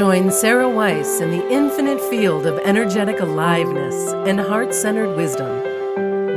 Join 0.00 0.30
Sarah 0.30 0.66
Weiss 0.66 1.20
in 1.20 1.30
the 1.30 1.46
infinite 1.52 2.00
field 2.00 2.46
of 2.46 2.58
energetic 2.60 3.20
aliveness 3.20 4.14
and 4.26 4.40
heart 4.40 4.72
centered 4.72 5.14
wisdom. 5.14 5.60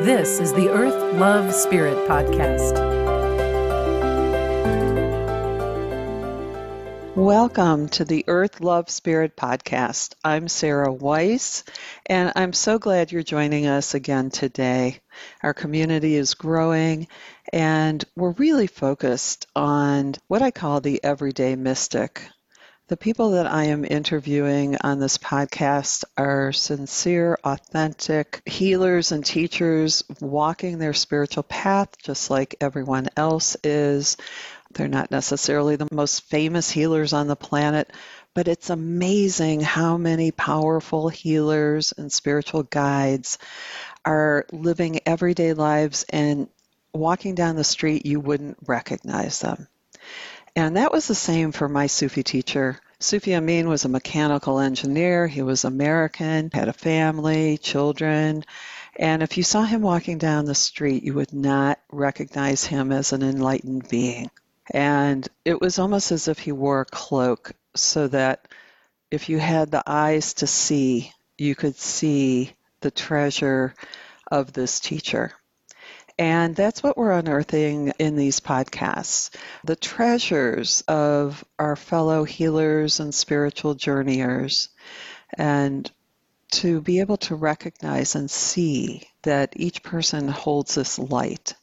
This 0.04 0.42
is 0.42 0.52
the 0.52 0.68
Earth 0.68 1.16
Love 1.18 1.54
Spirit 1.54 1.96
Podcast. 2.06 2.74
Welcome 7.16 7.88
to 7.88 8.04
the 8.04 8.26
Earth 8.28 8.60
Love 8.60 8.90
Spirit 8.90 9.38
Podcast. 9.38 10.16
I'm 10.26 10.50
Sarah 10.50 10.92
Weiss, 10.92 11.64
and 12.06 12.34
I'm 12.36 12.52
so 12.52 12.80
glad 12.80 13.14
you're 13.14 13.24
joining 13.24 13.68
us 13.68 13.94
again 13.94 14.30
today. 14.30 15.00
Our 15.42 15.54
community 15.54 16.16
is 16.16 16.34
growing, 16.34 17.08
and 17.54 18.04
we're 18.18 18.32
really 18.32 18.68
focused 18.68 19.48
on 19.56 20.16
what 20.28 20.42
I 20.42 20.52
call 20.52 20.82
the 20.82 21.02
everyday 21.02 21.56
mystic. 21.56 22.28
The 22.90 22.98
people 22.98 23.32
that 23.32 23.48
I 23.48 23.66
am 23.66 23.86
interviewing 23.86 24.76
on 24.82 25.00
this 25.00 25.18
podcast 25.18 26.04
are 26.18 26.52
sincere, 26.52 27.40
authentic 27.42 28.42
healers 28.46 29.14
and 29.14 29.26
teachers 29.26 30.04
walking 30.20 30.80
their 30.80 30.94
spiritual 30.94 31.44
path 31.44 31.98
just 32.04 32.30
like 32.30 32.58
everyone 32.60 33.08
else 33.16 33.56
is. 33.64 34.18
They're 34.74 34.90
not 34.90 35.12
necessarily 35.12 35.78
the 35.78 35.88
most 35.94 36.24
famous 36.30 36.70
healers 36.70 37.14
on 37.14 37.28
the 37.28 37.38
planet, 37.38 37.90
but 38.34 38.50
it's 38.50 38.70
amazing 38.70 39.62
how 39.62 39.96
many 39.96 40.32
powerful 40.32 41.08
healers 41.08 41.94
and 41.98 42.12
spiritual 42.12 42.64
guides 42.64 43.38
are 44.04 44.46
living 44.52 45.00
everyday 45.06 45.54
lives 45.54 46.04
and 46.10 46.50
walking 46.94 47.34
down 47.34 47.56
the 47.56 47.64
street, 47.64 48.06
you 48.06 48.20
wouldn't 48.20 48.58
recognize 48.68 49.40
them. 49.40 49.70
And 50.56 50.78
that 50.78 50.92
was 50.92 51.08
the 51.08 51.16
same 51.16 51.52
for 51.52 51.68
my 51.68 51.88
Sufi 51.88 52.22
teacher. 52.22 52.80
Sufi 53.00 53.36
Amin 53.36 53.68
was 53.68 53.86
a 53.86 53.90
mechanical 53.90 54.60
engineer. 54.60 55.28
He 55.28 55.42
was 55.42 55.66
American, 55.66 56.52
had 56.54 56.70
a 56.70 56.74
family, 56.74 57.58
children. 57.58 58.46
And 58.96 59.24
if 59.24 59.36
you 59.38 59.44
saw 59.44 59.64
him 59.64 59.82
walking 59.82 60.20
down 60.20 60.46
the 60.46 60.54
street, 60.54 61.04
you 61.04 61.16
would 61.16 61.34
not 61.34 61.80
recognize 61.92 62.66
him 62.66 62.92
as 62.92 63.12
an 63.14 63.24
enlightened 63.24 63.90
being. 63.90 64.30
And 64.72 65.28
it 65.44 65.60
was 65.60 65.80
almost 65.80 66.12
as 66.12 66.28
if 66.28 66.40
he 66.40 66.52
wore 66.52 66.82
a 66.82 66.86
cloak 66.86 67.52
so 67.76 68.08
that 68.10 68.48
if 69.10 69.30
you 69.30 69.40
had 69.40 69.72
the 69.72 69.84
eyes 69.88 70.36
to 70.36 70.48
see, 70.48 71.12
you 71.38 71.56
could 71.56 71.76
see 71.76 72.54
the 72.82 72.92
treasure 72.92 73.74
of 74.32 74.54
this 74.54 74.80
teacher. 74.80 75.34
And 76.18 76.56
that's 76.56 76.84
what 76.84 76.98
we're 76.98 77.12
unearthing 77.12 77.94
in 77.98 78.16
these 78.16 78.40
podcasts 78.40 79.32
the 79.64 79.76
treasures 79.76 80.82
of 80.88 81.44
our 81.58 81.76
fellow 81.76 82.24
healers 82.24 83.00
and 83.00 83.14
spiritual 83.14 83.74
journeyers. 83.74 84.70
And 85.36 85.90
to 86.52 86.82
be 86.82 87.00
able 87.00 87.18
to 87.18 87.36
recognize 87.36 88.14
and 88.14 88.30
see 88.30 89.02
that 89.24 89.54
each 89.56 89.82
person 89.82 90.28
holds 90.28 90.76
this 90.76 91.00
light. 91.00 91.56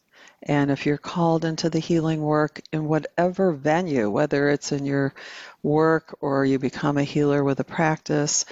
And 0.43 0.71
if 0.71 0.85
you're 0.85 0.99
called 0.99 1.45
into 1.45 1.71
the 1.71 1.79
healing 1.79 2.21
work 2.21 2.61
in 2.73 2.89
whatever 2.89 3.53
venue, 3.53 4.11
whether 4.11 4.49
it's 4.49 4.73
in 4.73 4.87
your 4.87 5.15
work 5.63 6.17
or 6.21 6.45
you 6.45 6.59
become 6.59 6.99
a 6.99 7.05
healer 7.05 7.45
with 7.45 7.61
a 7.61 7.65
practice, 7.65 8.47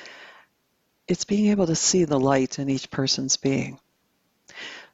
it's 1.09 1.25
being 1.25 1.47
able 1.47 1.67
to 1.67 1.75
see 1.75 2.05
the 2.05 2.21
light 2.21 2.59
in 2.61 2.69
each 2.69 2.91
person's 2.91 3.37
being. 3.37 3.81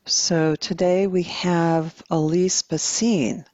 So 0.06 0.54
today 0.54 1.06
we 1.06 1.22
have 1.22 2.02
Elise 2.10 2.60
Basine, 2.60 3.46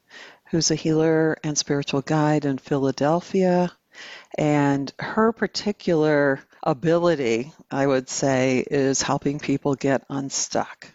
who's 0.51 0.73
a 0.73 0.75
healer 0.75 1.39
and 1.45 1.57
spiritual 1.57 2.03
guide 2.03 2.45
in 2.45 2.59
Philadelphia. 2.59 3.71
And 4.37 4.93
her 4.99 5.31
particular 5.31 6.41
ability, 6.65 7.53
I 7.71 7.87
would 7.87 8.09
say, 8.09 8.65
is 8.69 9.01
helping 9.01 9.39
people 9.39 9.77
get 9.77 10.05
unstuck. 10.11 10.89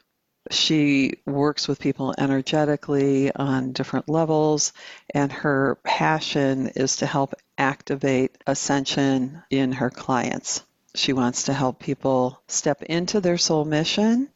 She 0.51 1.19
works 1.25 1.69
with 1.69 1.79
people 1.79 2.13
energetically 2.17 3.33
on 3.33 3.71
different 3.71 4.09
levels, 4.09 4.73
and 5.13 5.31
her 5.31 5.77
passion 5.85 6.67
is 6.75 6.97
to 6.97 7.05
help 7.05 7.33
activate 7.57 8.37
ascension 8.45 9.41
in 9.49 9.71
her 9.71 9.89
clients. 9.89 10.63
She 10.95 11.13
wants 11.13 11.43
to 11.43 11.53
help 11.53 11.79
people 11.79 12.41
step 12.49 12.83
into 12.83 13.21
their 13.21 13.37
soul 13.37 13.63
mission 13.63 14.29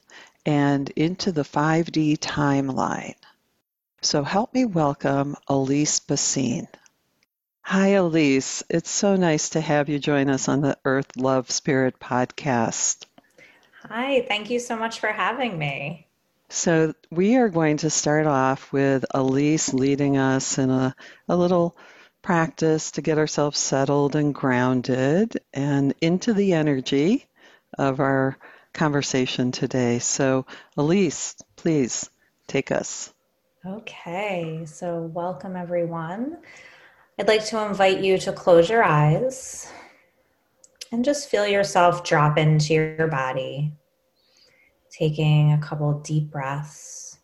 and 0.49 0.89
into 0.95 1.31
the 1.31 1.43
5D 1.43 2.17
timeline. 2.17 3.13
So 4.01 4.23
help 4.23 4.51
me 4.51 4.65
welcome 4.65 5.35
Elise 5.47 5.99
Basine. 5.99 6.67
Hi, 7.61 7.89
Elise. 7.89 8.63
It's 8.67 8.89
so 8.89 9.15
nice 9.15 9.49
to 9.49 9.61
have 9.61 9.89
you 9.89 9.99
join 9.99 10.27
us 10.27 10.49
on 10.49 10.61
the 10.61 10.75
Earth 10.83 11.15
Love 11.17 11.51
Spirit 11.51 11.99
podcast. 11.99 13.05
Hi, 13.87 14.25
thank 14.27 14.49
you 14.49 14.57
so 14.57 14.75
much 14.75 14.99
for 14.99 15.09
having 15.09 15.55
me. 15.55 16.07
So, 16.49 16.95
we 17.11 17.35
are 17.35 17.49
going 17.49 17.77
to 17.77 17.91
start 17.91 18.25
off 18.25 18.73
with 18.73 19.05
Elise 19.13 19.71
leading 19.71 20.17
us 20.17 20.57
in 20.57 20.71
a, 20.71 20.95
a 21.27 21.37
little 21.37 21.77
practice 22.23 22.89
to 22.93 23.03
get 23.03 23.19
ourselves 23.19 23.59
settled 23.59 24.16
and 24.16 24.33
grounded 24.33 25.39
and 25.53 25.93
into 26.01 26.33
the 26.33 26.53
energy 26.53 27.27
of 27.77 27.99
our 27.99 28.35
conversation 28.74 29.52
today. 29.52 30.00
So, 30.00 30.46
Elise, 30.78 31.35
please 31.56 32.09
take 32.47 32.72
us. 32.72 33.13
Okay, 33.66 34.63
so 34.66 35.02
welcome 35.13 35.56
everyone. 35.56 36.38
I'd 37.18 37.28
like 37.28 37.46
to 37.47 37.66
invite 37.66 38.00
you 38.00 38.18
to 38.19 38.31
close 38.31 38.69
your 38.69 38.84
eyes 38.84 39.72
and 40.91 41.03
just 41.03 41.29
feel 41.29 41.46
yourself 41.46 42.03
drop 42.03 42.38
into 42.38 42.74
your 42.74 43.08
body, 43.08 43.74
taking 44.90 45.52
a 45.52 45.59
couple 45.59 46.00
deep 46.00 46.31
breaths, 46.31 47.19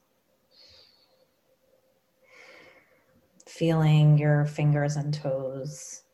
feeling 3.47 4.17
your 4.17 4.45
fingers 4.45 4.97
and 4.97 5.13
toes 5.13 6.04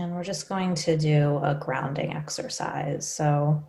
And 0.00 0.14
we're 0.14 0.24
just 0.24 0.48
going 0.48 0.74
to 0.76 0.96
do 0.96 1.38
a 1.42 1.54
grounding 1.54 2.14
exercise. 2.14 3.06
So, 3.06 3.62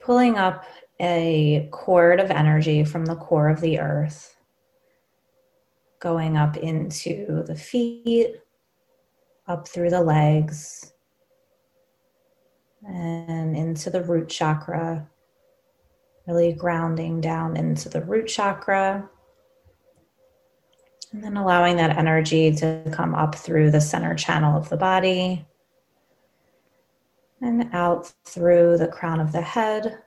pulling 0.00 0.36
up 0.36 0.66
a 1.00 1.66
cord 1.72 2.20
of 2.20 2.30
energy 2.30 2.84
from 2.84 3.06
the 3.06 3.16
core 3.16 3.48
of 3.48 3.62
the 3.62 3.80
earth, 3.80 4.36
going 5.98 6.36
up 6.36 6.58
into 6.58 7.42
the 7.46 7.54
feet, 7.54 8.34
up 9.48 9.66
through 9.66 9.88
the 9.88 10.02
legs, 10.02 10.92
and 12.86 13.56
into 13.56 13.88
the 13.88 14.02
root 14.02 14.28
chakra, 14.28 15.08
really 16.26 16.52
grounding 16.52 17.22
down 17.22 17.56
into 17.56 17.88
the 17.88 18.02
root 18.02 18.26
chakra 18.26 19.08
and 21.12 21.22
then 21.22 21.36
allowing 21.36 21.76
that 21.76 21.96
energy 21.96 22.52
to 22.52 22.82
come 22.90 23.14
up 23.14 23.34
through 23.34 23.70
the 23.70 23.80
center 23.80 24.14
channel 24.14 24.56
of 24.56 24.68
the 24.70 24.76
body 24.76 25.44
and 27.42 27.68
out 27.72 28.12
through 28.24 28.78
the 28.78 28.86
crown 28.86 29.20
of 29.20 29.32
the 29.32 29.40
head, 29.40 29.98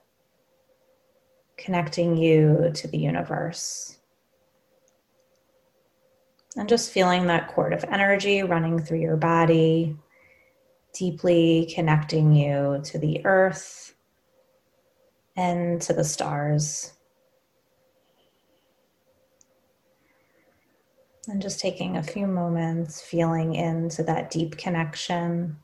connecting 1.57 2.17
you 2.17 2.71
to 2.73 2.87
the 2.87 2.97
universe. 2.97 3.99
And 6.57 6.69
just 6.69 6.91
feeling 6.91 7.27
that 7.27 7.49
cord 7.49 7.73
of 7.73 7.83
energy 7.83 8.41
running 8.41 8.79
through 8.79 9.01
your 9.01 9.17
body, 9.17 9.97
deeply 10.93 11.71
connecting 11.75 12.33
you 12.33 12.81
to 12.85 12.97
the 12.97 13.23
earth 13.25 13.93
and 15.35 15.81
to 15.81 15.91
the 15.91 16.05
stars. 16.05 16.93
And 21.27 21.41
just 21.41 21.59
taking 21.59 21.97
a 21.97 22.03
few 22.03 22.27
moments, 22.27 23.01
feeling 23.01 23.55
into 23.55 24.03
that 24.03 24.29
deep 24.29 24.57
connection. 24.57 25.57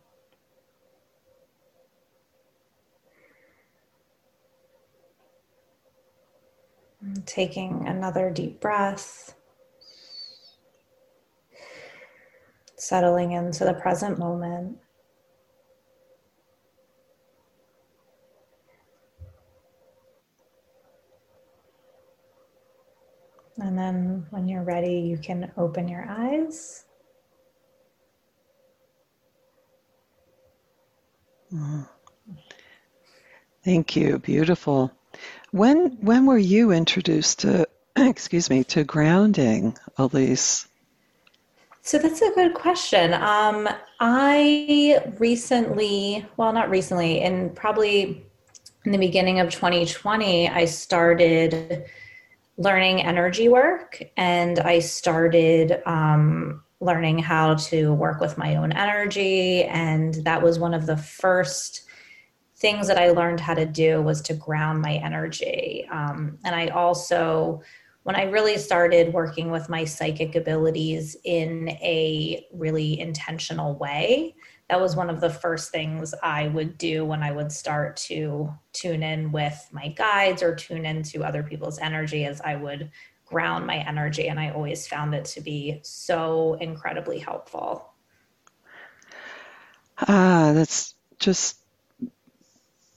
Taking 7.28 7.88
another 7.88 8.32
deep 8.32 8.60
breath. 8.60 9.36
Settling 12.76 13.34
into 13.34 13.64
the 13.64 13.76
present 13.76 14.18
moment. 14.18 14.80
And 23.58 23.78
then 23.78 24.26
when 24.30 24.48
you're 24.48 24.64
ready, 24.64 25.00
you 25.00 25.18
can 25.18 25.52
open 25.58 25.88
your 25.88 26.06
eyes. 26.10 26.86
Mm. 31.54 31.88
Thank 33.64 33.96
you. 33.96 34.20
Beautiful. 34.20 34.92
When 35.52 35.98
when 36.02 36.26
were 36.26 36.38
you 36.38 36.72
introduced 36.72 37.40
to 37.40 37.68
excuse 37.96 38.50
me, 38.50 38.64
to 38.66 38.84
grounding, 38.84 39.78
Elise? 39.98 40.68
So 41.82 41.98
that's 41.98 42.22
a 42.22 42.32
good 42.36 42.54
question. 42.54 43.14
Um, 43.14 43.68
I 44.00 45.04
recently, 45.18 46.26
well, 46.38 46.54
not 46.54 46.70
recently, 46.70 47.22
in 47.22 47.50
probably 47.50 48.24
in 48.86 48.92
the 48.92 49.00
beginning 49.00 49.40
of 49.40 49.50
2020, 49.50 50.48
I 50.48 50.66
started 50.66 51.86
learning 52.62 53.02
energy 53.02 53.50
work 53.50 54.02
and 54.18 54.60
I 54.60 54.80
started 54.80 55.82
um, 55.86 56.64
learning 56.80 57.20
how 57.20 57.56
to 57.56 57.92
work 57.94 58.22
with 58.22 58.38
my 58.38 58.56
own 58.56 58.72
energy. 58.72 59.64
And 59.64 60.14
that 60.26 60.44
was 60.44 60.60
one 60.60 60.74
of 60.74 60.86
the 60.86 60.98
first 60.98 61.86
things 62.58 62.88
that 62.88 63.00
I 63.00 63.10
learned 63.10 63.40
how 63.40 63.56
to 63.56 63.66
do 63.66 64.02
was 64.02 64.22
to 64.24 64.36
ground 64.36 64.82
my 64.82 64.94
energy. 64.94 65.88
Um, 65.92 66.38
and 66.46 66.56
I 66.56 66.68
also, 66.68 67.62
when 68.04 68.16
I 68.16 68.24
really 68.26 68.58
started 68.58 69.12
working 69.12 69.50
with 69.50 69.68
my 69.68 69.84
psychic 69.84 70.36
abilities 70.36 71.18
in 71.24 71.70
a 71.70 72.46
really 72.54 73.00
intentional 73.00 73.76
way, 73.76 74.36
that 74.72 74.80
was 74.80 74.96
one 74.96 75.10
of 75.10 75.20
the 75.20 75.30
first 75.30 75.70
things 75.70 76.14
I 76.24 76.48
would 76.48 76.78
do 76.78 77.04
when 77.04 77.22
I 77.22 77.34
would 77.34 77.52
start 77.52 77.98
to 78.08 78.54
tune 78.72 79.04
in 79.04 79.34
with 79.34 79.68
my 79.74 79.90
guides 79.90 80.42
or 80.42 80.56
tune 80.56 80.86
into 80.86 81.26
other 81.26 81.44
people's 81.44 81.78
energy 81.78 82.24
as 82.24 82.40
I 82.40 82.56
would 82.56 82.90
ground 83.26 83.68
my 83.68 83.80
energy. 83.80 84.30
And 84.30 84.40
I 84.40 84.52
always 84.52 84.88
found 84.88 85.14
it 85.14 85.26
to 85.26 85.42
be 85.42 85.82
so 85.84 86.54
incredibly 86.62 87.20
helpful. 87.20 87.92
Ah, 90.08 90.54
that's 90.56 90.96
just 91.20 91.60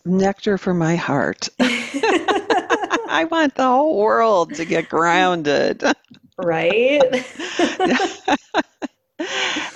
nectar 0.04 0.58
for 0.58 0.74
my 0.74 0.94
heart. 0.94 1.48
I 1.58 3.26
want 3.28 3.56
the 3.56 3.66
whole 3.66 3.98
world 3.98 4.54
to 4.54 4.64
get 4.64 4.88
grounded. 4.88 5.82
Right? 6.38 7.02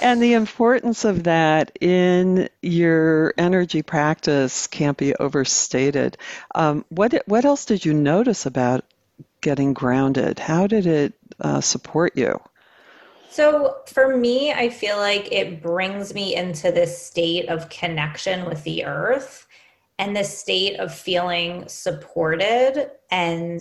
and 0.00 0.22
the 0.22 0.34
importance 0.34 1.04
of 1.04 1.24
that 1.24 1.76
in 1.80 2.48
your 2.62 3.34
energy 3.38 3.82
practice 3.82 4.66
can't 4.66 4.96
be 4.96 5.14
overstated. 5.16 6.16
Um, 6.54 6.84
what 6.88 7.22
what 7.26 7.44
else 7.44 7.64
did 7.64 7.84
you 7.84 7.94
notice 7.94 8.46
about 8.46 8.84
getting 9.40 9.72
grounded? 9.72 10.38
How 10.38 10.66
did 10.66 10.86
it 10.86 11.14
uh, 11.40 11.60
support 11.60 12.16
you? 12.16 12.40
So 13.30 13.76
for 13.86 14.16
me, 14.16 14.52
I 14.52 14.68
feel 14.68 14.96
like 14.96 15.30
it 15.30 15.62
brings 15.62 16.14
me 16.14 16.34
into 16.34 16.72
this 16.72 17.00
state 17.00 17.48
of 17.48 17.68
connection 17.68 18.46
with 18.46 18.64
the 18.64 18.84
earth 18.84 19.46
and 19.98 20.16
this 20.16 20.36
state 20.36 20.80
of 20.80 20.92
feeling 20.94 21.68
supported 21.68 22.90
and 23.10 23.60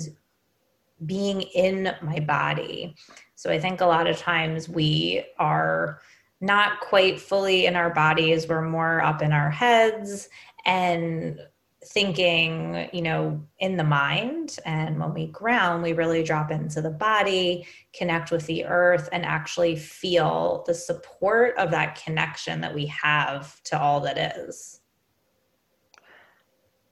being 1.06 1.42
in 1.42 1.94
my 2.02 2.20
body. 2.20 2.96
So 3.38 3.52
I 3.52 3.60
think 3.60 3.82
a 3.82 3.86
lot 3.86 4.08
of 4.08 4.18
times 4.18 4.68
we 4.68 5.24
are 5.38 6.02
not 6.42 6.80
quite 6.80 7.22
fully 7.22 7.68
in 7.68 7.76
our 7.76 7.92
bodies, 7.94 8.48
we're 8.48 8.68
more 8.68 9.00
up 9.00 9.22
in 9.22 9.32
our 9.32 9.52
heads 9.52 10.28
and 10.66 11.40
thinking, 11.86 12.90
you 12.92 13.04
know, 13.04 13.46
in 13.60 13.78
the 13.78 13.84
mind. 13.84 14.58
And 14.66 15.00
when 15.00 15.14
we 15.14 15.28
ground, 15.28 15.84
we 15.84 15.94
really 15.94 16.24
drop 16.24 16.50
into 16.50 16.82
the 16.82 16.90
body, 16.90 17.68
connect 17.94 18.32
with 18.32 18.48
the 18.48 18.66
earth, 18.66 19.08
and 19.12 19.24
actually 19.24 19.76
feel 19.76 20.64
the 20.66 20.74
support 20.74 21.56
of 21.60 21.70
that 21.70 22.02
connection 22.04 22.62
that 22.62 22.74
we 22.74 22.88
have 22.88 23.62
to 23.66 23.80
all 23.80 24.00
that 24.00 24.18
is. 24.18 24.82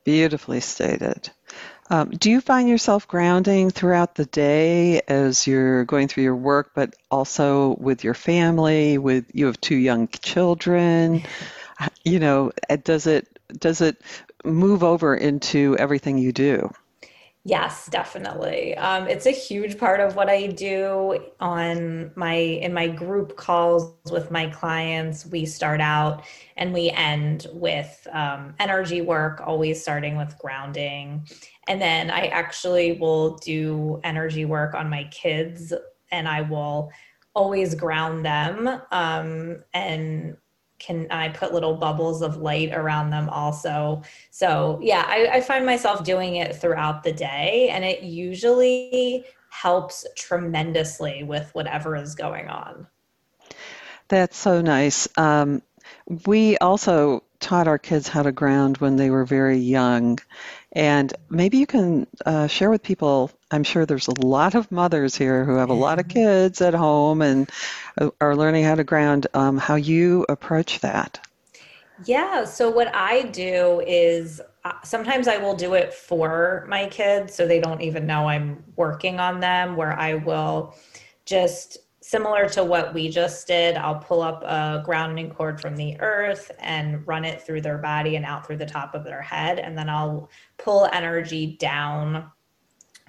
Beautifully 0.04 0.60
stated. 0.60 1.32
Um, 1.90 2.10
do 2.10 2.32
you 2.32 2.42
find 2.42 2.68
yourself 2.68 3.08
grounding 3.08 3.70
throughout 3.70 4.16
the 4.16 4.26
day 4.26 5.02
as 5.08 5.46
you're 5.46 5.86
going 5.86 6.08
through 6.08 6.24
your 6.24 6.36
work, 6.36 6.72
but 6.74 6.96
also 7.12 7.76
with 7.80 8.04
your 8.04 8.16
family? 8.16 8.98
With 8.98 9.26
you 9.34 9.46
have 9.46 9.62
two 9.62 9.76
young 9.76 10.08
children, 10.08 11.24
you 12.04 12.20
know, 12.20 12.52
does 12.84 13.06
it 13.06 13.28
does 13.60 13.82
it 13.82 14.02
move 14.44 14.84
over 14.84 15.16
into 15.16 15.76
everything 15.78 16.18
you 16.18 16.32
do? 16.32 16.72
Yes, 17.48 17.86
definitely. 17.90 18.76
Um, 18.76 19.08
it's 19.08 19.28
a 19.28 19.32
huge 19.32 19.78
part 19.78 20.00
of 20.00 20.16
what 20.16 20.30
I 20.30 20.48
do 20.48 21.20
on 21.40 22.12
my 22.16 22.34
in 22.34 22.74
my 22.74 22.88
group 22.88 23.38
calls 23.38 23.94
with 24.12 24.32
my 24.32 24.48
clients. 24.48 25.28
We 25.28 25.46
start 25.46 25.80
out 25.80 26.24
and 26.58 26.74
we 26.74 26.90
end 26.90 27.46
with 27.54 28.08
um, 28.12 28.56
energy 28.60 29.02
work, 29.02 29.42
always 29.46 29.80
starting 29.80 30.18
with 30.18 30.36
grounding, 30.40 31.28
and 31.68 31.82
then 31.82 32.12
I 32.12 32.28
actually 32.28 32.94
will 32.94 33.38
do 33.38 34.00
energy 34.04 34.46
work 34.46 34.74
on 34.74 34.90
my 34.90 35.06
kids, 35.06 35.74
and 36.12 36.28
I 36.28 36.42
will 36.42 36.92
always 37.36 37.76
ground 37.76 38.26
them 38.26 38.82
um, 38.92 39.64
and 39.74 40.38
can 40.80 41.08
I 41.10 41.30
put 41.30 41.54
little 41.54 41.76
bubbles 41.76 42.22
of 42.22 42.38
light 42.38 42.74
around 42.74 43.10
them 43.10 43.30
also. 43.30 44.02
So 44.32 44.80
yeah, 44.82 45.06
I, 45.08 45.28
I 45.38 45.42
find 45.42 45.66
myself 45.66 46.04
doing 46.04 46.36
it 46.36 46.56
throughout 46.56 47.04
the 47.04 47.14
day 47.14 47.70
and 47.70 47.84
it 47.84 48.04
usually 48.04 49.26
helps 49.50 50.06
tremendously 50.18 51.24
with 51.24 51.50
whatever 51.54 51.96
is 51.96 52.16
going 52.16 52.48
on. 52.48 52.88
That's 54.08 54.38
so 54.38 54.62
nice. 54.62 55.08
Um, 55.18 55.62
we 56.26 56.58
also 56.58 57.24
taught 57.40 57.68
our 57.68 57.80
kids 57.80 58.08
how 58.08 58.24
to 58.24 58.32
ground 58.32 58.78
when 58.78 58.98
they 58.98 59.10
were 59.10 59.26
very 59.26 59.58
young. 59.58 60.20
And 60.76 61.14
maybe 61.30 61.58
you 61.58 61.66
can 61.66 62.06
uh, 62.26 62.48
share 62.48 62.70
with 62.70 62.84
people. 62.84 63.32
I'm 63.50 63.64
sure 63.64 63.86
there's 63.86 64.10
a 64.10 64.22
lot 64.22 64.56
of 64.56 64.70
mothers 64.72 65.16
here 65.16 65.46
who 65.46 65.56
have 65.56 65.70
a 65.70 65.74
lot 65.74 66.00
of 66.00 66.10
kids 66.10 66.62
at 66.62 66.74
home 66.74 67.22
and 67.22 67.50
uh, 68.00 68.10
are 68.20 68.36
learning 68.36 68.66
how 68.66 68.76
to 68.76 68.84
ground, 68.84 69.28
um, 69.34 69.58
how 69.58 69.76
you 69.76 70.26
approach 70.28 70.82
that. 70.82 71.26
Yeah. 72.04 72.44
So, 72.44 72.70
what 72.70 72.94
I 72.94 73.22
do 73.22 73.82
is 73.88 74.42
uh, 74.66 74.74
sometimes 74.84 75.30
I 75.30 75.38
will 75.38 75.56
do 75.56 75.76
it 75.76 75.94
for 75.94 76.66
my 76.68 76.88
kids 76.88 77.34
so 77.34 77.48
they 77.48 77.62
don't 77.62 77.82
even 77.82 78.06
know 78.06 78.28
I'm 78.28 78.62
working 78.76 79.22
on 79.22 79.40
them, 79.40 79.78
where 79.78 79.98
I 79.98 80.16
will 80.16 80.76
just 81.26 81.78
similar 82.16 82.48
to 82.48 82.64
what 82.64 82.94
we 82.94 83.10
just 83.10 83.46
did, 83.46 83.76
I'll 83.76 84.00
pull 84.00 84.22
up 84.22 84.42
a 84.44 84.82
grounding 84.86 85.30
cord 85.30 85.60
from 85.60 85.76
the 85.76 86.00
earth 86.00 86.50
and 86.60 87.06
run 87.06 87.26
it 87.26 87.42
through 87.42 87.60
their 87.60 87.78
body 87.78 88.16
and 88.16 88.24
out 88.24 88.48
through 88.48 88.56
the 88.56 88.66
top 88.66 88.96
of 88.96 89.04
their 89.04 89.22
head. 89.22 89.60
And 89.60 89.78
then 89.78 89.90
I'll 89.90 90.30
pull 90.58 90.88
energy 90.94 91.58
down 91.58 92.32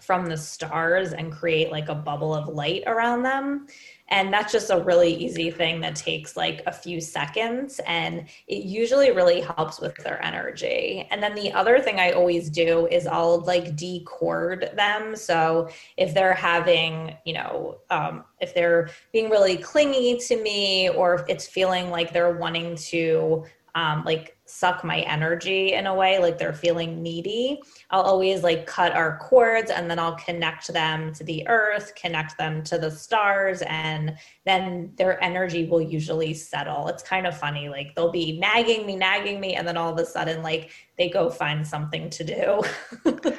from 0.00 0.26
the 0.26 0.36
stars 0.36 1.12
and 1.12 1.30
create 1.30 1.70
like 1.70 1.88
a 1.88 1.94
bubble 1.94 2.34
of 2.34 2.48
light 2.48 2.82
around 2.88 3.22
them. 3.22 3.68
And 4.08 4.32
that's 4.32 4.52
just 4.52 4.70
a 4.70 4.78
really 4.78 5.12
easy 5.12 5.50
thing 5.50 5.80
that 5.80 5.96
takes 5.96 6.36
like 6.36 6.62
a 6.66 6.72
few 6.72 7.00
seconds. 7.00 7.80
And 7.86 8.26
it 8.46 8.64
usually 8.64 9.10
really 9.10 9.40
helps 9.40 9.80
with 9.80 9.96
their 9.96 10.22
energy. 10.24 11.06
And 11.10 11.22
then 11.22 11.34
the 11.34 11.52
other 11.52 11.80
thing 11.80 11.98
I 11.98 12.12
always 12.12 12.48
do 12.48 12.86
is 12.86 13.06
I'll 13.06 13.40
like 13.40 13.76
decord 13.76 14.70
them. 14.74 15.16
So 15.16 15.68
if 15.96 16.14
they're 16.14 16.34
having, 16.34 17.16
you 17.24 17.34
know, 17.34 17.78
um, 17.90 18.24
if 18.40 18.54
they're 18.54 18.90
being 19.12 19.28
really 19.30 19.56
clingy 19.56 20.18
to 20.18 20.40
me 20.40 20.88
or 20.90 21.14
if 21.14 21.22
it's 21.28 21.46
feeling 21.46 21.90
like 21.90 22.12
they're 22.12 22.36
wanting 22.36 22.76
to 22.76 23.44
um, 23.76 24.04
like 24.04 24.36
suck 24.46 24.82
my 24.84 25.00
energy 25.00 25.74
in 25.74 25.86
a 25.86 25.94
way 25.94 26.18
like 26.18 26.38
they're 26.38 26.54
feeling 26.54 27.02
needy. 27.02 27.60
I'll 27.90 28.02
always 28.02 28.42
like 28.42 28.66
cut 28.66 28.92
our 28.92 29.18
cords 29.18 29.70
and 29.70 29.90
then 29.90 29.98
i'll 29.98 30.16
connect 30.16 30.72
them 30.72 31.12
to 31.14 31.24
the 31.24 31.46
earth 31.46 31.94
connect 31.94 32.38
them 32.38 32.62
to 32.64 32.78
the 32.78 32.90
stars 32.90 33.62
and 33.66 34.16
then 34.44 34.92
their 34.96 35.22
energy 35.22 35.66
will 35.66 35.82
usually 35.82 36.32
settle. 36.32 36.88
It's 36.88 37.02
kind 37.02 37.26
of 37.26 37.36
funny 37.36 37.68
like 37.68 37.94
they'll 37.94 38.10
be 38.10 38.38
nagging 38.38 38.86
me 38.86 38.96
nagging 38.96 39.40
me 39.40 39.54
and 39.54 39.68
then 39.68 39.76
all 39.76 39.92
of 39.92 39.98
a 39.98 40.06
sudden 40.06 40.42
like 40.42 40.70
they 40.96 41.10
go 41.10 41.28
find 41.28 41.66
something 41.66 42.08
to 42.10 42.24
do. 42.24 43.32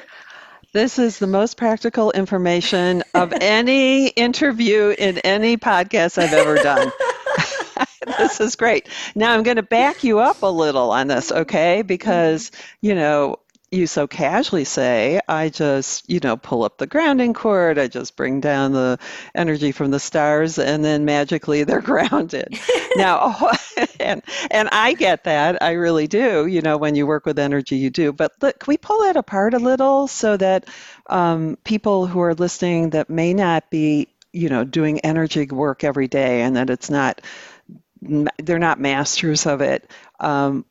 This 0.74 0.98
is 0.98 1.18
the 1.18 1.26
most 1.26 1.56
practical 1.56 2.10
information 2.10 3.02
of 3.14 3.32
any 3.40 4.08
interview 4.08 4.94
in 4.98 5.16
any 5.20 5.56
podcast 5.56 6.22
I've 6.22 6.34
ever 6.34 6.56
done. 6.56 6.92
this 8.16 8.40
is 8.40 8.56
great. 8.56 8.88
Now 9.14 9.32
I'm 9.32 9.42
going 9.42 9.56
to 9.56 9.62
back 9.62 10.04
you 10.04 10.18
up 10.20 10.42
a 10.42 10.50
little 10.50 10.90
on 10.90 11.08
this, 11.08 11.32
okay? 11.32 11.82
Because, 11.82 12.50
you 12.80 12.94
know, 12.94 13.38
you 13.70 13.86
so 13.86 14.06
casually 14.06 14.64
say, 14.64 15.20
I 15.28 15.50
just, 15.50 16.08
you 16.08 16.20
know, 16.20 16.36
pull 16.36 16.64
up 16.64 16.78
the 16.78 16.86
grounding 16.86 17.34
cord, 17.34 17.78
I 17.78 17.86
just 17.86 18.16
bring 18.16 18.40
down 18.40 18.72
the 18.72 18.98
energy 19.34 19.72
from 19.72 19.90
the 19.90 20.00
stars, 20.00 20.58
and 20.58 20.82
then 20.82 21.04
magically 21.04 21.64
they're 21.64 21.80
grounded. 21.82 22.58
now, 22.96 23.50
and, 24.00 24.22
and 24.50 24.68
I 24.72 24.94
get 24.94 25.24
that, 25.24 25.62
I 25.62 25.72
really 25.72 26.06
do. 26.06 26.46
You 26.46 26.62
know, 26.62 26.78
when 26.78 26.94
you 26.94 27.06
work 27.06 27.26
with 27.26 27.38
energy, 27.38 27.76
you 27.76 27.90
do. 27.90 28.12
But 28.12 28.32
look, 28.40 28.58
can 28.60 28.70
we 28.70 28.78
pull 28.78 29.02
that 29.02 29.16
apart 29.16 29.52
a 29.52 29.58
little 29.58 30.08
so 30.08 30.36
that 30.38 30.66
um, 31.10 31.58
people 31.64 32.06
who 32.06 32.20
are 32.20 32.34
listening 32.34 32.90
that 32.90 33.10
may 33.10 33.34
not 33.34 33.70
be, 33.70 34.08
you 34.32 34.48
know, 34.48 34.64
doing 34.64 35.00
energy 35.00 35.46
work 35.46 35.84
every 35.84 36.08
day 36.08 36.40
and 36.40 36.56
that 36.56 36.70
it's 36.70 36.88
not 36.88 37.20
they're 38.00 38.58
not 38.58 38.80
masters 38.80 39.46
of 39.46 39.60
it. 39.60 39.90
Um, 40.20 40.64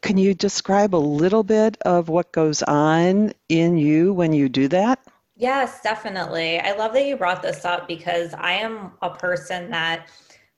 can 0.00 0.18
you 0.18 0.34
describe 0.34 0.94
a 0.94 0.96
little 0.96 1.42
bit 1.42 1.78
of 1.82 2.08
what 2.08 2.32
goes 2.32 2.62
on 2.62 3.32
in 3.48 3.78
you 3.78 4.12
when 4.12 4.32
you 4.32 4.48
do 4.48 4.68
that? 4.68 5.00
Yes, 5.36 5.80
definitely. 5.82 6.60
I 6.60 6.72
love 6.72 6.92
that 6.92 7.06
you 7.06 7.16
brought 7.16 7.42
this 7.42 7.64
up 7.64 7.88
because 7.88 8.34
I 8.34 8.52
am 8.52 8.92
a 9.02 9.10
person 9.10 9.70
that 9.70 10.08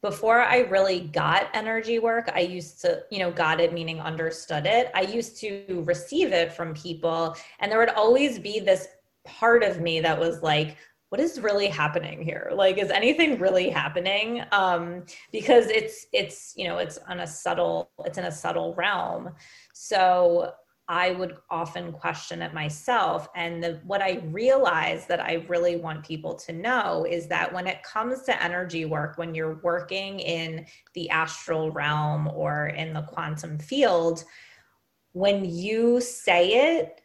before 0.02 0.40
I 0.40 0.58
really 0.58 1.00
got 1.00 1.48
energy 1.54 1.98
work, 1.98 2.30
I 2.34 2.40
used 2.40 2.80
to, 2.82 3.02
you 3.10 3.18
know, 3.18 3.30
got 3.30 3.60
it 3.60 3.72
meaning 3.72 4.00
understood 4.00 4.66
it. 4.66 4.90
I 4.94 5.02
used 5.02 5.40
to 5.40 5.82
receive 5.86 6.32
it 6.32 6.52
from 6.52 6.74
people, 6.74 7.34
and 7.60 7.72
there 7.72 7.78
would 7.78 7.90
always 7.90 8.38
be 8.38 8.60
this 8.60 8.86
part 9.24 9.62
of 9.62 9.80
me 9.80 10.00
that 10.00 10.18
was 10.18 10.42
like, 10.42 10.76
what 11.10 11.20
is 11.20 11.40
really 11.40 11.68
happening 11.68 12.22
here? 12.22 12.50
Like 12.54 12.78
is 12.78 12.90
anything 12.90 13.38
really 13.38 13.70
happening? 13.70 14.42
Um 14.52 15.04
because 15.32 15.66
it's 15.68 16.06
it's 16.12 16.52
you 16.56 16.66
know 16.66 16.78
it's 16.78 16.98
on 17.08 17.20
a 17.20 17.26
subtle 17.26 17.90
it's 18.04 18.18
in 18.18 18.24
a 18.24 18.32
subtle 18.32 18.74
realm. 18.74 19.30
So 19.72 20.52
I 20.88 21.10
would 21.12 21.36
often 21.50 21.92
question 21.92 22.42
it 22.42 22.54
myself. 22.54 23.28
And 23.34 23.62
the, 23.62 23.80
what 23.84 24.02
I 24.02 24.22
realize 24.26 25.06
that 25.06 25.20
I 25.20 25.44
really 25.48 25.76
want 25.76 26.06
people 26.06 26.34
to 26.36 26.52
know 26.52 27.04
is 27.08 27.26
that 27.26 27.52
when 27.52 27.66
it 27.66 27.82
comes 27.82 28.22
to 28.22 28.42
energy 28.42 28.84
work, 28.84 29.18
when 29.18 29.34
you're 29.34 29.60
working 29.62 30.20
in 30.20 30.64
the 30.94 31.10
astral 31.10 31.72
realm 31.72 32.28
or 32.28 32.68
in 32.68 32.92
the 32.92 33.02
quantum 33.02 33.58
field, 33.58 34.22
when 35.12 35.44
you 35.44 36.00
say 36.00 36.78
it, 36.78 37.00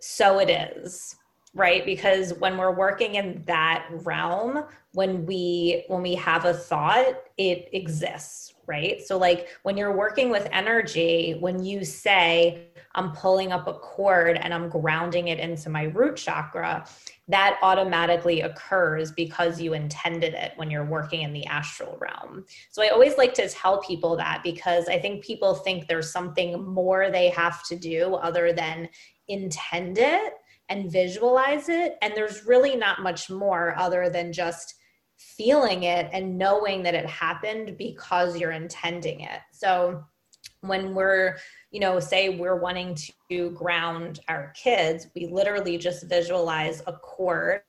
so 0.00 0.38
it 0.38 0.50
is 0.50 1.16
right? 1.54 1.84
Because 1.86 2.34
when 2.34 2.56
we're 2.56 2.74
working 2.74 3.14
in 3.14 3.42
that 3.46 3.86
realm 3.90 4.64
when 4.92 5.26
we 5.26 5.84
when 5.88 6.02
we 6.02 6.14
have 6.14 6.44
a 6.44 6.54
thought 6.54 7.14
it 7.36 7.68
exists 7.72 8.54
right? 8.66 9.02
So 9.02 9.18
like 9.18 9.48
when 9.62 9.76
you're 9.76 9.94
working 9.94 10.30
with 10.30 10.48
energy 10.50 11.36
when 11.40 11.62
you 11.64 11.84
say 11.84 12.68
I'm 12.94 13.12
pulling 13.12 13.52
up 13.52 13.66
a 13.66 13.74
cord 13.74 14.36
and 14.36 14.54
I'm 14.54 14.68
grounding 14.68 15.28
it 15.28 15.40
into 15.40 15.68
my 15.68 15.84
root 15.84 16.16
chakra, 16.16 16.86
that 17.28 17.58
automatically 17.62 18.42
occurs 18.42 19.10
because 19.10 19.60
you 19.60 19.74
intended 19.74 20.34
it 20.34 20.52
when 20.56 20.70
you're 20.70 20.84
working 20.84 21.22
in 21.22 21.32
the 21.32 21.44
astral 21.46 21.98
realm. 22.00 22.44
So 22.70 22.82
I 22.82 22.88
always 22.88 23.18
like 23.18 23.34
to 23.34 23.48
tell 23.48 23.80
people 23.82 24.16
that 24.16 24.42
because 24.44 24.86
I 24.88 24.98
think 24.98 25.24
people 25.24 25.54
think 25.54 25.88
there's 25.88 26.12
something 26.12 26.64
more 26.64 27.10
they 27.10 27.30
have 27.30 27.64
to 27.64 27.76
do 27.76 28.14
other 28.14 28.52
than 28.52 28.88
intend 29.28 29.98
it 29.98 30.34
and 30.68 30.90
visualize 30.90 31.68
it. 31.68 31.96
And 32.02 32.14
there's 32.14 32.46
really 32.46 32.76
not 32.76 33.02
much 33.02 33.30
more 33.30 33.74
other 33.78 34.08
than 34.08 34.32
just 34.32 34.74
feeling 35.16 35.84
it 35.84 36.08
and 36.12 36.36
knowing 36.38 36.82
that 36.82 36.94
it 36.94 37.06
happened 37.06 37.76
because 37.78 38.38
you're 38.38 38.50
intending 38.50 39.20
it. 39.20 39.40
So 39.52 40.04
when 40.66 40.94
we're 40.94 41.36
you 41.70 41.80
know 41.80 42.00
say 42.00 42.30
we're 42.30 42.60
wanting 42.60 42.96
to 43.30 43.50
ground 43.50 44.20
our 44.28 44.52
kids 44.54 45.08
we 45.14 45.26
literally 45.26 45.76
just 45.76 46.08
visualize 46.08 46.82
a 46.86 46.92
cord 46.92 47.60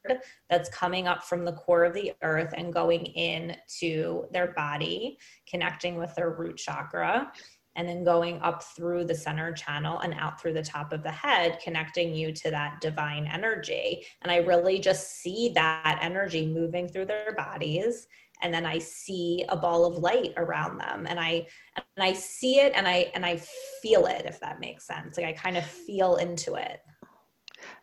that's 0.50 0.70
coming 0.70 1.08
up 1.08 1.24
from 1.24 1.44
the 1.44 1.52
core 1.54 1.84
of 1.84 1.94
the 1.94 2.14
earth 2.22 2.54
and 2.56 2.74
going 2.74 3.06
in 3.06 3.56
to 3.80 4.26
their 4.32 4.48
body 4.54 5.18
connecting 5.50 5.96
with 5.96 6.14
their 6.16 6.32
root 6.32 6.58
chakra 6.58 7.32
and 7.76 7.88
then 7.88 8.04
going 8.04 8.40
up 8.42 8.64
through 8.64 9.06
the 9.06 9.16
center 9.16 9.52
channel 9.52 10.00
and 10.00 10.14
out 10.16 10.40
through 10.42 10.54
the 10.54 10.64
top 10.64 10.94
of 10.94 11.04
the 11.04 11.12
head, 11.12 11.60
connecting 11.64 12.14
you 12.14 12.32
to 12.32 12.50
that 12.52 12.80
divine 12.82 13.28
energy. 13.28 14.06
And 14.22 14.32
I 14.32 14.38
really 14.38 14.80
just 14.80 15.22
see 15.22 15.52
that 15.56 16.00
energy 16.02 16.48
moving 16.48 16.88
through 16.88 17.06
their 17.06 17.34
bodies 17.34 18.08
and 18.42 18.54
then 18.54 18.66
I 18.66 18.80
see 18.80 19.46
a 19.50 19.56
ball 19.56 19.86
of 19.86 19.98
light 19.98 20.34
around 20.38 20.78
them 20.78 21.06
and 21.08 21.20
I 21.20 21.48
and 21.76 22.04
I 22.04 22.14
see 22.14 22.60
it 22.60 22.74
and 22.76 22.88
I 22.88 23.12
and 23.16 23.26
I 23.26 23.38
feel 23.82 24.06
it 24.06 24.26
if 24.26 24.40
that 24.40 24.60
makes 24.60 24.86
sense. 24.86 25.18
Like 25.18 25.26
I 25.26 25.34
kind 25.34 25.58
of 25.58 25.66
feel 25.66 26.18
into 26.18 26.56
it. 26.56 26.82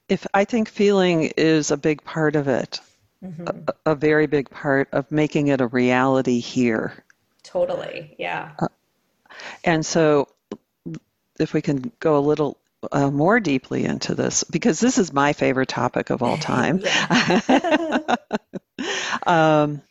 If 0.09 0.27
I 0.35 0.45
think 0.45 0.69
feeling 0.69 1.33
is 1.37 1.71
a 1.71 1.77
big 1.77 2.03
part 2.05 2.37
of 2.37 2.49
it. 2.49 2.81
Mm-hmm. 3.25 3.47
A, 3.87 3.93
a, 3.93 3.95
very 3.95 4.27
big 4.27 4.51
part 4.51 4.89
of 4.91 5.09
making 5.13 5.47
it 5.47 5.61
a 5.61 5.69
reality 5.69 6.41
here. 6.41 7.05
Totally. 7.45 8.17
Yeah. 8.19 8.51
Uh, 8.59 8.67
and 9.65 9.85
so 9.85 10.29
if 11.39 11.53
we 11.53 11.63
can 11.63 11.93
go 12.01 12.19
a 12.19 12.21
little 12.21 12.59
uh, 12.91 13.11
more 13.11 13.41
deeply 13.41 13.85
into 13.85 14.15
this 14.15 14.45
because 14.45 14.81
this 14.81 14.99
is 14.99 15.13
my 15.13 15.33
favorite 15.33 15.69
topic 15.69 16.11
of 16.11 16.23
all 16.23 16.37
time. 16.55 16.83
um, 19.27 19.83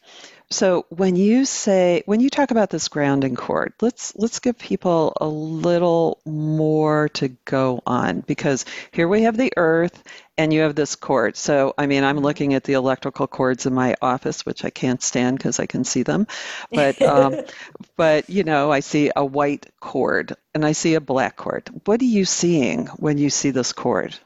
so 0.51 0.85
when 0.89 1.15
you 1.15 1.45
say 1.45 2.03
when 2.05 2.19
you 2.19 2.29
talk 2.29 2.51
about 2.51 2.69
this 2.69 2.89
grounding 2.89 3.35
cord, 3.35 3.73
let's 3.81 4.13
let's 4.15 4.39
give 4.39 4.57
people 4.57 5.13
a 5.19 5.27
little 5.27 6.19
more 6.25 7.09
to 7.09 7.29
go 7.45 7.81
on 7.87 8.19
because 8.21 8.65
here 8.91 9.07
we 9.07 9.23
have 9.23 9.37
the 9.37 9.53
earth 9.55 10.03
and 10.37 10.53
you 10.53 10.61
have 10.61 10.75
this 10.75 10.95
cord. 10.95 11.37
So 11.37 11.73
I 11.77 11.87
mean 11.87 12.03
I'm 12.03 12.19
looking 12.19 12.53
at 12.53 12.65
the 12.65 12.73
electrical 12.73 13.27
cords 13.27 13.65
in 13.65 13.73
my 13.73 13.95
office, 14.01 14.45
which 14.45 14.65
I 14.65 14.69
can't 14.69 15.01
stand 15.01 15.37
because 15.37 15.59
I 15.59 15.67
can 15.67 15.85
see 15.85 16.03
them. 16.03 16.27
But 16.69 17.01
um, 17.01 17.35
but 17.95 18.29
you 18.29 18.43
know 18.43 18.71
I 18.71 18.81
see 18.81 19.09
a 19.15 19.25
white 19.25 19.67
cord 19.79 20.35
and 20.53 20.65
I 20.65 20.73
see 20.73 20.95
a 20.95 21.01
black 21.01 21.37
cord. 21.37 21.69
What 21.85 22.01
are 22.01 22.05
you 22.05 22.25
seeing 22.25 22.87
when 22.87 23.17
you 23.17 23.29
see 23.29 23.51
this 23.51 23.71
cord? 23.71 24.19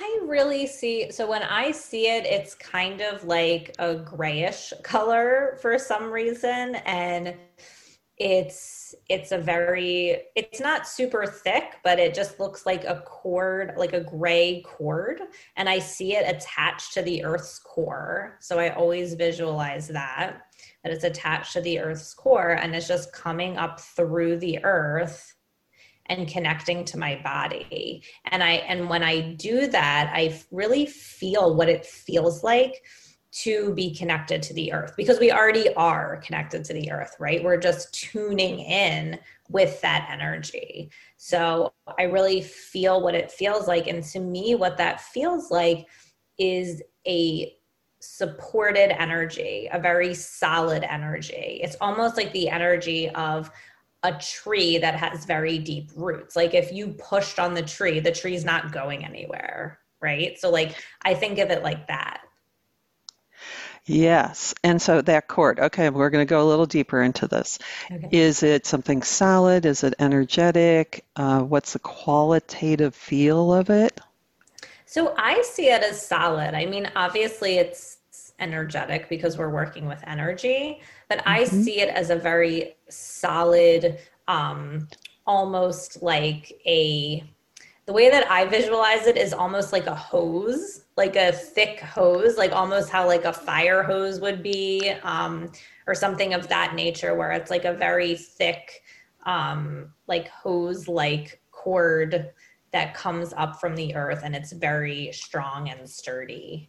I 0.00 0.20
really 0.24 0.66
see. 0.66 1.10
So 1.10 1.28
when 1.28 1.42
I 1.42 1.70
see 1.70 2.08
it, 2.08 2.26
it's 2.26 2.54
kind 2.54 3.00
of 3.00 3.24
like 3.24 3.74
a 3.78 3.94
grayish 3.94 4.72
color 4.82 5.58
for 5.60 5.78
some 5.78 6.10
reason, 6.10 6.76
and 6.86 7.36
it's 8.18 8.94
it's 9.10 9.30
a 9.30 9.36
very 9.36 10.22
it's 10.34 10.58
not 10.58 10.88
super 10.88 11.26
thick 11.26 11.74
but 11.84 11.98
it 11.98 12.14
just 12.14 12.40
looks 12.40 12.64
like 12.64 12.82
a 12.84 13.02
cord 13.04 13.74
like 13.76 13.92
a 13.92 14.00
gray 14.00 14.62
cord 14.62 15.20
and 15.56 15.68
i 15.68 15.78
see 15.78 16.16
it 16.16 16.24
attached 16.26 16.94
to 16.94 17.02
the 17.02 17.22
earth's 17.22 17.58
core 17.58 18.38
so 18.40 18.58
i 18.58 18.70
always 18.70 19.12
visualize 19.12 19.86
that 19.86 20.40
that 20.82 20.92
it's 20.92 21.04
attached 21.04 21.52
to 21.52 21.60
the 21.60 21.78
earth's 21.78 22.14
core 22.14 22.52
and 22.52 22.74
it's 22.74 22.88
just 22.88 23.12
coming 23.12 23.58
up 23.58 23.78
through 23.80 24.38
the 24.38 24.64
earth 24.64 25.35
and 26.08 26.28
connecting 26.28 26.84
to 26.86 26.98
my 26.98 27.20
body. 27.22 28.02
And 28.26 28.42
i 28.42 28.52
and 28.52 28.88
when 28.88 29.02
i 29.02 29.20
do 29.34 29.66
that 29.66 30.10
i 30.14 30.38
really 30.50 30.86
feel 30.86 31.54
what 31.54 31.68
it 31.68 31.84
feels 31.84 32.42
like 32.42 32.82
to 33.32 33.74
be 33.74 33.94
connected 33.94 34.42
to 34.42 34.54
the 34.54 34.72
earth 34.72 34.94
because 34.96 35.20
we 35.20 35.30
already 35.30 35.72
are 35.74 36.22
connected 36.24 36.64
to 36.64 36.72
the 36.72 36.90
earth 36.90 37.16
right? 37.18 37.44
We're 37.44 37.58
just 37.58 37.92
tuning 37.92 38.60
in 38.60 39.18
with 39.48 39.80
that 39.82 40.08
energy. 40.10 40.90
So 41.16 41.72
i 41.98 42.04
really 42.04 42.40
feel 42.40 43.02
what 43.02 43.14
it 43.14 43.30
feels 43.30 43.68
like. 43.68 43.86
And 43.88 44.02
to 44.04 44.20
me 44.20 44.54
what 44.54 44.76
that 44.78 45.00
feels 45.00 45.50
like 45.50 45.86
is 46.38 46.82
a 47.06 47.52
supported 48.00 49.00
energy, 49.00 49.68
a 49.72 49.78
very 49.78 50.14
solid 50.14 50.84
energy. 50.84 51.60
It's 51.62 51.76
almost 51.80 52.16
like 52.16 52.32
the 52.32 52.48
energy 52.48 53.10
of 53.10 53.50
a 54.02 54.12
tree 54.12 54.78
that 54.78 54.94
has 54.94 55.24
very 55.24 55.58
deep 55.58 55.90
roots. 55.96 56.36
Like 56.36 56.54
if 56.54 56.72
you 56.72 56.88
pushed 56.88 57.38
on 57.38 57.54
the 57.54 57.62
tree, 57.62 58.00
the 58.00 58.12
tree's 58.12 58.44
not 58.44 58.72
going 58.72 59.04
anywhere, 59.04 59.78
right? 60.00 60.38
So 60.38 60.50
like 60.50 60.76
I 61.02 61.14
think 61.14 61.38
of 61.38 61.50
it 61.50 61.62
like 61.62 61.88
that. 61.88 62.20
Yes. 63.88 64.52
And 64.64 64.82
so 64.82 65.00
that 65.02 65.28
cord, 65.28 65.60
okay, 65.60 65.90
we're 65.90 66.10
going 66.10 66.26
to 66.26 66.28
go 66.28 66.42
a 66.42 66.48
little 66.48 66.66
deeper 66.66 67.00
into 67.02 67.28
this. 67.28 67.60
Okay. 67.90 68.08
Is 68.10 68.42
it 68.42 68.66
something 68.66 69.02
solid? 69.02 69.64
Is 69.64 69.84
it 69.84 69.94
energetic? 70.00 71.04
Uh, 71.14 71.42
what's 71.42 71.72
the 71.72 71.78
qualitative 71.78 72.96
feel 72.96 73.52
of 73.52 73.70
it? 73.70 74.00
So 74.86 75.14
I 75.16 75.40
see 75.42 75.68
it 75.68 75.82
as 75.82 76.04
solid. 76.04 76.54
I 76.54 76.66
mean, 76.66 76.90
obviously 76.96 77.58
it's 77.58 77.95
energetic 78.38 79.08
because 79.08 79.38
we're 79.38 79.50
working 79.50 79.86
with 79.86 80.02
energy, 80.06 80.80
but 81.08 81.18
mm-hmm. 81.18 81.28
I 81.28 81.44
see 81.44 81.80
it 81.80 81.88
as 81.88 82.10
a 82.10 82.16
very 82.16 82.76
solid, 82.88 83.98
um, 84.28 84.88
almost 85.26 86.02
like 86.02 86.52
a 86.66 87.24
the 87.86 87.92
way 87.92 88.10
that 88.10 88.28
I 88.28 88.44
visualize 88.44 89.06
it 89.06 89.16
is 89.16 89.32
almost 89.32 89.72
like 89.72 89.86
a 89.86 89.94
hose, 89.94 90.86
like 90.96 91.14
a 91.14 91.30
thick 91.30 91.78
hose, 91.78 92.36
like 92.36 92.50
almost 92.50 92.90
how 92.90 93.06
like 93.06 93.24
a 93.24 93.32
fire 93.32 93.84
hose 93.84 94.20
would 94.20 94.42
be, 94.42 94.90
um, 95.04 95.52
or 95.86 95.94
something 95.94 96.34
of 96.34 96.48
that 96.48 96.74
nature, 96.74 97.14
where 97.14 97.30
it's 97.30 97.48
like 97.48 97.64
a 97.64 97.72
very 97.72 98.16
thick, 98.16 98.82
um, 99.24 99.92
like 100.08 100.26
hose 100.28 100.88
like 100.88 101.40
cord 101.52 102.32
that 102.72 102.94
comes 102.94 103.32
up 103.36 103.60
from 103.60 103.76
the 103.76 103.94
earth 103.94 104.22
and 104.24 104.34
it's 104.34 104.52
very 104.52 105.12
strong 105.12 105.68
and 105.68 105.88
sturdy 105.88 106.68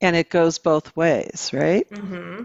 and 0.00 0.16
it 0.16 0.30
goes 0.30 0.58
both 0.58 0.94
ways, 0.96 1.50
right? 1.52 1.86
Mm-hmm. 1.90 2.44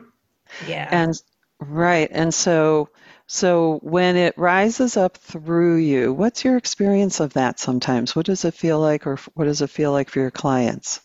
Yeah. 0.67 0.88
And 0.91 1.13
right, 1.60 2.10
and 2.12 2.33
so 2.33 2.89
so 3.27 3.79
when 3.83 4.15
it 4.17 4.38
rises 4.38 4.98
up 4.98 5.17
through 5.17 5.77
you, 5.77 6.13
what's 6.13 6.43
your 6.43 6.57
experience 6.57 7.19
of 7.19 7.33
that? 7.33 7.60
Sometimes, 7.60 8.15
what 8.15 8.25
does 8.25 8.45
it 8.45 8.53
feel 8.53 8.79
like, 8.79 9.07
or 9.07 9.17
what 9.36 9.45
does 9.45 9.62
it 9.62 9.69
feel 9.69 9.91
like 9.91 10.10
for 10.10 10.19
your 10.19 10.31
clients? 10.31 11.01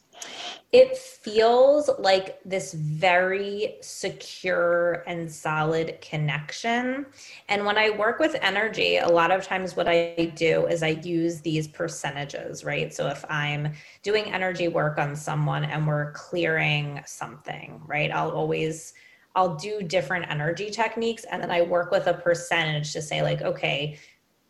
It 0.70 0.98
feels 0.98 1.88
like 1.98 2.40
this 2.44 2.74
very 2.74 3.76
secure 3.80 5.02
and 5.06 5.30
solid 5.30 5.98
connection. 6.02 7.06
And 7.48 7.64
when 7.64 7.78
I 7.78 7.88
work 7.90 8.18
with 8.18 8.36
energy, 8.42 8.98
a 8.98 9.08
lot 9.08 9.30
of 9.30 9.46
times 9.46 9.76
what 9.76 9.88
I 9.88 10.30
do 10.36 10.66
is 10.66 10.82
I 10.82 10.88
use 10.88 11.40
these 11.40 11.68
percentages, 11.68 12.64
right? 12.64 12.92
So 12.92 13.08
if 13.08 13.24
I'm 13.30 13.72
doing 14.02 14.26
energy 14.26 14.68
work 14.68 14.98
on 14.98 15.16
someone 15.16 15.64
and 15.64 15.86
we're 15.86 16.12
clearing 16.12 17.00
something, 17.06 17.80
right? 17.86 18.10
I'll 18.10 18.30
always 18.30 18.92
I'll 19.34 19.54
do 19.56 19.82
different 19.82 20.28
energy 20.30 20.68
techniques 20.68 21.24
and 21.24 21.42
then 21.42 21.50
I 21.50 21.62
work 21.62 21.90
with 21.90 22.08
a 22.08 22.14
percentage 22.14 22.92
to 22.92 23.00
say 23.00 23.22
like 23.22 23.40
okay, 23.40 23.98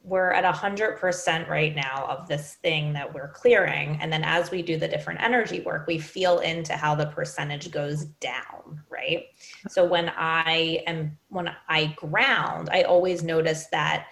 we're 0.09 0.33
at 0.33 0.45
100% 0.45 1.49
right 1.49 1.77
now 1.77 2.07
of 2.09 2.27
this 2.29 2.55
thing 2.63 2.93
that 2.95 3.13
we're 3.13 3.29
clearing. 3.29 3.99
And 4.01 4.13
then 4.13 4.25
as 4.25 4.51
we 4.51 4.63
do 4.63 4.77
the 4.77 4.89
different 4.89 5.23
energy 5.23 5.61
work 5.61 5.87
we 5.87 5.99
feel 5.99 6.39
into 6.41 6.75
how 6.75 6.95
the 6.95 7.07
percentage 7.07 7.71
goes 7.71 8.05
down 8.05 8.59
right? 8.91 9.27
So 9.69 9.85
when 9.85 10.11
i 10.17 10.83
am 10.87 11.17
when 11.29 11.51
i 11.69 11.87
ground 11.97 12.69
i 12.73 12.83
always 12.83 13.23
notice 13.23 13.67
that 13.73 14.07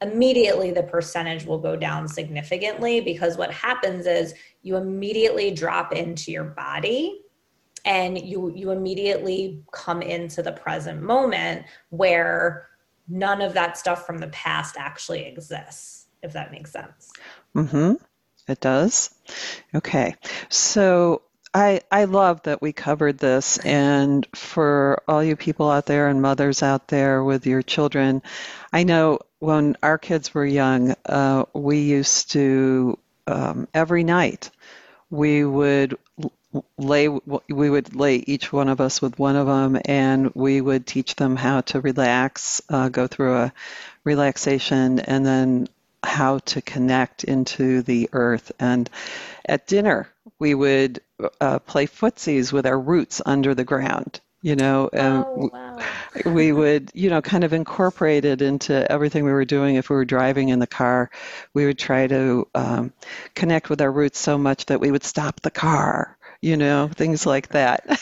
immediately 0.00 0.70
the 0.70 0.82
percentage 0.82 1.44
will 1.44 1.58
go 1.58 1.74
down 1.74 2.06
significantly 2.06 3.00
because 3.00 3.36
what 3.36 3.52
happens 3.52 4.06
is 4.06 4.34
you 4.62 4.76
immediately 4.76 5.50
drop 5.50 5.92
into 5.92 6.30
your 6.30 6.44
body 6.44 7.22
and 7.84 8.20
you 8.20 8.52
you 8.54 8.70
immediately 8.70 9.62
come 9.72 10.02
into 10.02 10.42
the 10.42 10.52
present 10.52 11.02
moment 11.02 11.64
where 11.90 12.68
none 13.08 13.40
of 13.40 13.54
that 13.54 13.78
stuff 13.78 14.06
from 14.06 14.18
the 14.18 14.28
past 14.28 14.76
actually 14.78 15.24
exists, 15.24 16.06
if 16.22 16.32
that 16.32 16.52
makes 16.52 16.72
sense. 16.72 17.10
Mm-hmm. 17.54 17.94
It 18.48 18.60
does. 18.60 19.14
Okay. 19.74 20.14
So 20.48 21.22
I 21.54 21.80
I 21.90 22.04
love 22.04 22.42
that 22.42 22.62
we 22.62 22.72
covered 22.72 23.18
this 23.18 23.58
and 23.58 24.26
for 24.34 25.02
all 25.08 25.22
you 25.22 25.36
people 25.36 25.70
out 25.70 25.86
there 25.86 26.08
and 26.08 26.22
mothers 26.22 26.62
out 26.62 26.88
there 26.88 27.22
with 27.24 27.46
your 27.46 27.62
children, 27.62 28.22
I 28.72 28.84
know 28.84 29.20
when 29.38 29.76
our 29.82 29.98
kids 29.98 30.34
were 30.34 30.46
young, 30.46 30.94
uh, 31.06 31.44
we 31.54 31.80
used 31.80 32.32
to 32.32 32.98
um, 33.26 33.68
every 33.74 34.04
night 34.04 34.50
we 35.10 35.44
would 35.44 35.96
lay 36.78 37.08
we 37.08 37.70
would 37.70 37.94
lay 37.94 38.16
each 38.16 38.52
one 38.52 38.68
of 38.68 38.80
us 38.80 39.02
with 39.02 39.18
one 39.18 39.36
of 39.36 39.46
them 39.46 39.80
and 39.84 40.32
we 40.34 40.60
would 40.60 40.86
teach 40.86 41.14
them 41.16 41.36
how 41.36 41.60
to 41.60 41.80
relax 41.80 42.62
uh, 42.70 42.88
go 42.88 43.06
through 43.06 43.34
a 43.34 43.52
relaxation 44.04 44.98
and 45.00 45.26
then 45.26 45.68
how 46.02 46.38
to 46.38 46.62
connect 46.62 47.24
into 47.24 47.82
the 47.82 48.08
earth 48.12 48.50
and 48.58 48.88
at 49.44 49.66
dinner 49.66 50.08
we 50.38 50.54
would 50.54 51.00
uh, 51.40 51.58
play 51.58 51.86
footsies 51.86 52.52
with 52.52 52.66
our 52.66 52.78
roots 52.78 53.20
under 53.26 53.54
the 53.54 53.64
ground 53.64 54.20
you 54.40 54.56
know 54.56 54.88
oh, 54.92 55.50
wow. 55.52 55.78
we 56.24 56.52
would 56.52 56.90
you 56.94 57.10
know 57.10 57.20
kind 57.20 57.44
of 57.44 57.52
incorporate 57.52 58.24
it 58.24 58.40
into 58.40 58.90
everything 58.90 59.24
we 59.24 59.32
were 59.32 59.44
doing 59.44 59.74
if 59.74 59.90
we 59.90 59.96
were 59.96 60.04
driving 60.04 60.48
in 60.48 60.60
the 60.60 60.66
car 60.66 61.10
we 61.52 61.66
would 61.66 61.78
try 61.78 62.06
to 62.06 62.46
um, 62.54 62.92
connect 63.34 63.68
with 63.68 63.80
our 63.80 63.90
roots 63.90 64.18
so 64.18 64.38
much 64.38 64.66
that 64.66 64.80
we 64.80 64.90
would 64.90 65.04
stop 65.04 65.40
the 65.40 65.50
car 65.50 66.16
you 66.40 66.56
know, 66.56 66.88
things 66.88 67.26
like 67.26 67.48
that. 67.48 68.00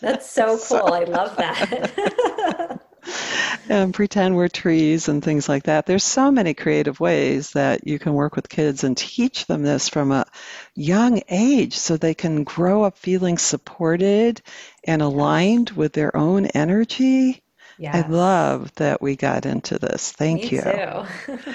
That's 0.00 0.30
so 0.30 0.46
cool. 0.46 0.58
so, 0.58 0.86
I 0.86 1.04
love 1.04 1.36
that. 1.36 2.80
and 3.68 3.94
pretend 3.94 4.36
we're 4.36 4.48
trees 4.48 5.08
and 5.08 5.22
things 5.22 5.48
like 5.48 5.64
that. 5.64 5.86
There's 5.86 6.04
so 6.04 6.30
many 6.30 6.54
creative 6.54 7.00
ways 7.00 7.52
that 7.52 7.86
you 7.86 7.98
can 7.98 8.14
work 8.14 8.36
with 8.36 8.48
kids 8.48 8.84
and 8.84 8.96
teach 8.96 9.46
them 9.46 9.62
this 9.62 9.88
from 9.88 10.12
a 10.12 10.26
young 10.74 11.22
age 11.28 11.76
so 11.76 11.96
they 11.96 12.14
can 12.14 12.44
grow 12.44 12.84
up 12.84 12.98
feeling 12.98 13.38
supported 13.38 14.42
and 14.84 15.02
aligned 15.02 15.70
with 15.70 15.92
their 15.92 16.16
own 16.16 16.46
energy. 16.46 17.43
Yes. 17.78 17.94
I 17.94 18.08
love 18.08 18.74
that 18.76 19.02
we 19.02 19.16
got 19.16 19.46
into 19.46 19.78
this. 19.78 20.12
Thank 20.12 20.44
Me 20.44 20.48
you. 20.50 20.62
Too. 20.62 21.38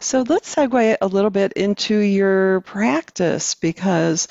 So 0.00 0.22
let's 0.22 0.54
segue 0.54 0.96
a 1.00 1.06
little 1.06 1.30
bit 1.30 1.52
into 1.52 1.96
your 1.96 2.62
practice 2.62 3.54
because 3.54 4.28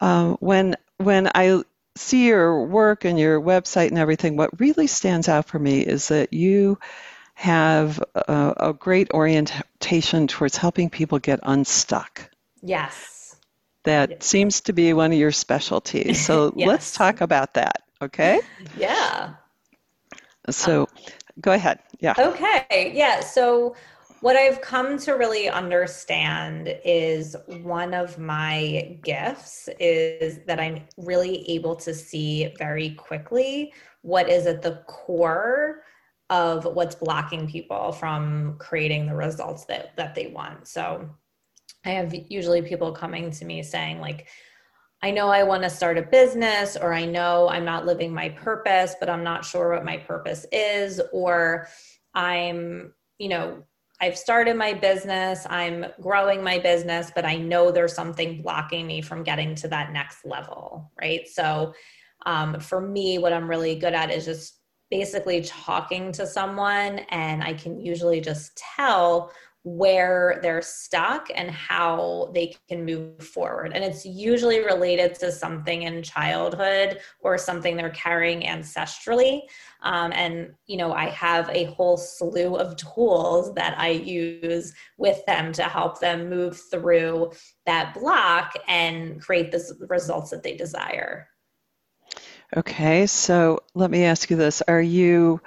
um, 0.00 0.36
when 0.40 0.76
when 0.98 1.30
I 1.34 1.62
see 1.96 2.26
your 2.28 2.64
work 2.64 3.04
and 3.04 3.18
your 3.18 3.40
website 3.40 3.88
and 3.88 3.98
everything, 3.98 4.36
what 4.36 4.60
really 4.60 4.86
stands 4.86 5.28
out 5.28 5.46
for 5.46 5.58
me 5.58 5.80
is 5.80 6.08
that 6.08 6.32
you 6.32 6.78
have 7.34 8.02
a, 8.14 8.54
a 8.58 8.72
great 8.72 9.10
orientation 9.12 10.28
towards 10.28 10.56
helping 10.56 10.88
people 10.88 11.18
get 11.18 11.40
unstuck. 11.42 12.30
Yes. 12.62 13.36
That 13.84 14.10
yes. 14.10 14.24
seems 14.24 14.60
to 14.62 14.72
be 14.72 14.92
one 14.92 15.12
of 15.12 15.18
your 15.18 15.32
specialties. 15.32 16.24
So 16.24 16.52
yes. 16.56 16.68
let's 16.68 16.92
talk 16.92 17.20
about 17.20 17.54
that, 17.54 17.82
okay? 18.00 18.40
Yeah. 18.76 19.34
So 20.50 20.88
go 21.40 21.52
ahead. 21.52 21.80
Yeah. 22.00 22.14
Okay. 22.18 22.92
Yeah. 22.94 23.20
So 23.20 23.74
what 24.20 24.36
I've 24.36 24.60
come 24.60 24.98
to 24.98 25.12
really 25.12 25.48
understand 25.48 26.76
is 26.84 27.36
one 27.62 27.94
of 27.94 28.18
my 28.18 28.98
gifts 29.04 29.68
is 29.78 30.40
that 30.46 30.58
I'm 30.58 30.84
really 30.96 31.48
able 31.48 31.76
to 31.76 31.94
see 31.94 32.52
very 32.58 32.90
quickly 32.90 33.72
what 34.02 34.28
is 34.28 34.46
at 34.46 34.62
the 34.62 34.82
core 34.86 35.82
of 36.30 36.64
what's 36.64 36.94
blocking 36.94 37.48
people 37.48 37.92
from 37.92 38.56
creating 38.58 39.06
the 39.06 39.14
results 39.14 39.64
that 39.66 39.96
that 39.96 40.14
they 40.14 40.26
want. 40.26 40.66
So 40.66 41.08
I 41.84 41.90
have 41.90 42.14
usually 42.28 42.62
people 42.62 42.92
coming 42.92 43.30
to 43.30 43.44
me 43.44 43.62
saying 43.62 44.00
like 44.00 44.26
I 45.02 45.10
know 45.10 45.28
I 45.28 45.44
want 45.44 45.62
to 45.62 45.70
start 45.70 45.96
a 45.96 46.02
business 46.02 46.76
or 46.76 46.92
I 46.92 47.04
know 47.04 47.48
I'm 47.48 47.64
not 47.64 47.86
living 47.86 48.12
my 48.12 48.30
purpose 48.30 48.96
but 48.98 49.08
I'm 49.08 49.24
not 49.24 49.44
sure 49.44 49.72
what 49.72 49.84
my 49.84 49.96
purpose 49.96 50.46
is 50.52 51.00
or 51.12 51.68
I'm 52.14 52.92
you 53.18 53.28
know 53.28 53.62
I've 54.00 54.16
started 54.16 54.56
my 54.56 54.74
business, 54.74 55.44
I'm 55.50 55.86
growing 56.00 56.42
my 56.42 56.58
business, 56.58 57.10
but 57.14 57.24
I 57.24 57.36
know 57.36 57.72
there's 57.72 57.94
something 57.94 58.42
blocking 58.42 58.86
me 58.86 59.02
from 59.02 59.24
getting 59.24 59.56
to 59.56 59.68
that 59.68 59.92
next 59.92 60.24
level, 60.24 60.92
right? 61.00 61.26
So, 61.26 61.74
um, 62.24 62.60
for 62.60 62.80
me, 62.80 63.18
what 63.18 63.32
I'm 63.32 63.50
really 63.50 63.74
good 63.74 63.94
at 63.94 64.12
is 64.12 64.24
just 64.24 64.60
basically 64.90 65.42
talking 65.42 66.12
to 66.12 66.26
someone, 66.26 67.00
and 67.10 67.42
I 67.42 67.54
can 67.54 67.80
usually 67.80 68.20
just 68.20 68.56
tell 68.56 69.32
where 69.76 70.38
they're 70.42 70.62
stuck 70.62 71.28
and 71.34 71.50
how 71.50 72.30
they 72.32 72.54
can 72.68 72.84
move 72.84 73.22
forward. 73.22 73.72
And 73.74 73.84
it's 73.84 74.06
usually 74.06 74.60
related 74.64 75.14
to 75.16 75.30
something 75.30 75.82
in 75.82 76.02
childhood 76.02 77.00
or 77.20 77.36
something 77.36 77.76
they're 77.76 77.90
carrying 77.90 78.42
ancestrally. 78.42 79.42
Um, 79.82 80.12
and, 80.12 80.54
you 80.66 80.78
know, 80.78 80.92
I 80.92 81.10
have 81.10 81.48
a 81.50 81.64
whole 81.64 81.96
slew 81.96 82.56
of 82.56 82.76
tools 82.76 83.54
that 83.54 83.78
I 83.78 83.90
use 83.90 84.72
with 84.96 85.24
them 85.26 85.52
to 85.52 85.64
help 85.64 86.00
them 86.00 86.30
move 86.30 86.58
through 86.70 87.32
that 87.66 87.94
block 87.94 88.54
and 88.66 89.20
create 89.20 89.52
the 89.52 89.86
results 89.88 90.30
that 90.30 90.42
they 90.42 90.56
desire. 90.56 91.28
Okay, 92.56 93.06
so 93.06 93.60
let 93.74 93.90
me 93.90 94.04
ask 94.04 94.30
you 94.30 94.36
this. 94.36 94.62
Are 94.62 94.80
you 94.80 95.42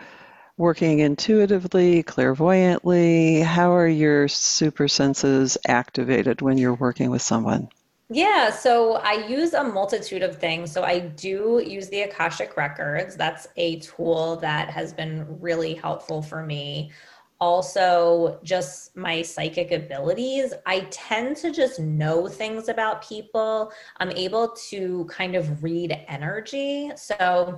working 0.61 0.99
intuitively, 0.99 2.03
clairvoyantly? 2.03 3.41
How 3.41 3.73
are 3.73 3.87
your 3.87 4.27
super 4.27 4.87
senses 4.87 5.57
activated 5.67 6.43
when 6.43 6.59
you're 6.59 6.75
working 6.75 7.09
with 7.09 7.23
someone? 7.23 7.67
Yeah, 8.11 8.51
so 8.51 8.97
I 8.97 9.25
use 9.27 9.53
a 9.53 9.63
multitude 9.63 10.21
of 10.21 10.37
things. 10.37 10.71
So 10.71 10.83
I 10.83 10.99
do 10.99 11.63
use 11.65 11.89
the 11.89 12.01
Akashic 12.01 12.55
Records. 12.57 13.15
That's 13.15 13.47
a 13.57 13.79
tool 13.79 14.35
that 14.37 14.69
has 14.69 14.93
been 14.93 15.25
really 15.41 15.73
helpful 15.73 16.21
for 16.21 16.45
me. 16.45 16.91
Also, 17.39 18.39
just 18.43 18.95
my 18.95 19.23
psychic 19.23 19.71
abilities. 19.71 20.53
I 20.67 20.81
tend 20.91 21.37
to 21.37 21.51
just 21.51 21.79
know 21.79 22.27
things 22.27 22.69
about 22.69 23.01
people. 23.01 23.71
I'm 23.97 24.11
able 24.11 24.49
to 24.69 25.05
kind 25.05 25.35
of 25.35 25.63
read 25.63 26.05
energy. 26.07 26.91
So 26.95 27.57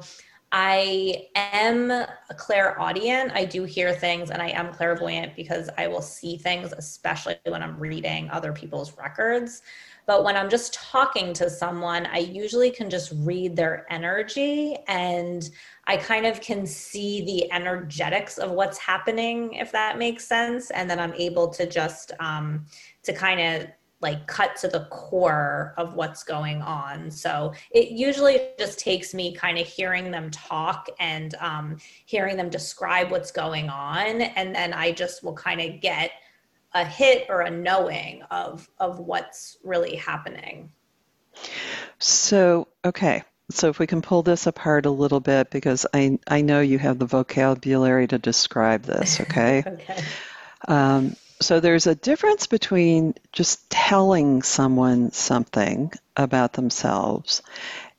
I 0.55 1.29
am 1.33 1.89
a 1.89 2.07
clairaudient. 2.37 3.31
I 3.33 3.43
do 3.43 3.63
hear 3.63 3.91
things 3.91 4.29
and 4.29 4.39
I 4.39 4.49
am 4.49 4.71
clairvoyant 4.71 5.35
because 5.35 5.67
I 5.79 5.87
will 5.87 6.03
see 6.03 6.37
things, 6.37 6.71
especially 6.77 7.39
when 7.47 7.63
I'm 7.63 7.79
reading 7.79 8.29
other 8.29 8.53
people's 8.53 8.95
records. 8.95 9.63
But 10.05 10.23
when 10.23 10.37
I'm 10.37 10.51
just 10.51 10.75
talking 10.75 11.33
to 11.33 11.49
someone, 11.49 12.05
I 12.05 12.19
usually 12.19 12.69
can 12.69 12.87
just 12.87 13.13
read 13.15 13.55
their 13.55 13.87
energy 13.89 14.77
and 14.87 15.49
I 15.87 15.97
kind 15.97 16.27
of 16.27 16.39
can 16.39 16.67
see 16.67 17.25
the 17.25 17.51
energetics 17.51 18.37
of 18.37 18.51
what's 18.51 18.77
happening, 18.77 19.53
if 19.53 19.71
that 19.71 19.97
makes 19.97 20.27
sense. 20.27 20.69
And 20.69 20.87
then 20.87 20.99
I'm 20.99 21.15
able 21.15 21.47
to 21.49 21.65
just 21.65 22.11
um, 22.19 22.67
to 23.01 23.11
kind 23.11 23.39
of 23.41 23.67
like 24.03 24.27
cut 24.27 24.55
to 24.57 24.67
the 24.67 24.81
core 24.91 25.73
of 25.77 25.95
what's 25.95 26.23
going 26.23 26.61
on. 26.61 27.09
So 27.09 27.53
it 27.71 27.89
usually 27.89 28.39
just 28.59 28.77
takes 28.77 29.13
me 29.13 29.33
kind 29.33 29.57
of 29.57 29.65
hearing 29.65 30.11
them 30.11 30.29
talk 30.29 30.87
and 30.99 31.33
um, 31.39 31.77
hearing 32.05 32.37
them 32.37 32.49
describe 32.49 33.09
what's 33.09 33.31
going 33.31 33.69
on. 33.69 34.21
And 34.21 34.53
then 34.53 34.73
I 34.73 34.91
just 34.91 35.23
will 35.23 35.33
kind 35.33 35.61
of 35.61 35.81
get 35.81 36.11
a 36.73 36.85
hit 36.85 37.25
or 37.29 37.41
a 37.41 37.49
knowing 37.49 38.21
of, 38.29 38.69
of 38.79 38.99
what's 38.99 39.57
really 39.63 39.95
happening. 39.95 40.71
So, 41.97 42.67
okay. 42.85 43.23
So 43.49 43.69
if 43.69 43.79
we 43.79 43.87
can 43.87 44.01
pull 44.01 44.23
this 44.23 44.47
apart 44.47 44.85
a 44.85 44.91
little 44.91 45.19
bit, 45.19 45.49
because 45.49 45.85
I, 45.93 46.19
I 46.27 46.41
know 46.41 46.61
you 46.61 46.79
have 46.79 46.99
the 46.99 47.05
vocabulary 47.05 48.07
to 48.07 48.17
describe 48.17 48.83
this, 48.83 49.19
okay? 49.21 49.63
okay. 49.67 50.03
Um, 50.67 51.15
so 51.43 51.59
there's 51.59 51.87
a 51.87 51.95
difference 51.95 52.47
between 52.47 53.13
just 53.31 53.69
telling 53.69 54.41
someone 54.41 55.11
something 55.11 55.91
about 56.17 56.53
themselves 56.53 57.41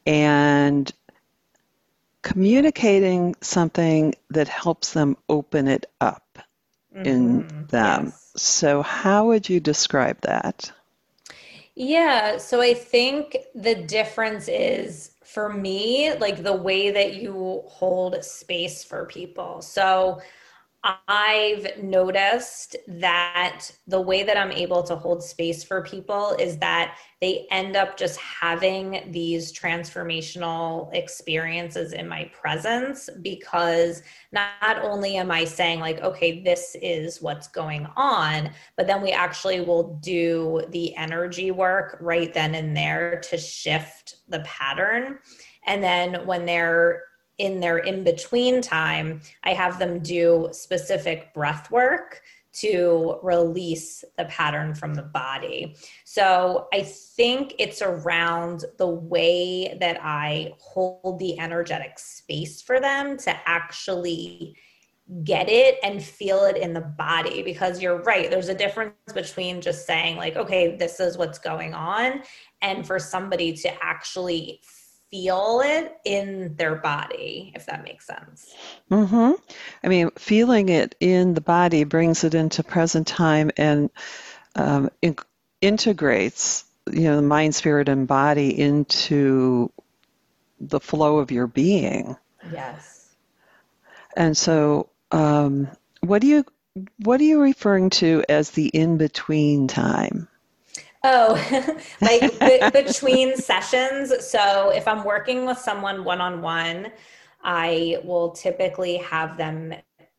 and 0.06 0.92
communicating 2.22 3.34
something 3.40 4.14
that 4.30 4.48
helps 4.48 4.94
them 4.94 5.16
open 5.28 5.68
it 5.68 5.86
up 6.00 6.38
in 7.04 7.44
Mhm. 7.44 7.68
them. 7.68 8.04
Yes. 8.06 8.32
So 8.36 8.82
how 8.82 9.26
would 9.26 9.48
you 9.48 9.60
describe 9.60 10.20
that? 10.22 10.72
Yeah, 11.74 12.38
so 12.38 12.60
I 12.60 12.74
think 12.74 13.36
the 13.54 13.74
difference 13.74 14.48
is 14.48 15.12
for 15.24 15.52
me, 15.52 16.14
like 16.14 16.42
the 16.42 16.54
way 16.54 16.90
that 16.92 17.14
you 17.14 17.62
hold 17.66 18.24
space 18.24 18.84
for 18.84 19.06
people. 19.06 19.60
So 19.60 20.20
I've 21.08 21.82
noticed 21.82 22.76
that 22.86 23.70
the 23.86 24.00
way 24.00 24.22
that 24.22 24.36
I'm 24.36 24.52
able 24.52 24.82
to 24.82 24.96
hold 24.96 25.22
space 25.22 25.64
for 25.64 25.82
people 25.82 26.36
is 26.38 26.58
that 26.58 26.98
they 27.22 27.46
end 27.50 27.74
up 27.74 27.96
just 27.96 28.20
having 28.20 29.10
these 29.10 29.50
transformational 29.50 30.92
experiences 30.94 31.94
in 31.94 32.06
my 32.06 32.30
presence 32.38 33.08
because 33.22 34.02
not 34.30 34.82
only 34.82 35.16
am 35.16 35.30
I 35.30 35.44
saying, 35.44 35.80
like, 35.80 36.02
okay, 36.02 36.42
this 36.42 36.76
is 36.82 37.22
what's 37.22 37.48
going 37.48 37.86
on, 37.96 38.50
but 38.76 38.86
then 38.86 39.00
we 39.00 39.10
actually 39.10 39.62
will 39.62 39.94
do 40.02 40.60
the 40.68 40.94
energy 40.96 41.50
work 41.50 41.96
right 42.00 42.34
then 42.34 42.54
and 42.54 42.76
there 42.76 43.20
to 43.30 43.38
shift 43.38 44.16
the 44.28 44.40
pattern. 44.40 45.18
And 45.66 45.82
then 45.82 46.26
when 46.26 46.44
they're 46.44 47.04
in 47.38 47.60
their 47.60 47.78
in 47.78 48.04
between 48.04 48.62
time, 48.62 49.20
I 49.42 49.54
have 49.54 49.78
them 49.78 50.00
do 50.00 50.48
specific 50.52 51.34
breath 51.34 51.70
work 51.70 52.22
to 52.54 53.18
release 53.22 54.04
the 54.16 54.24
pattern 54.26 54.74
from 54.74 54.94
the 54.94 55.02
body. 55.02 55.76
So 56.04 56.68
I 56.72 56.82
think 56.82 57.54
it's 57.58 57.82
around 57.82 58.64
the 58.78 58.88
way 58.88 59.76
that 59.80 59.98
I 60.00 60.54
hold 60.58 61.18
the 61.18 61.38
energetic 61.40 61.98
space 61.98 62.62
for 62.62 62.80
them 62.80 63.16
to 63.18 63.36
actually 63.48 64.56
get 65.22 65.48
it 65.50 65.78
and 65.82 66.02
feel 66.02 66.44
it 66.44 66.56
in 66.56 66.72
the 66.72 66.80
body 66.80 67.42
because 67.42 67.82
you're 67.82 68.00
right 68.04 68.30
there's 68.30 68.48
a 68.48 68.54
difference 68.54 68.94
between 69.12 69.60
just 69.60 69.86
saying 69.86 70.16
like 70.16 70.34
okay 70.34 70.76
this 70.76 70.98
is 70.98 71.18
what's 71.18 71.38
going 71.38 71.74
on 71.74 72.22
and 72.62 72.86
for 72.86 72.98
somebody 72.98 73.52
to 73.52 73.70
actually 73.84 74.62
feel 75.14 75.62
it 75.64 75.96
in 76.04 76.56
their 76.56 76.74
body, 76.74 77.52
if 77.54 77.66
that 77.66 77.84
makes 77.84 78.04
sense. 78.04 78.52
Mm-hmm. 78.90 79.32
I 79.84 79.88
mean, 79.88 80.10
feeling 80.18 80.70
it 80.70 80.96
in 80.98 81.34
the 81.34 81.40
body 81.40 81.84
brings 81.84 82.24
it 82.24 82.34
into 82.34 82.64
present 82.64 83.06
time 83.06 83.52
and 83.56 83.90
um, 84.56 84.90
in- 85.00 85.16
integrates, 85.60 86.64
you 86.90 87.02
know, 87.02 87.16
the 87.16 87.22
mind, 87.22 87.54
spirit, 87.54 87.88
and 87.88 88.08
body 88.08 88.58
into 88.58 89.70
the 90.58 90.80
flow 90.80 91.18
of 91.18 91.30
your 91.30 91.46
being. 91.46 92.16
Yes. 92.52 93.08
And 94.16 94.36
so, 94.36 94.88
um, 95.12 95.68
what 96.00 96.22
do 96.22 96.26
you 96.26 96.44
what 97.04 97.20
are 97.20 97.24
you 97.24 97.40
referring 97.40 97.90
to 97.90 98.24
as 98.28 98.50
the 98.50 98.66
in 98.66 98.98
between 98.98 99.68
time? 99.68 100.26
Oh, 101.04 101.36
like 102.02 102.40
be- 102.40 102.62
between 102.72 103.36
sessions. 103.36 104.12
So 104.26 104.70
if 104.70 104.88
I'm 104.88 105.04
working 105.04 105.46
with 105.46 105.58
someone 105.58 106.04
one 106.04 106.20
on 106.22 106.42
one, 106.42 106.92
I 107.44 107.98
will 108.04 108.32
typically 108.32 108.98
have 108.98 109.38
them 109.38 109.74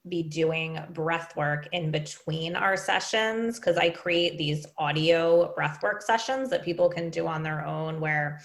be 0.08 0.24
doing 0.24 0.80
breath 0.94 1.36
work 1.36 1.68
in 1.74 1.92
between 1.92 2.56
our 2.56 2.78
sessions 2.78 3.60
because 3.60 3.78
I 3.78 3.90
create 3.92 4.38
these 4.38 4.68
audio 4.78 5.54
breath 5.56 5.84
work 5.84 6.04
sessions 6.04 6.52
that 6.52 6.64
people 6.64 6.90
can 6.90 7.10
do 7.10 7.28
on 7.28 7.44
their 7.44 7.66
own 7.66 8.00
where 8.02 8.42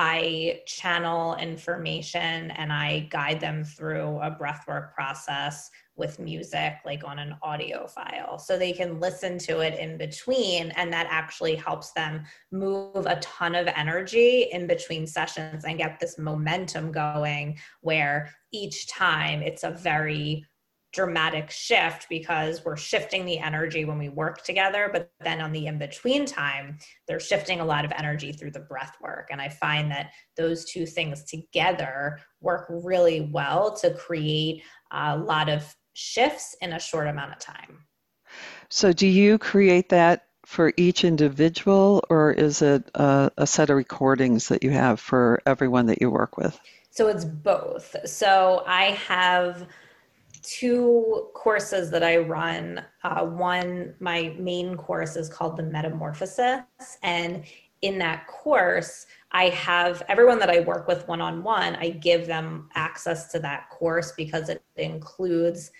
I 0.00 0.60
channel 0.64 1.34
information 1.38 2.52
and 2.52 2.72
I 2.72 3.08
guide 3.10 3.40
them 3.40 3.64
through 3.64 4.20
a 4.20 4.30
breathwork 4.30 4.94
process 4.94 5.72
with 5.96 6.20
music, 6.20 6.74
like 6.86 7.02
on 7.02 7.18
an 7.18 7.34
audio 7.42 7.88
file. 7.88 8.38
So 8.38 8.56
they 8.56 8.72
can 8.72 9.00
listen 9.00 9.38
to 9.38 9.58
it 9.58 9.76
in 9.76 9.98
between, 9.98 10.70
and 10.76 10.92
that 10.92 11.08
actually 11.10 11.56
helps 11.56 11.90
them 11.94 12.22
move 12.52 13.06
a 13.06 13.18
ton 13.20 13.56
of 13.56 13.66
energy 13.74 14.46
in 14.52 14.68
between 14.68 15.04
sessions 15.04 15.64
and 15.64 15.78
get 15.78 15.98
this 15.98 16.16
momentum 16.16 16.92
going 16.92 17.58
where 17.80 18.32
each 18.52 18.86
time 18.86 19.42
it's 19.42 19.64
a 19.64 19.70
very 19.70 20.46
dramatic 20.92 21.50
shift 21.50 22.06
because 22.08 22.64
we're 22.64 22.76
shifting 22.76 23.24
the 23.24 23.38
energy 23.38 23.84
when 23.84 23.98
we 23.98 24.08
work 24.08 24.42
together 24.42 24.88
but 24.92 25.10
then 25.20 25.40
on 25.40 25.52
the 25.52 25.66
in 25.66 25.78
between 25.78 26.24
time 26.24 26.78
they're 27.06 27.20
shifting 27.20 27.60
a 27.60 27.64
lot 27.64 27.84
of 27.84 27.92
energy 27.96 28.32
through 28.32 28.50
the 28.50 28.60
breath 28.60 28.96
work. 29.02 29.28
And 29.30 29.40
i 29.40 29.48
find 29.48 29.90
that 29.90 30.12
those 30.36 30.64
two 30.64 30.86
things 30.86 31.24
together 31.24 32.20
work 32.40 32.66
really 32.70 33.30
well 33.32 33.76
to 33.76 33.92
create 33.94 34.62
a 34.90 35.16
lot 35.16 35.48
of 35.48 35.74
shifts 35.94 36.56
in 36.60 36.72
a 36.72 36.80
short 36.80 37.08
amount 37.08 37.32
of 37.32 37.38
time. 37.38 37.84
So, 38.70 38.92
do 38.92 39.06
you 39.06 39.38
create 39.38 39.88
that 39.88 40.26
for 40.46 40.72
each 40.76 41.04
individual, 41.04 42.04
or 42.08 42.30
is 42.30 42.62
it 42.62 42.88
a, 42.94 43.30
a 43.36 43.46
set 43.46 43.70
of 43.70 43.76
recordings 43.76 44.48
that 44.48 44.62
you 44.62 44.70
have 44.70 45.00
for 45.00 45.42
everyone 45.44 45.86
that 45.86 46.00
you 46.00 46.10
work 46.10 46.36
with? 46.36 46.58
so 46.90 47.06
it's 47.06 47.24
both. 47.24 47.94
So 48.04 48.64
i 48.66 48.86
have 49.06 49.66
two 50.48 51.28
courses 51.34 51.90
that 51.90 52.02
I 52.02 52.16
run. 52.18 52.82
Uh, 53.04 53.24
one, 53.26 53.94
my 54.00 54.34
main 54.38 54.76
course 54.76 55.16
is 55.16 55.28
called 55.28 55.56
the 55.56 55.62
Metamorphosis. 55.62 56.62
And 57.02 57.44
in 57.82 57.98
that 57.98 58.26
course, 58.26 59.06
I 59.30 59.50
have 59.50 60.02
everyone 60.08 60.38
that 60.38 60.50
I 60.50 60.60
work 60.60 60.88
with 60.88 61.06
one 61.06 61.20
on 61.20 61.42
one, 61.42 61.76
I 61.76 61.90
give 61.90 62.26
them 62.26 62.70
access 62.74 63.30
to 63.32 63.38
that 63.40 63.68
course 63.70 64.12
because 64.16 64.48
it 64.48 64.62
includes 64.76 65.70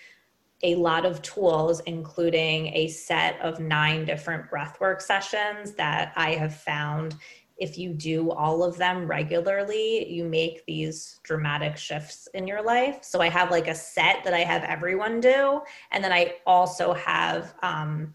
a 0.61 0.75
lot 0.75 1.05
of 1.05 1.21
tools, 1.21 1.81
including 1.85 2.67
a 2.67 2.87
set 2.89 3.39
of 3.41 3.59
nine 3.59 4.05
different 4.05 4.49
breathwork 4.51 5.01
sessions 5.01 5.73
that 5.73 6.13
I 6.15 6.31
have 6.31 6.55
found 6.55 7.15
if 7.59 7.77
you 7.77 7.93
do 7.93 8.31
all 8.31 8.63
of 8.63 8.77
them 8.77 9.05
regularly, 9.05 10.09
you 10.11 10.23
make 10.23 10.65
these 10.65 11.19
dramatic 11.23 11.77
shifts 11.77 12.27
in 12.33 12.47
your 12.47 12.61
life. 12.61 12.99
So 13.01 13.21
I 13.21 13.29
have 13.29 13.51
like 13.51 13.67
a 13.67 13.75
set 13.75 14.23
that 14.23 14.33
I 14.33 14.39
have 14.39 14.63
everyone 14.63 15.19
do. 15.19 15.61
And 15.91 16.03
then 16.03 16.11
I 16.11 16.35
also 16.45 16.93
have 16.93 17.53
um, 17.61 18.13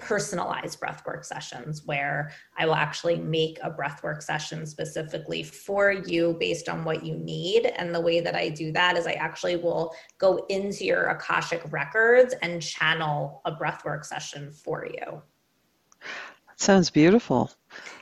personalized 0.00 0.80
breathwork 0.80 1.24
sessions 1.24 1.86
where 1.86 2.32
I 2.56 2.66
will 2.66 2.74
actually 2.74 3.16
make 3.16 3.58
a 3.62 3.70
breathwork 3.70 4.22
session 4.22 4.66
specifically 4.66 5.42
for 5.42 5.92
you 5.92 6.36
based 6.40 6.68
on 6.68 6.84
what 6.84 7.04
you 7.04 7.14
need. 7.16 7.66
And 7.76 7.94
the 7.94 8.00
way 8.00 8.20
that 8.20 8.34
I 8.34 8.48
do 8.48 8.72
that 8.72 8.96
is 8.96 9.06
I 9.06 9.12
actually 9.12 9.56
will 9.56 9.94
go 10.18 10.46
into 10.48 10.84
your 10.84 11.08
Akashic 11.08 11.62
records 11.70 12.34
and 12.42 12.62
channel 12.62 13.42
a 13.44 13.52
breathwork 13.52 14.04
session 14.04 14.50
for 14.50 14.86
you. 14.86 15.22
That 16.48 16.58
sounds 16.60 16.90
beautiful. 16.90 17.50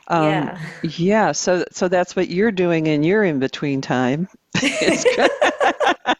Um, 0.08 0.24
yeah. 0.24 0.58
Yeah, 0.82 1.32
so 1.32 1.64
so 1.70 1.88
that's 1.88 2.16
what 2.16 2.28
you're 2.28 2.52
doing 2.52 2.86
in 2.86 3.02
your 3.02 3.22
in 3.22 3.38
between 3.38 3.80
time. 3.80 4.28
It's, 4.54 5.04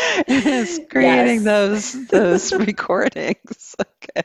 it's 0.26 0.80
creating 0.90 1.44
Yes. 1.44 1.44
those 1.44 2.06
those 2.08 2.52
recordings. 2.52 3.76
Okay. 4.14 4.22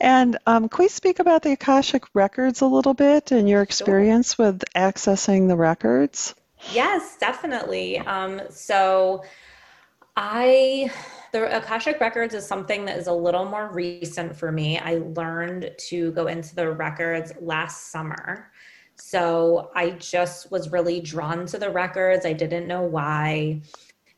And 0.00 0.38
um, 0.46 0.68
can 0.68 0.84
we 0.84 0.88
speak 0.88 1.18
about 1.18 1.42
the 1.42 1.52
Akashic 1.52 2.04
records 2.14 2.60
a 2.62 2.66
little 2.66 2.94
bit 2.94 3.32
and 3.32 3.48
your 3.48 3.62
experience 3.62 4.38
with 4.38 4.62
accessing 4.74 5.48
the 5.48 5.56
records? 5.56 6.34
Yes, 6.72 7.16
definitely. 7.18 7.98
Um, 7.98 8.40
so 8.50 9.24
I, 10.22 10.92
the 11.32 11.56
Akashic 11.56 11.98
Records 11.98 12.34
is 12.34 12.46
something 12.46 12.84
that 12.84 12.98
is 12.98 13.06
a 13.06 13.12
little 13.12 13.46
more 13.46 13.72
recent 13.72 14.36
for 14.36 14.52
me. 14.52 14.78
I 14.78 14.96
learned 15.16 15.70
to 15.88 16.12
go 16.12 16.26
into 16.26 16.54
the 16.54 16.70
records 16.70 17.32
last 17.40 17.90
summer. 17.90 18.52
So 18.96 19.70
I 19.74 19.92
just 19.92 20.50
was 20.50 20.72
really 20.72 21.00
drawn 21.00 21.46
to 21.46 21.58
the 21.58 21.70
records. 21.70 22.26
I 22.26 22.34
didn't 22.34 22.68
know 22.68 22.82
why. 22.82 23.62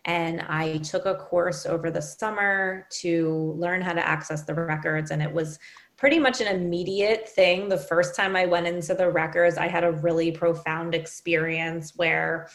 And 0.04 0.40
I 0.48 0.78
took 0.78 1.06
a 1.06 1.14
course 1.14 1.66
over 1.66 1.88
the 1.88 2.02
summer 2.02 2.88
to 3.00 3.54
learn 3.56 3.80
how 3.80 3.92
to 3.92 4.04
access 4.04 4.42
the 4.42 4.54
records. 4.54 5.12
And 5.12 5.22
it 5.22 5.32
was 5.32 5.60
pretty 5.96 6.18
much 6.18 6.40
an 6.40 6.48
immediate 6.48 7.28
thing. 7.28 7.68
The 7.68 7.78
first 7.78 8.16
time 8.16 8.34
I 8.34 8.44
went 8.44 8.66
into 8.66 8.94
the 8.94 9.08
records, 9.08 9.56
I 9.56 9.68
had 9.68 9.84
a 9.84 9.92
really 9.92 10.32
profound 10.32 10.96
experience 10.96 11.92
where 11.94 12.48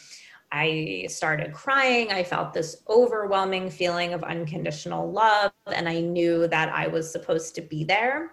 I 0.50 1.06
started 1.08 1.52
crying. 1.52 2.10
I 2.10 2.22
felt 2.22 2.54
this 2.54 2.82
overwhelming 2.88 3.70
feeling 3.70 4.14
of 4.14 4.22
unconditional 4.22 5.10
love, 5.10 5.52
and 5.66 5.88
I 5.88 6.00
knew 6.00 6.46
that 6.48 6.70
I 6.70 6.86
was 6.86 7.10
supposed 7.10 7.54
to 7.56 7.60
be 7.60 7.84
there. 7.84 8.32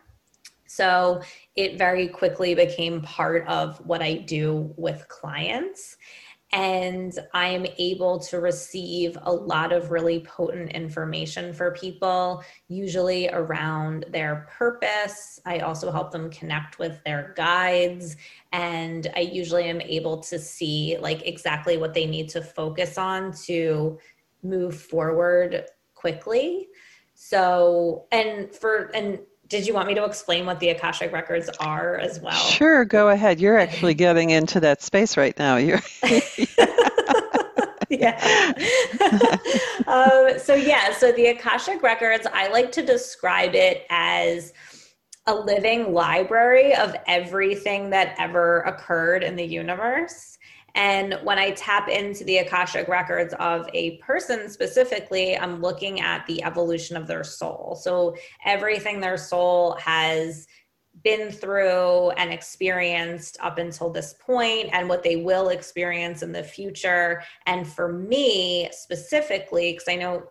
So 0.68 1.22
it 1.56 1.78
very 1.78 2.08
quickly 2.08 2.56
became 2.56 3.02
part 3.02 3.48
of 3.48 3.78
what 3.86 4.02
I 4.02 4.16
do 4.16 4.74
with 4.78 5.08
clients 5.08 5.98
and 6.56 7.20
I'm 7.34 7.66
able 7.78 8.18
to 8.20 8.40
receive 8.40 9.18
a 9.24 9.32
lot 9.32 9.74
of 9.74 9.92
really 9.92 10.22
potent 10.22 10.72
information 10.72 11.52
for 11.52 11.72
people, 11.72 12.46
usually 12.70 13.28
around 13.28 14.06
their 14.10 14.48
purpose. 14.58 15.42
I 15.46 15.60
also 15.60 15.92
help 15.92 16.12
them 16.12 16.30
connect 16.30 16.80
with 16.80 17.04
their 17.04 17.34
guides, 17.36 18.16
and 18.54 19.06
I 19.18 19.20
usually 19.20 19.66
am 19.66 19.82
able 19.82 20.20
to 20.22 20.40
see 20.40 20.98
like 21.02 21.28
exactly 21.28 21.76
what 21.76 21.94
they 21.94 22.06
need 22.06 22.30
to 22.30 22.42
focus 22.42 22.98
on 22.98 23.34
to 23.48 24.00
move 24.42 24.80
forward 24.80 25.66
quickly. 25.94 26.70
So, 27.16 28.08
and 28.14 28.56
for 28.56 28.92
and 28.96 29.20
did 29.48 29.68
you 29.68 29.74
want 29.74 29.88
me 29.88 29.94
to 29.96 30.04
explain 30.06 30.46
what 30.46 30.60
the 30.60 30.70
Akashic 30.70 31.12
records 31.12 31.50
are 31.60 31.98
as 31.98 32.20
well? 32.20 32.34
Sure, 32.34 32.86
go 32.86 33.10
ahead. 33.10 33.40
You're 33.40 33.58
actually 33.58 33.94
getting 34.06 34.32
into 34.32 34.60
that 34.62 34.82
space 34.82 35.18
right 35.18 35.38
now. 35.38 35.58
You're 35.58 35.82
yeah. 37.90 38.54
um, 39.88 40.40
so 40.40 40.56
yeah, 40.56 40.92
so 40.92 41.12
the 41.12 41.28
Akashic 41.28 41.84
records, 41.84 42.26
I 42.32 42.48
like 42.48 42.72
to 42.74 42.82
describe 42.82 43.54
it 43.54 43.86
as 43.90 44.54
a 45.28 45.36
living 45.36 45.94
library 45.94 46.76
of 46.76 46.96
everything 47.08 47.90
that 47.92 48.16
ever 48.18 48.62
occurred 48.62 49.24
in 49.24 49.36
the 49.36 49.46
universe. 49.46 50.35
And 50.76 51.18
when 51.24 51.40
I 51.40 51.52
tap 51.52 51.88
into 51.88 52.24
the 52.26 52.38
Akashic 52.40 52.88
records 52.88 53.34
of 53.40 53.68
a 53.74 53.98
person 53.98 54.50
specifically, 54.50 55.38
I'm 55.38 55.62
looking 55.62 56.02
at 56.02 56.26
the 56.28 56.44
evolution 56.44 56.98
of 56.98 57.08
their 57.08 57.24
soul. 57.24 57.80
So 57.82 58.16
everything 58.46 59.00
their 59.00 59.18
soul 59.18 59.78
has 59.80 60.46
been 61.04 61.32
through 61.32 62.12
and 62.12 62.32
experienced 62.32 63.38
up 63.42 63.58
until 63.58 63.90
this 63.90 64.16
point 64.20 64.70
and 64.74 64.88
what 64.90 65.04
they 65.04 65.18
will 65.18 65.50
experience 65.50 66.24
in 66.24 66.32
the 66.32 66.44
future. 66.44 67.24
And 67.46 67.68
for 67.68 67.92
me 67.92 68.70
specifically, 68.72 69.74
because 69.74 69.88
I 69.88 69.96
know 69.96 70.24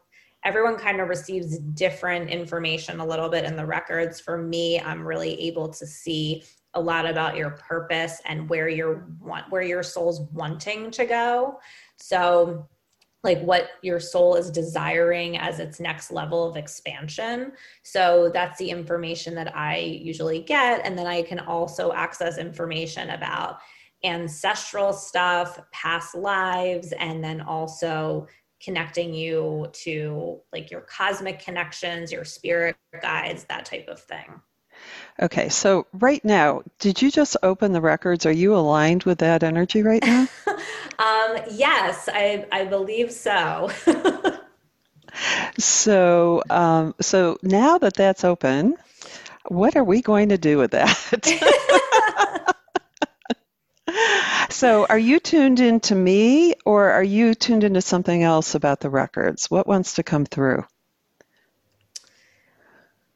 everyone 0.45 0.77
kind 0.77 1.01
of 1.01 1.09
receives 1.09 1.59
different 1.59 2.29
information 2.31 3.01
a 3.01 3.07
little 3.07 3.31
bit 3.31 3.45
in 3.45 3.57
the 3.57 3.65
records. 3.65 4.21
For 4.21 4.37
me, 4.37 4.79
I'm 4.79 5.07
really 5.07 5.41
able 5.43 5.69
to 5.69 5.87
see 5.87 6.45
a 6.75 6.81
lot 6.81 7.07
about 7.07 7.37
your 7.37 7.51
purpose 7.51 8.21
and 8.27 8.49
where 8.49 8.69
you're 8.69 9.07
want 9.21 9.51
where 9.51 9.63
your 9.63 9.83
soul's 9.83 10.23
wanting 10.33 10.91
to 10.93 11.07
go. 11.07 11.59
So 11.97 12.69
like 13.23 13.41
what 13.41 13.71
your 13.83 13.99
soul 13.99 14.37
is 14.37 14.51
desiring 14.51 15.39
as 15.39 15.59
its 15.59 15.81
next 15.81 16.13
level 16.13 16.45
of 16.45 16.57
expansion. 16.57 17.53
So 17.83 18.31
that's 18.33 18.59
the 18.59 18.69
information 18.71 19.35
that 19.37 19.57
I 19.57 19.79
usually 19.79 20.41
get. 20.41 20.85
And 20.85 20.97
then 20.97 21.07
I 21.07 21.23
can 21.23 21.41
also 21.41 21.93
access 21.93 22.37
information 22.37 23.11
about 23.11 23.59
ancestral 24.05 24.93
stuff, 24.93 25.59
past 25.73 26.15
lives, 26.15 26.93
and 26.93 27.25
then 27.25 27.41
also 27.41 28.27
connecting 28.63 29.15
you 29.15 29.69
to 29.73 30.41
like 30.53 30.71
your 30.71 30.83
cosmic 30.83 31.39
connections, 31.39 32.13
your 32.13 32.25
spirit 32.25 32.77
guides, 33.01 33.45
that 33.45 33.65
type 33.65 33.89
of 33.89 34.01
thing. 34.01 34.41
Okay, 35.21 35.49
so 35.49 35.87
right 35.93 36.25
now, 36.25 36.63
did 36.81 37.01
you 37.01 37.11
just 37.11 37.37
open 37.43 37.73
the 37.73 37.81
records? 37.81 38.27
Are 38.27 38.33
you 38.33 38.57
aligned 38.57 39.05
with 39.05 39.19
that 39.19 39.45
energy 39.45 39.83
right 39.83 40.05
now? 40.05 40.27
um, 40.47 41.39
yes, 41.53 42.09
I, 42.13 42.47
I 42.51 42.65
believe 42.65 43.13
so. 43.13 43.71
so, 45.59 46.43
um, 46.51 46.95
so 47.01 47.39
now 47.43 47.79
that 47.79 47.95
that's 47.95 48.25
open, 48.25 48.75
what 49.47 49.77
are 49.77 49.85
we 49.85 50.03
going 50.03 50.31
to 50.31 50.39
do 50.39 50.59
with 50.59 50.73
that? 50.73 50.97
so, 54.51 54.87
are 54.87 54.99
you 54.99 55.21
tuned 55.21 55.61
into 55.61 55.95
me, 55.95 56.55
or 56.65 56.91
are 56.91 57.05
you 57.05 57.35
tuned 57.35 57.63
into 57.63 57.83
something 57.83 58.23
else 58.23 58.57
about 58.57 58.81
the 58.81 58.91
records? 58.91 59.49
What 59.49 59.69
wants 59.69 59.95
to 59.95 60.03
come 60.03 60.25
through? 60.25 60.65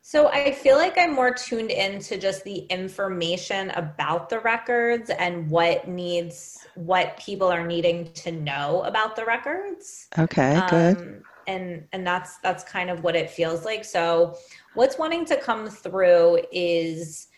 So 0.08 0.28
I 0.28 0.52
feel 0.52 0.78
like 0.78 0.96
I'm 0.96 1.14
more 1.14 1.34
tuned 1.34 1.70
into 1.70 2.16
just 2.16 2.42
the 2.42 2.60
information 2.70 3.68
about 3.72 4.30
the 4.30 4.40
records 4.40 5.10
and 5.10 5.50
what 5.50 5.86
needs 5.86 6.66
what 6.76 7.18
people 7.18 7.48
are 7.48 7.66
needing 7.66 8.10
to 8.14 8.32
know 8.32 8.84
about 8.84 9.16
the 9.16 9.26
records. 9.26 10.08
Okay, 10.18 10.54
um, 10.54 10.68
good. 10.70 11.22
And 11.46 11.84
and 11.92 12.06
that's 12.06 12.38
that's 12.38 12.64
kind 12.64 12.88
of 12.88 13.04
what 13.04 13.16
it 13.16 13.28
feels 13.28 13.66
like. 13.66 13.84
So 13.84 14.38
what's 14.72 14.96
wanting 14.96 15.26
to 15.26 15.36
come 15.36 15.68
through 15.68 16.40
is 16.50 17.28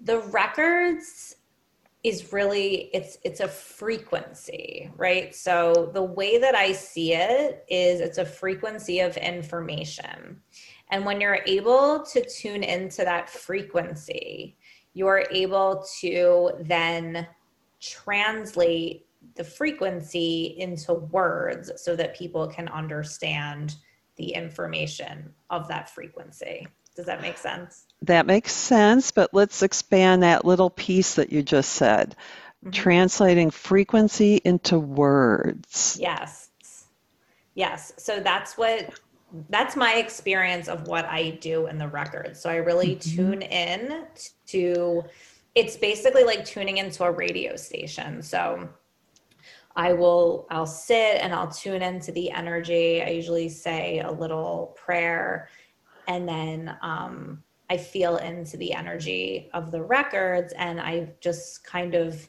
the 0.00 0.18
records 0.18 1.36
is 2.04 2.32
really 2.32 2.90
it's 2.92 3.18
it's 3.24 3.40
a 3.40 3.48
frequency 3.48 4.90
right 4.96 5.34
so 5.34 5.90
the 5.94 6.02
way 6.02 6.38
that 6.38 6.54
i 6.54 6.70
see 6.70 7.14
it 7.14 7.64
is 7.68 8.00
it's 8.00 8.18
a 8.18 8.24
frequency 8.24 9.00
of 9.00 9.16
information 9.16 10.40
and 10.90 11.04
when 11.04 11.20
you're 11.20 11.40
able 11.46 12.04
to 12.12 12.24
tune 12.24 12.62
into 12.62 13.04
that 13.04 13.28
frequency, 13.28 14.56
you're 14.92 15.24
able 15.30 15.84
to 16.00 16.52
then 16.60 17.26
translate 17.80 19.06
the 19.34 19.44
frequency 19.44 20.54
into 20.58 20.94
words 20.94 21.72
so 21.76 21.96
that 21.96 22.16
people 22.16 22.46
can 22.46 22.68
understand 22.68 23.76
the 24.16 24.28
information 24.34 25.32
of 25.50 25.66
that 25.68 25.90
frequency. 25.90 26.66
Does 26.94 27.06
that 27.06 27.20
make 27.20 27.38
sense? 27.38 27.86
That 28.06 28.26
makes 28.26 28.52
sense, 28.52 29.10
but 29.10 29.32
let's 29.32 29.62
expand 29.62 30.22
that 30.22 30.44
little 30.44 30.70
piece 30.70 31.14
that 31.14 31.32
you 31.32 31.42
just 31.42 31.72
said. 31.72 32.16
Mm-hmm. 32.64 32.70
Translating 32.70 33.50
frequency 33.50 34.40
into 34.44 34.78
words. 34.78 35.96
Yes. 36.00 36.50
Yes. 37.54 37.92
So 37.98 38.20
that's 38.20 38.58
what 38.58 38.90
that's 39.50 39.74
my 39.74 39.94
experience 39.94 40.68
of 40.68 40.86
what 40.86 41.06
I 41.06 41.30
do 41.40 41.66
in 41.66 41.76
the 41.76 41.88
records. 41.88 42.40
So 42.40 42.50
I 42.50 42.56
really 42.56 42.96
mm-hmm. 42.96 43.16
tune 43.16 43.42
in 43.42 44.06
to 44.46 45.04
it's 45.54 45.76
basically 45.76 46.24
like 46.24 46.44
tuning 46.44 46.78
into 46.78 47.04
a 47.04 47.10
radio 47.10 47.56
station. 47.56 48.22
So 48.22 48.68
I 49.76 49.92
will 49.92 50.46
I'll 50.50 50.66
sit 50.66 51.18
and 51.20 51.32
I'll 51.32 51.50
tune 51.50 51.82
into 51.82 52.12
the 52.12 52.30
energy. 52.30 53.02
I 53.02 53.08
usually 53.08 53.48
say 53.48 54.00
a 54.00 54.10
little 54.10 54.76
prayer 54.76 55.48
and 56.06 56.28
then 56.28 56.76
um, 56.82 57.42
I 57.74 57.76
feel 57.76 58.18
into 58.18 58.56
the 58.56 58.72
energy 58.72 59.50
of 59.52 59.72
the 59.72 59.82
records 59.82 60.52
and 60.56 60.80
I 60.80 61.10
just 61.20 61.64
kind 61.64 61.96
of 61.96 62.28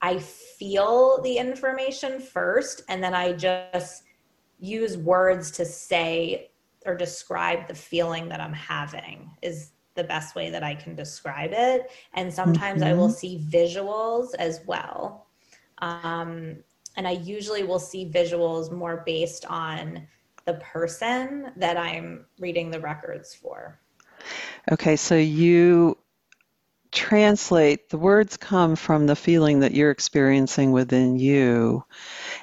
I 0.00 0.18
feel 0.18 1.22
the 1.22 1.36
information 1.38 2.18
first 2.18 2.82
and 2.88 3.00
then 3.02 3.14
I 3.14 3.32
just 3.32 4.02
use 4.58 4.98
words 4.98 5.52
to 5.52 5.64
say 5.64 6.50
or 6.84 6.96
describe 6.96 7.68
the 7.68 7.74
feeling 7.76 8.28
that 8.30 8.40
I'm 8.40 8.52
having 8.52 9.30
is 9.40 9.70
the 9.94 10.02
best 10.02 10.34
way 10.34 10.50
that 10.50 10.64
I 10.64 10.74
can 10.74 10.96
describe 10.96 11.52
it. 11.52 11.92
And 12.14 12.34
sometimes 12.34 12.82
mm-hmm. 12.82 12.90
I 12.90 12.94
will 12.94 13.06
mm-hmm. 13.06 13.14
see 13.14 13.46
visuals 13.48 14.34
as 14.40 14.62
well. 14.66 15.28
Um, 15.78 16.56
and 16.96 17.06
I 17.06 17.12
usually 17.12 17.62
will 17.62 17.78
see 17.78 18.10
visuals 18.10 18.72
more 18.72 19.04
based 19.06 19.44
on 19.46 20.08
the 20.44 20.54
person 20.54 21.52
that 21.56 21.76
I'm 21.76 22.24
reading 22.40 22.72
the 22.72 22.80
records 22.80 23.32
for. 23.32 23.78
Okay, 24.70 24.96
so 24.96 25.16
you 25.16 25.98
translate 26.92 27.88
the 27.88 27.96
words 27.96 28.36
come 28.36 28.76
from 28.76 29.06
the 29.06 29.16
feeling 29.16 29.60
that 29.60 29.72
you're 29.72 29.90
experiencing 29.90 30.72
within 30.72 31.18
you. 31.18 31.82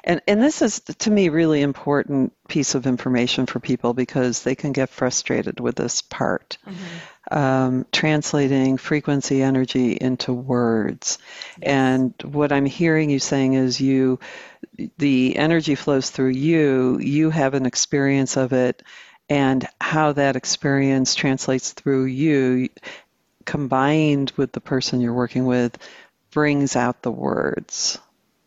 And 0.04 0.22
and 0.28 0.42
this 0.42 0.64
is 0.64 0.80
to 0.80 1.12
me 1.12 1.30
really 1.30 1.62
important 1.62 2.34
piece 2.48 2.74
of 2.74 2.88
information 2.88 3.46
for 3.46 3.60
people 3.60 3.94
because 3.94 4.42
they 4.42 4.56
can 4.56 4.72
get 4.72 4.90
frustrated 4.90 5.60
with 5.60 5.76
this 5.76 6.02
part. 6.02 6.58
Mm-hmm. 6.66 7.38
um, 7.38 7.86
translating 7.92 8.78
frequency 8.78 9.44
energy 9.44 9.92
into 9.92 10.34
words. 10.34 11.20
Yes. 11.62 11.70
and 11.70 12.14
what 12.24 12.52
i'm 12.52 12.66
hearing 12.66 13.12
you 13.12 13.20
saying 13.20 13.54
is 13.54 13.80
you 13.80 14.20
the 14.98 15.36
energy 15.36 15.76
flows 15.76 16.10
through 16.10 16.30
you. 16.30 17.00
You 17.00 17.30
have 17.30 17.54
an 17.54 17.66
experience 17.66 18.38
of 18.38 18.54
it 18.54 18.84
and 19.30 19.68
how 19.80 20.12
that 20.14 20.36
experience 20.36 21.16
translates 21.16 21.72
through 21.72 22.06
you 22.06 22.70
combined 23.46 24.32
with 24.38 24.52
the 24.52 24.62
person 24.62 25.02
you're 25.02 25.14
working 25.14 25.46
with 25.46 25.78
brings 26.32 26.76
out 26.76 27.02
the 27.02 27.12
words. 27.12 28.00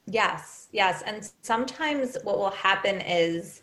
Yes, 0.07 0.69
yes. 0.73 1.03
And 1.07 1.29
sometimes 1.43 2.17
what 2.25 2.39
will 2.39 2.51
happen 2.51 3.01
is 3.01 3.63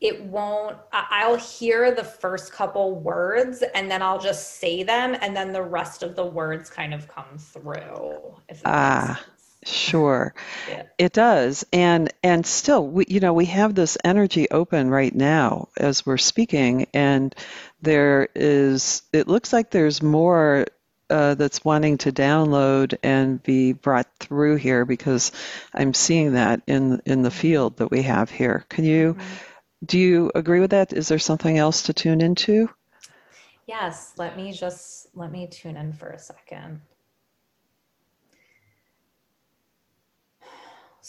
it 0.00 0.22
won't, 0.24 0.78
I'll 0.92 1.36
hear 1.36 1.94
the 1.94 2.04
first 2.04 2.52
couple 2.52 2.94
words 2.94 3.62
and 3.74 3.90
then 3.90 4.00
I'll 4.02 4.18
just 4.20 4.56
say 4.56 4.82
them 4.82 5.16
and 5.20 5.36
then 5.36 5.52
the 5.52 5.62
rest 5.62 6.02
of 6.02 6.16
the 6.16 6.24
words 6.24 6.70
kind 6.70 6.94
of 6.94 7.06
come 7.06 7.36
through. 7.36 8.34
ah, 8.64 9.22
Sure. 9.64 10.34
Yeah. 10.68 10.84
It 10.96 11.12
does. 11.12 11.66
And 11.72 12.12
and 12.22 12.46
still 12.46 12.86
we 12.86 13.04
you 13.08 13.20
know, 13.20 13.34
we 13.34 13.46
have 13.46 13.74
this 13.74 13.98
energy 14.02 14.50
open 14.50 14.88
right 14.88 15.14
now 15.14 15.68
as 15.76 16.06
we're 16.06 16.18
speaking 16.18 16.86
and 16.94 17.34
there 17.82 18.28
is 18.34 19.02
it 19.12 19.28
looks 19.28 19.52
like 19.52 19.70
there's 19.70 20.02
more 20.02 20.66
uh, 21.10 21.34
that's 21.34 21.64
wanting 21.64 21.98
to 21.98 22.12
download 22.12 22.96
and 23.02 23.42
be 23.42 23.72
brought 23.72 24.06
through 24.18 24.56
here 24.56 24.84
because 24.84 25.32
I'm 25.74 25.92
seeing 25.92 26.34
that 26.34 26.62
in 26.66 27.02
in 27.04 27.22
the 27.22 27.30
field 27.30 27.78
that 27.78 27.90
we 27.90 28.02
have 28.02 28.30
here. 28.30 28.64
Can 28.68 28.84
you 28.84 29.14
mm-hmm. 29.14 29.34
do 29.84 29.98
you 29.98 30.32
agree 30.34 30.60
with 30.60 30.70
that? 30.70 30.92
Is 30.92 31.08
there 31.08 31.18
something 31.18 31.58
else 31.58 31.82
to 31.84 31.92
tune 31.92 32.20
into? 32.20 32.70
Yes, 33.66 34.14
let 34.16 34.36
me 34.36 34.52
just 34.52 35.08
let 35.14 35.30
me 35.30 35.48
tune 35.48 35.76
in 35.76 35.92
for 35.92 36.08
a 36.10 36.18
second. 36.18 36.80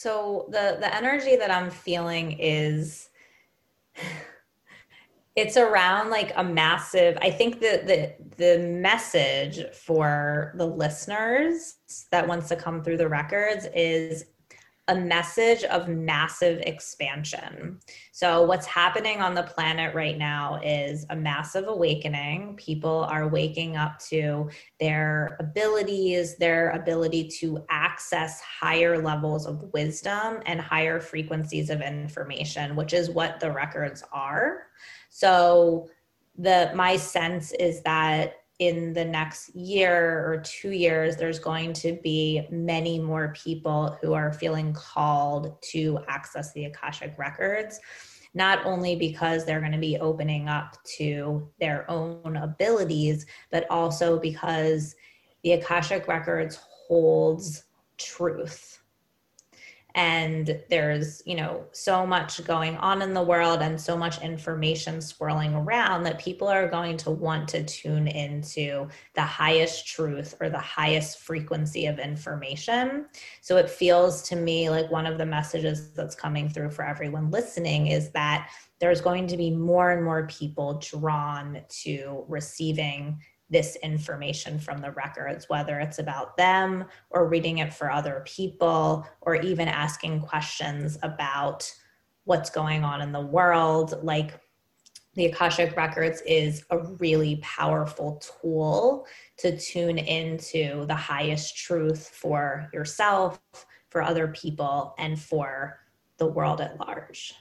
So 0.01 0.47
the 0.49 0.77
the 0.79 0.91
energy 0.95 1.35
that 1.35 1.51
I'm 1.51 1.69
feeling 1.69 2.31
is 2.39 3.09
it's 5.35 5.57
around 5.57 6.09
like 6.09 6.33
a 6.35 6.43
massive 6.43 7.17
i 7.21 7.29
think 7.29 7.61
the 7.61 7.81
the 7.85 8.13
the 8.35 8.59
message 8.67 9.63
for 9.73 10.53
the 10.57 10.65
listeners 10.65 11.75
that 12.11 12.27
wants 12.27 12.49
to 12.49 12.55
come 12.57 12.83
through 12.83 12.97
the 12.97 13.07
records 13.07 13.65
is 13.73 14.25
a 14.87 14.95
message 14.95 15.63
of 15.65 15.87
massive 15.87 16.59
expansion. 16.61 17.79
So, 18.11 18.43
what's 18.43 18.65
happening 18.65 19.21
on 19.21 19.35
the 19.35 19.43
planet 19.43 19.93
right 19.93 20.17
now 20.17 20.59
is 20.63 21.05
a 21.09 21.15
massive 21.15 21.67
awakening. 21.67 22.55
People 22.57 23.05
are 23.09 23.27
waking 23.27 23.77
up 23.77 23.99
to 24.09 24.49
their 24.79 25.37
abilities, 25.39 26.35
their 26.37 26.71
ability 26.71 27.27
to 27.39 27.63
access 27.69 28.41
higher 28.41 29.01
levels 29.01 29.45
of 29.45 29.71
wisdom 29.71 30.39
and 30.45 30.59
higher 30.59 30.99
frequencies 30.99 31.69
of 31.69 31.81
information, 31.81 32.75
which 32.75 32.93
is 32.93 33.09
what 33.09 33.39
the 33.39 33.51
records 33.51 34.03
are. 34.11 34.63
So, 35.09 35.89
the 36.37 36.71
my 36.73 36.97
sense 36.97 37.51
is 37.53 37.81
that 37.83 38.40
in 38.61 38.93
the 38.93 39.03
next 39.03 39.55
year 39.55 40.23
or 40.23 40.37
two 40.37 40.69
years, 40.69 41.17
there's 41.17 41.39
going 41.39 41.73
to 41.73 41.97
be 42.03 42.45
many 42.51 42.99
more 42.99 43.33
people 43.35 43.97
who 43.99 44.13
are 44.13 44.31
feeling 44.31 44.71
called 44.71 45.59
to 45.63 45.97
access 46.07 46.53
the 46.53 46.65
Akashic 46.65 47.15
records, 47.17 47.79
not 48.35 48.63
only 48.63 48.95
because 48.95 49.45
they're 49.45 49.61
going 49.61 49.71
to 49.71 49.79
be 49.79 49.97
opening 49.97 50.47
up 50.47 50.77
to 50.97 51.49
their 51.59 51.89
own 51.89 52.37
abilities, 52.37 53.25
but 53.51 53.65
also 53.71 54.19
because 54.19 54.95
the 55.41 55.53
Akashic 55.53 56.07
records 56.07 56.59
holds 56.87 57.63
truth 57.97 58.80
and 59.95 60.61
there's 60.69 61.21
you 61.25 61.35
know 61.35 61.65
so 61.71 62.05
much 62.05 62.43
going 62.45 62.77
on 62.77 63.01
in 63.01 63.13
the 63.13 63.21
world 63.21 63.61
and 63.61 63.79
so 63.79 63.97
much 63.97 64.21
information 64.21 65.01
swirling 65.01 65.53
around 65.53 66.03
that 66.03 66.19
people 66.19 66.47
are 66.47 66.67
going 66.67 66.97
to 66.97 67.11
want 67.11 67.47
to 67.49 67.63
tune 67.63 68.07
into 68.07 68.87
the 69.15 69.21
highest 69.21 69.87
truth 69.87 70.35
or 70.39 70.49
the 70.49 70.59
highest 70.59 71.19
frequency 71.19 71.85
of 71.87 71.99
information. 71.99 73.05
So 73.41 73.57
it 73.57 73.69
feels 73.69 74.21
to 74.29 74.35
me 74.35 74.69
like 74.69 74.89
one 74.91 75.05
of 75.05 75.17
the 75.17 75.25
messages 75.25 75.91
that's 75.91 76.15
coming 76.15 76.49
through 76.49 76.71
for 76.71 76.85
everyone 76.85 77.31
listening 77.31 77.87
is 77.87 78.11
that 78.11 78.49
there's 78.79 78.99
going 78.99 79.27
to 79.27 79.37
be 79.37 79.51
more 79.51 79.91
and 79.91 80.03
more 80.03 80.27
people 80.27 80.79
drawn 80.79 81.61
to 81.69 82.25
receiving 82.27 83.19
this 83.51 83.75
information 83.83 84.57
from 84.57 84.79
the 84.79 84.91
records, 84.91 85.49
whether 85.49 85.79
it's 85.79 85.99
about 85.99 86.35
them 86.37 86.85
or 87.09 87.27
reading 87.27 87.59
it 87.59 87.73
for 87.73 87.91
other 87.91 88.23
people 88.25 89.05
or 89.21 89.35
even 89.35 89.67
asking 89.67 90.21
questions 90.21 90.97
about 91.03 91.71
what's 92.23 92.49
going 92.49 92.83
on 92.83 93.01
in 93.01 93.11
the 93.11 93.19
world. 93.19 93.99
Like 94.03 94.39
the 95.15 95.25
Akashic 95.25 95.75
Records 95.75 96.21
is 96.25 96.63
a 96.69 96.79
really 96.79 97.39
powerful 97.43 98.21
tool 98.41 99.05
to 99.37 99.57
tune 99.57 99.97
into 99.97 100.85
the 100.85 100.95
highest 100.95 101.57
truth 101.57 102.07
for 102.07 102.69
yourself, 102.73 103.41
for 103.89 104.01
other 104.01 104.29
people, 104.29 104.95
and 104.97 105.19
for 105.19 105.79
the 106.17 106.27
world 106.27 106.61
at 106.61 106.79
large. 106.79 107.35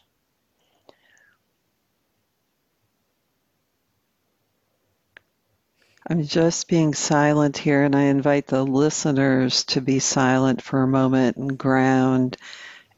I'm 6.10 6.24
just 6.24 6.66
being 6.66 6.92
silent 6.92 7.56
here, 7.56 7.84
and 7.84 7.94
I 7.94 8.06
invite 8.06 8.48
the 8.48 8.64
listeners 8.64 9.62
to 9.66 9.80
be 9.80 10.00
silent 10.00 10.60
for 10.60 10.82
a 10.82 10.88
moment 10.88 11.36
and 11.36 11.56
ground 11.56 12.36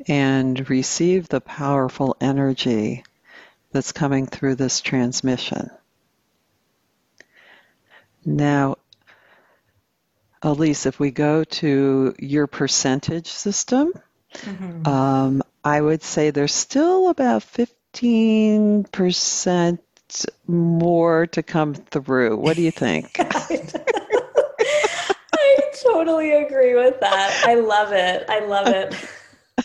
and 0.08 0.70
receive 0.70 1.28
the 1.28 1.42
powerful 1.42 2.16
energy 2.22 3.04
that's 3.70 3.92
coming 3.92 4.26
through 4.26 4.54
this 4.54 4.80
transmission. 4.80 5.68
Now, 8.24 8.76
Elise, 10.40 10.86
if 10.86 10.98
we 10.98 11.10
go 11.10 11.44
to 11.44 12.14
your 12.18 12.46
percentage 12.46 13.28
system, 13.28 13.92
mm-hmm. 14.36 14.88
um, 14.88 15.42
I 15.62 15.82
would 15.82 16.02
say 16.02 16.30
there's 16.30 16.54
still 16.54 17.10
about 17.10 17.42
15% 17.42 19.78
more 20.46 21.26
to 21.28 21.42
come 21.42 21.74
through. 21.74 22.36
What 22.36 22.56
do 22.56 22.62
you 22.62 22.70
think? 22.70 23.10
I 25.34 25.60
totally 25.82 26.32
agree 26.32 26.74
with 26.74 27.00
that. 27.00 27.42
I 27.44 27.54
love 27.54 27.92
it. 27.92 28.24
I 28.28 28.40
love 28.40 28.68
it. 28.68 28.94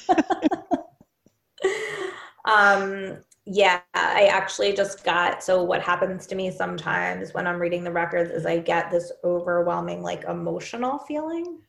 um, 2.45 3.17
yeah, 3.45 3.81
I 3.93 4.25
actually 4.25 4.73
just 4.73 5.05
got 5.05 5.41
so 5.41 5.63
what 5.63 5.81
happens 5.81 6.27
to 6.27 6.35
me 6.35 6.51
sometimes 6.51 7.33
when 7.33 7.47
I'm 7.47 7.59
reading 7.59 7.83
the 7.83 7.91
records 7.91 8.31
is 8.31 8.45
I 8.45 8.59
get 8.59 8.91
this 8.91 9.11
overwhelming 9.23 10.01
like 10.01 10.25
emotional 10.25 10.99
feeling, 10.99 11.59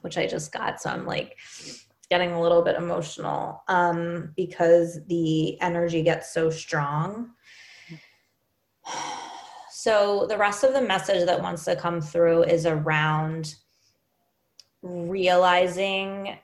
which 0.00 0.16
I 0.16 0.26
just 0.26 0.52
got. 0.52 0.80
So 0.80 0.88
I'm 0.88 1.06
like 1.06 1.36
getting 2.08 2.32
a 2.32 2.40
little 2.40 2.62
bit 2.62 2.76
emotional 2.76 3.62
um, 3.68 4.32
because 4.36 5.00
the 5.06 5.60
energy 5.60 6.02
gets 6.02 6.32
so 6.32 6.50
strong 6.50 7.30
so 9.70 10.26
the 10.26 10.36
rest 10.38 10.64
of 10.64 10.72
the 10.72 10.82
message 10.82 11.26
that 11.26 11.42
wants 11.42 11.64
to 11.64 11.76
come 11.76 12.00
through 12.00 12.44
is 12.44 12.66
around 12.66 13.54
realizing 14.82 16.36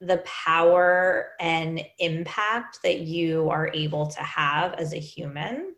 the 0.00 0.18
power 0.18 1.30
and 1.38 1.80
impact 2.00 2.80
that 2.82 3.00
you 3.00 3.48
are 3.50 3.70
able 3.72 4.06
to 4.06 4.20
have 4.20 4.74
as 4.74 4.92
a 4.92 4.98
human 4.98 5.74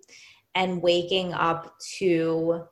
and 0.54 0.80
waking 0.80 1.34
up 1.34 1.74
to 1.98 2.62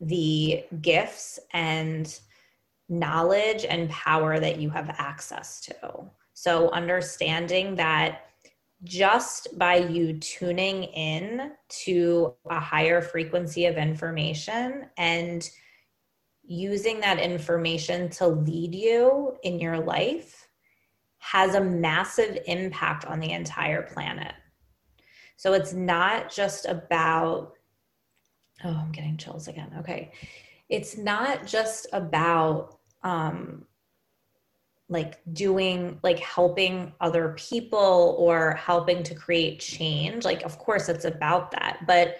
the 0.00 0.64
gifts 0.82 1.38
and 1.52 2.20
knowledge 2.88 3.64
and 3.64 3.88
power 3.90 4.38
that 4.38 4.58
you 4.58 4.70
have 4.70 4.94
access 4.98 5.60
to. 5.60 6.04
So, 6.34 6.70
understanding 6.70 7.74
that 7.76 8.27
just 8.84 9.58
by 9.58 9.76
you 9.76 10.18
tuning 10.18 10.84
in 10.84 11.52
to 11.68 12.34
a 12.48 12.60
higher 12.60 13.02
frequency 13.02 13.66
of 13.66 13.76
information 13.76 14.86
and 14.96 15.50
using 16.44 17.00
that 17.00 17.18
information 17.18 18.08
to 18.08 18.26
lead 18.26 18.74
you 18.74 19.36
in 19.42 19.58
your 19.58 19.78
life 19.78 20.48
has 21.18 21.54
a 21.54 21.60
massive 21.60 22.38
impact 22.46 23.04
on 23.04 23.20
the 23.20 23.32
entire 23.32 23.82
planet. 23.82 24.32
So 25.36 25.52
it's 25.52 25.72
not 25.72 26.32
just 26.32 26.66
about, 26.66 27.52
oh, 28.64 28.70
I'm 28.70 28.92
getting 28.92 29.16
chills 29.16 29.48
again. 29.48 29.70
Okay. 29.80 30.12
It's 30.68 30.96
not 30.96 31.46
just 31.46 31.86
about 31.92 32.78
um, 33.02 33.66
like 34.88 35.20
doing 35.32 35.98
like 36.02 36.18
helping 36.18 36.92
other 37.00 37.34
people 37.36 38.16
or 38.18 38.52
helping 38.52 39.02
to 39.02 39.14
create 39.14 39.60
change 39.60 40.24
like 40.24 40.42
of 40.42 40.58
course 40.58 40.88
it's 40.88 41.04
about 41.04 41.50
that. 41.50 41.80
But 41.86 42.16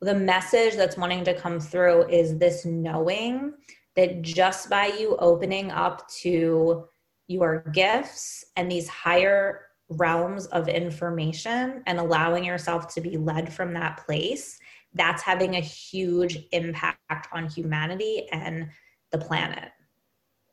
the 0.00 0.14
message 0.14 0.74
that's 0.74 0.96
wanting 0.96 1.24
to 1.24 1.34
come 1.34 1.60
through 1.60 2.08
is 2.08 2.36
this 2.38 2.64
knowing 2.64 3.52
that 3.94 4.22
just 4.22 4.68
by 4.68 4.86
you 4.86 5.16
opening 5.18 5.70
up 5.70 6.08
to 6.08 6.88
your 7.28 7.60
gifts 7.72 8.44
and 8.56 8.70
these 8.70 8.88
higher 8.88 9.66
realms 9.88 10.46
of 10.46 10.68
information 10.68 11.82
and 11.86 11.98
allowing 12.00 12.44
yourself 12.44 12.92
to 12.94 13.00
be 13.00 13.16
led 13.16 13.52
from 13.52 13.72
that 13.74 14.04
place 14.04 14.58
that's 14.94 15.22
having 15.22 15.56
a 15.56 15.60
huge 15.60 16.38
impact 16.52 17.28
on 17.32 17.48
humanity 17.48 18.28
and 18.32 18.68
the 19.10 19.18
planet 19.18 19.70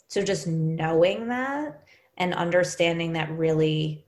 so 0.10 0.22
just 0.24 0.48
knowing 0.48 1.30
that 1.30 1.84
and 2.18 2.34
understanding 2.34 3.14
that 3.14 3.32
really 3.32 4.04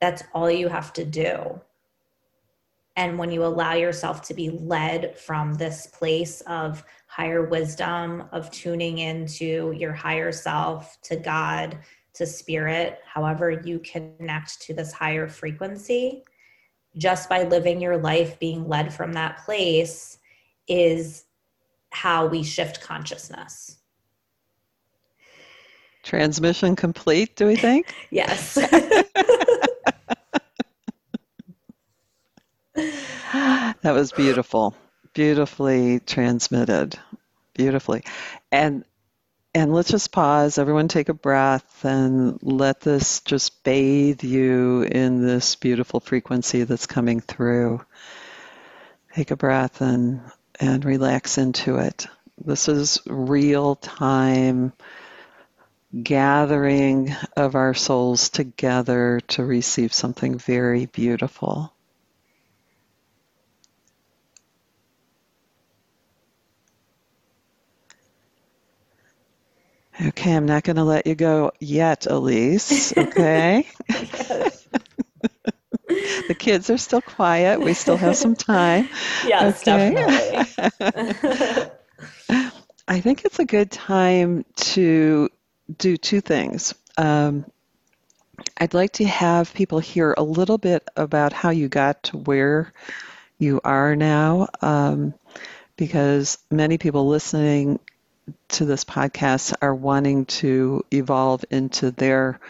that's 0.00 0.24
all 0.32 0.50
you 0.50 0.68
have 0.68 0.92
to 0.94 1.04
do. 1.04 1.60
And 2.96 3.16
when 3.16 3.30
you 3.30 3.44
allow 3.44 3.74
yourself 3.74 4.22
to 4.22 4.34
be 4.34 4.50
led 4.50 5.16
from 5.16 5.54
this 5.54 5.86
place 5.86 6.40
of 6.42 6.84
higher 7.06 7.46
wisdom, 7.46 8.24
of 8.32 8.50
tuning 8.50 8.98
into 8.98 9.72
your 9.76 9.92
higher 9.92 10.32
self, 10.32 11.00
to 11.02 11.16
God, 11.16 11.78
to 12.14 12.26
spirit, 12.26 13.00
however 13.04 13.50
you 13.50 13.78
connect 13.80 14.60
to 14.62 14.74
this 14.74 14.92
higher 14.92 15.28
frequency, 15.28 16.24
just 16.96 17.28
by 17.28 17.44
living 17.44 17.80
your 17.80 17.98
life 17.98 18.38
being 18.40 18.66
led 18.66 18.92
from 18.92 19.12
that 19.12 19.38
place 19.44 20.18
is 20.66 21.24
how 21.90 22.26
we 22.26 22.42
shift 22.42 22.80
consciousness. 22.80 23.77
Transmission 26.08 26.74
complete, 26.74 27.36
do 27.36 27.46
we 27.46 27.54
think? 27.54 27.94
yes. 28.10 28.54
that 32.74 33.76
was 33.84 34.10
beautiful. 34.12 34.74
Beautifully 35.12 36.00
transmitted. 36.00 36.98
Beautifully. 37.52 38.04
And 38.50 38.86
and 39.54 39.74
let's 39.74 39.90
just 39.90 40.10
pause. 40.10 40.56
Everyone 40.56 40.88
take 40.88 41.10
a 41.10 41.14
breath 41.14 41.84
and 41.84 42.38
let 42.42 42.80
this 42.80 43.20
just 43.20 43.62
bathe 43.62 44.24
you 44.24 44.84
in 44.84 45.20
this 45.20 45.56
beautiful 45.56 46.00
frequency 46.00 46.64
that's 46.64 46.86
coming 46.86 47.20
through. 47.20 47.82
Take 49.12 49.30
a 49.30 49.36
breath 49.36 49.82
and 49.82 50.22
and 50.58 50.86
relax 50.86 51.36
into 51.36 51.76
it. 51.76 52.06
This 52.42 52.66
is 52.66 52.98
real 53.06 53.76
time 53.76 54.72
gathering 56.02 57.14
of 57.36 57.54
our 57.54 57.74
souls 57.74 58.28
together 58.28 59.20
to 59.28 59.44
receive 59.44 59.92
something 59.92 60.38
very 60.38 60.86
beautiful. 60.86 61.72
Okay, 70.00 70.32
I'm 70.32 70.46
not 70.46 70.62
going 70.62 70.76
to 70.76 70.84
let 70.84 71.08
you 71.08 71.16
go 71.16 71.50
yet, 71.58 72.06
Elise. 72.06 72.96
Okay. 72.96 73.66
the 75.88 76.36
kids 76.38 76.70
are 76.70 76.78
still 76.78 77.00
quiet. 77.00 77.60
We 77.60 77.74
still 77.74 77.96
have 77.96 78.16
some 78.16 78.36
time. 78.36 78.88
Yes, 79.26 79.66
okay. 79.66 79.90
definitely. 79.90 81.70
I 82.88 83.00
think 83.00 83.24
it's 83.24 83.40
a 83.40 83.44
good 83.44 83.72
time 83.72 84.44
to 84.56 85.30
do 85.76 85.96
two 85.96 86.20
things. 86.20 86.74
Um, 86.96 87.44
I'd 88.56 88.74
like 88.74 88.92
to 88.94 89.04
have 89.04 89.52
people 89.54 89.78
hear 89.78 90.14
a 90.16 90.22
little 90.22 90.58
bit 90.58 90.88
about 90.96 91.32
how 91.32 91.50
you 91.50 91.68
got 91.68 92.02
to 92.04 92.18
where 92.18 92.72
you 93.38 93.60
are 93.64 93.96
now, 93.96 94.48
um, 94.60 95.14
because 95.76 96.38
many 96.50 96.78
people 96.78 97.08
listening 97.08 97.78
to 98.48 98.64
this 98.64 98.84
podcast 98.84 99.54
are 99.62 99.74
wanting 99.74 100.26
to 100.26 100.84
evolve 100.92 101.44
into 101.50 101.90
their 101.90 102.40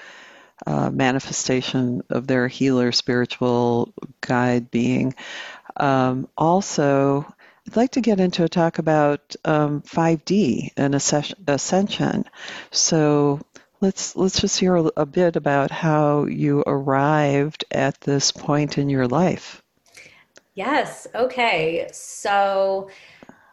uh, 0.66 0.90
manifestation 0.90 2.02
of 2.10 2.26
their 2.26 2.48
healer, 2.48 2.92
spiritual 2.92 3.92
guide 4.20 4.70
being. 4.70 5.14
Um, 5.76 6.28
also, 6.36 7.32
I'd 7.68 7.76
like 7.76 7.90
to 7.92 8.00
get 8.00 8.18
into 8.18 8.44
a 8.44 8.48
talk 8.48 8.78
about 8.78 9.36
um, 9.44 9.82
5D 9.82 10.70
and 10.78 10.94
ascension. 10.94 12.24
So 12.70 13.40
let's 13.82 14.16
let's 14.16 14.40
just 14.40 14.58
hear 14.58 14.76
a, 14.76 14.90
a 14.96 15.04
bit 15.04 15.36
about 15.36 15.70
how 15.70 16.24
you 16.24 16.64
arrived 16.66 17.66
at 17.70 18.00
this 18.00 18.32
point 18.32 18.78
in 18.78 18.88
your 18.88 19.06
life. 19.06 19.62
Yes. 20.54 21.06
Okay. 21.14 21.88
So 21.92 22.88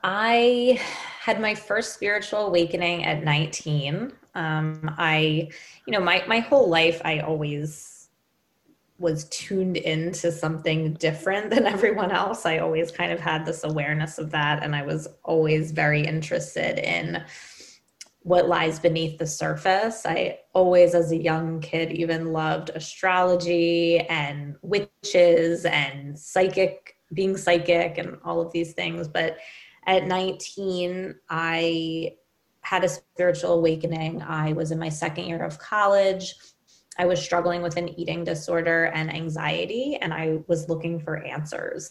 I 0.01 0.79
had 1.19 1.41
my 1.41 1.53
first 1.53 1.93
spiritual 1.93 2.47
awakening 2.47 3.03
at 3.03 3.21
19. 3.21 4.13
Um, 4.33 4.95
I, 4.97 5.49
you 5.85 5.91
know, 5.91 5.99
my, 5.99 6.23
my 6.25 6.39
whole 6.39 6.69
life, 6.69 7.01
I 7.03 7.19
always 7.19 7.94
was 8.97 9.25
tuned 9.25 9.77
into 9.77 10.31
something 10.31 10.93
different 10.93 11.49
than 11.49 11.65
everyone 11.75 12.11
else. 12.11 12.45
I 12.45 12.59
always 12.59 12.91
kind 12.91 13.11
of 13.11 13.19
had 13.19 13.45
this 13.45 13.63
awareness 13.63 14.17
of 14.17 14.31
that. 14.31 14.63
And 14.63 14.75
I 14.75 14.83
was 14.83 15.07
always 15.23 15.71
very 15.71 16.05
interested 16.05 16.79
in 16.79 17.23
what 18.19 18.47
lies 18.47 18.79
beneath 18.79 19.19
the 19.19 19.27
surface. 19.27 20.03
I 20.05 20.39
always, 20.53 20.95
as 20.95 21.11
a 21.11 21.17
young 21.17 21.59
kid, 21.59 21.91
even 21.91 22.33
loved 22.33 22.71
astrology 22.73 23.99
and 23.99 24.55
witches 24.63 25.65
and 25.65 26.17
psychic, 26.17 26.95
being 27.13 27.37
psychic 27.37 27.99
and 27.99 28.17
all 28.25 28.41
of 28.41 28.51
these 28.51 28.73
things. 28.73 29.07
But 29.07 29.37
at 29.85 30.07
19, 30.07 31.13
I 31.29 32.13
had 32.61 32.83
a 32.83 32.89
spiritual 32.89 33.53
awakening. 33.53 34.23
I 34.23 34.53
was 34.53 34.71
in 34.71 34.79
my 34.79 34.89
second 34.89 35.25
year 35.25 35.43
of 35.43 35.59
college. 35.59 36.33
I 36.97 37.05
was 37.05 37.21
struggling 37.21 37.61
with 37.61 37.77
an 37.77 37.89
eating 37.99 38.23
disorder 38.23 38.85
and 38.85 39.13
anxiety, 39.13 39.97
and 40.01 40.13
I 40.13 40.39
was 40.47 40.69
looking 40.69 40.99
for 40.99 41.17
answers. 41.17 41.89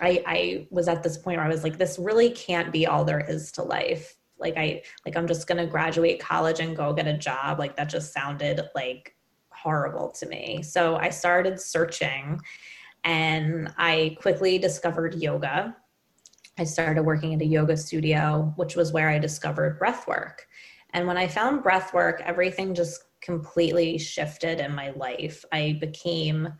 I, 0.00 0.22
I 0.26 0.66
was 0.70 0.88
at 0.88 1.02
this 1.02 1.18
point 1.18 1.38
where 1.38 1.46
I 1.46 1.50
was 1.50 1.64
like, 1.64 1.78
this 1.78 1.98
really 1.98 2.30
can't 2.30 2.72
be 2.72 2.86
all 2.86 3.04
there 3.04 3.20
is 3.20 3.52
to 3.52 3.62
life. 3.62 4.16
Like 4.38 4.54
I 4.56 4.82
like 5.06 5.16
I'm 5.16 5.28
just 5.28 5.46
gonna 5.46 5.66
graduate 5.66 6.18
college 6.18 6.58
and 6.58 6.76
go 6.76 6.92
get 6.92 7.06
a 7.06 7.16
job. 7.16 7.58
Like 7.58 7.76
that 7.76 7.88
just 7.88 8.12
sounded 8.12 8.60
like 8.74 9.14
horrible 9.50 10.10
to 10.10 10.26
me. 10.26 10.62
So 10.62 10.96
I 10.96 11.10
started 11.10 11.60
searching 11.60 12.40
and 13.04 13.72
I 13.76 14.16
quickly 14.20 14.58
discovered 14.58 15.14
yoga 15.14 15.76
I 16.58 16.64
started 16.64 17.04
working 17.04 17.34
at 17.34 17.40
a 17.40 17.46
yoga 17.46 17.76
studio, 17.76 18.52
which 18.56 18.76
was 18.76 18.92
where 18.92 19.08
I 19.08 19.18
discovered 19.18 19.78
breath 19.78 20.06
work. 20.06 20.46
And 20.90 21.06
when 21.06 21.16
I 21.16 21.26
found 21.26 21.62
breath 21.62 21.94
work, 21.94 22.20
everything 22.24 22.74
just 22.74 23.02
completely 23.22 23.96
shifted 23.96 24.60
in 24.60 24.74
my 24.74 24.90
life. 24.90 25.44
I 25.52 25.78
became 25.80 26.52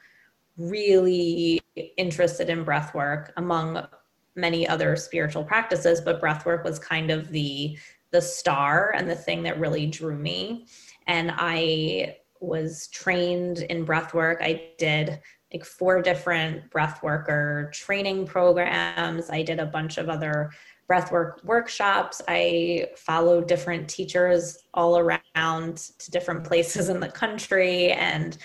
really 0.57 1.61
interested 1.97 2.49
in 2.49 2.65
breath 2.65 2.95
work 2.95 3.33
among 3.37 3.87
many 4.35 4.67
other 4.67 4.97
spiritual 4.97 5.45
practices, 5.45 6.01
but 6.01 6.21
breath 6.21 6.47
work 6.47 6.65
was 6.65 6.79
kind 6.79 7.11
of 7.11 7.31
the 7.31 7.79
the 8.13 8.21
star 8.21 8.93
and 8.95 9.09
the 9.09 9.17
thing 9.17 9.43
that 9.43 9.59
really 9.59 9.87
drew 9.87 10.17
me. 10.17 10.67
And 11.07 11.33
I 11.35 12.19
was 12.41 12.89
trained 12.89 13.61
in 13.61 13.85
breath 13.85 14.13
work. 14.13 14.39
I 14.43 14.71
did 14.77 15.19
like 15.53 15.65
four 15.65 16.03
different 16.03 16.71
breath 16.71 17.03
worker 17.03 17.71
training 17.73 18.27
programs. 18.27 19.31
I 19.31 19.43
did 19.43 19.61
a 19.61 19.67
bunch 19.67 19.97
of 19.97 20.09
other 20.11 20.51
breathwork 20.93 21.43
workshops. 21.45 22.21
I 22.29 22.89
followed 22.97 23.49
different 23.49 23.89
teachers 23.89 24.59
all 24.75 24.99
around 24.99 25.77
to 25.99 26.11
different 26.11 26.45
places 26.49 26.89
in 26.89 27.01
the 27.01 27.09
country. 27.09 27.93
And 27.93 28.37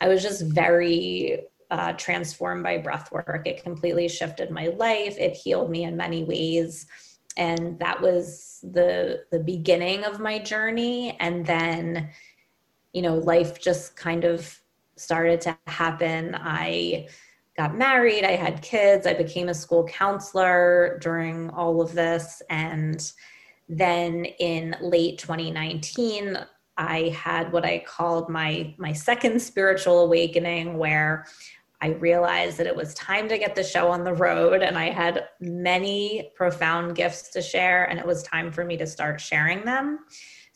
I 0.00 0.08
was 0.08 0.22
just 0.22 0.42
very 0.42 1.44
uh, 1.70 1.94
transformed 1.94 2.62
by 2.62 2.78
breathwork. 2.78 3.46
It 3.46 3.62
completely 3.62 4.08
shifted 4.08 4.50
my 4.50 4.66
life. 4.76 5.16
It 5.18 5.34
healed 5.34 5.70
me 5.70 5.84
in 5.84 5.96
many 5.96 6.24
ways. 6.24 6.86
And 7.36 7.78
that 7.80 8.00
was 8.00 8.60
the 8.62 9.24
the 9.32 9.40
beginning 9.40 10.04
of 10.04 10.20
my 10.20 10.38
journey. 10.38 11.16
And 11.18 11.44
then, 11.44 12.10
you 12.92 13.02
know, 13.02 13.16
life 13.16 13.60
just 13.60 13.96
kind 13.96 14.24
of 14.24 14.60
started 14.96 15.40
to 15.40 15.58
happen. 15.66 16.36
I 16.38 17.08
got 17.56 17.76
married, 17.76 18.24
I 18.24 18.32
had 18.32 18.62
kids, 18.62 19.06
I 19.06 19.14
became 19.14 19.48
a 19.48 19.54
school 19.54 19.84
counselor 19.84 20.98
during 21.00 21.50
all 21.50 21.80
of 21.80 21.92
this. 21.92 22.42
And 22.50 23.12
then 23.68 24.24
in 24.24 24.76
late 24.80 25.18
2019, 25.18 26.38
I 26.76 27.14
had 27.16 27.52
what 27.52 27.64
I 27.64 27.84
called 27.86 28.28
my 28.28 28.74
my 28.78 28.92
second 28.92 29.40
spiritual 29.40 30.00
awakening 30.00 30.76
where 30.76 31.26
I 31.80 31.88
realized 31.88 32.58
that 32.58 32.66
it 32.66 32.74
was 32.74 32.94
time 32.94 33.28
to 33.28 33.38
get 33.38 33.54
the 33.54 33.62
show 33.62 33.90
on 33.90 34.04
the 34.04 34.14
road 34.14 34.62
and 34.62 34.76
I 34.78 34.90
had 34.90 35.28
many 35.40 36.32
profound 36.34 36.96
gifts 36.96 37.30
to 37.30 37.42
share 37.42 37.84
and 37.84 37.98
it 37.98 38.06
was 38.06 38.22
time 38.22 38.50
for 38.50 38.64
me 38.64 38.76
to 38.78 38.86
start 38.86 39.20
sharing 39.20 39.64
them. 39.64 40.00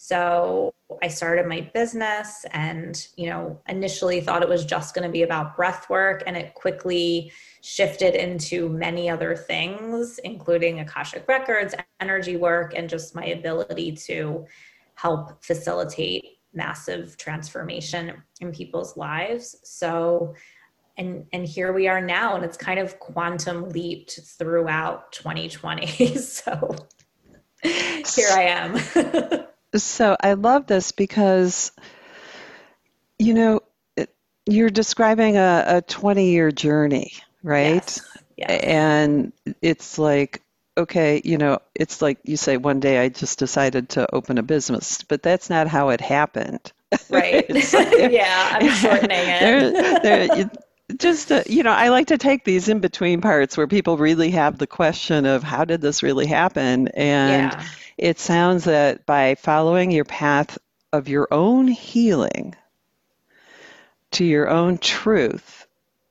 So 0.01 0.72
I 1.03 1.09
started 1.09 1.46
my 1.46 1.68
business 1.74 2.46
and, 2.53 3.05
you 3.16 3.28
know, 3.28 3.61
initially 3.68 4.20
thought 4.20 4.44
it 4.44 4.49
was 4.49 4.64
just 4.64 4.94
going 4.94 5.03
to 5.07 5.12
be 5.12 5.24
about 5.24 5.57
breath 5.57 5.90
work 5.90 6.22
and 6.24 6.36
it 6.36 6.55
quickly 6.55 7.32
shifted 7.62 8.14
into 8.14 8.68
many 8.68 9.11
other 9.11 9.34
things, 9.34 10.18
including 10.22 10.78
Akashic 10.78 11.26
Records, 11.26 11.74
energy 11.99 12.36
work, 12.36 12.74
and 12.76 12.88
just 12.88 13.16
my 13.16 13.24
ability 13.24 13.90
to 14.07 14.46
help 14.94 15.44
facilitate 15.44 16.38
massive 16.55 17.16
transformation 17.16 18.22
in 18.40 18.53
people's 18.53 18.96
lives. 18.96 19.57
So, 19.64 20.32
and 20.96 21.26
and 21.32 21.44
here 21.44 21.72
we 21.72 21.88
are 21.88 22.01
now 22.01 22.36
and 22.36 22.44
it's 22.44 22.57
kind 22.57 22.78
of 22.78 22.99
quantum 22.99 23.68
leaped 23.70 24.20
throughout 24.24 25.12
2020 25.12 26.16
so 26.16 26.74
here 27.62 28.28
i 28.32 28.42
am 28.42 29.44
So 29.74 30.16
I 30.20 30.34
love 30.34 30.66
this 30.66 30.92
because, 30.92 31.72
you 33.18 33.34
know, 33.34 33.60
you're 34.46 34.70
describing 34.70 35.36
a, 35.36 35.64
a 35.66 35.82
20 35.82 36.30
year 36.30 36.50
journey, 36.50 37.12
right? 37.42 37.74
Yes. 37.74 38.08
Yes. 38.36 38.60
And 38.64 39.32
it's 39.60 39.98
like, 39.98 40.42
okay, 40.76 41.20
you 41.24 41.38
know, 41.38 41.58
it's 41.74 42.00
like 42.00 42.18
you 42.24 42.36
say, 42.36 42.56
one 42.56 42.80
day 42.80 42.98
I 42.98 43.08
just 43.08 43.38
decided 43.38 43.90
to 43.90 44.14
open 44.14 44.38
a 44.38 44.42
business, 44.42 45.02
but 45.02 45.22
that's 45.22 45.50
not 45.50 45.66
how 45.66 45.88
it 45.90 46.00
happened. 46.00 46.72
Right. 47.10 47.46
Like- 47.74 47.92
yeah, 48.12 48.48
I'm 48.52 48.70
shortening 48.70 49.10
it. 49.10 49.40
There- 49.40 50.26
there- 50.26 50.50
just 50.97 51.30
uh, 51.30 51.43
you 51.47 51.62
know, 51.62 51.72
I 51.72 51.89
like 51.89 52.09
to 52.09 52.18
take 52.18 52.45
these 52.45 52.68
in 52.68 52.80
between 52.80 53.20
parts 53.20 53.57
where 53.57 53.66
people 53.66 53.99
really 53.99 54.30
have 54.30 54.59
the 54.59 54.66
question 54.66 55.26
of 55.26 55.43
how 55.43 55.64
did 55.64 55.80
this 55.80 56.03
really 56.03 56.26
happen, 56.26 56.89
and 56.89 57.53
yeah. 57.53 57.64
it 57.97 58.18
sounds 58.18 58.64
that 58.64 59.05
by 59.07 59.34
following 59.34 59.91
your 59.91 60.05
path 60.05 60.59
of 60.93 61.09
your 61.09 61.28
own 61.30 61.68
healing 61.68 62.55
to 64.12 64.24
your 64.24 64.49
own 64.49 64.78
truth 64.78 65.66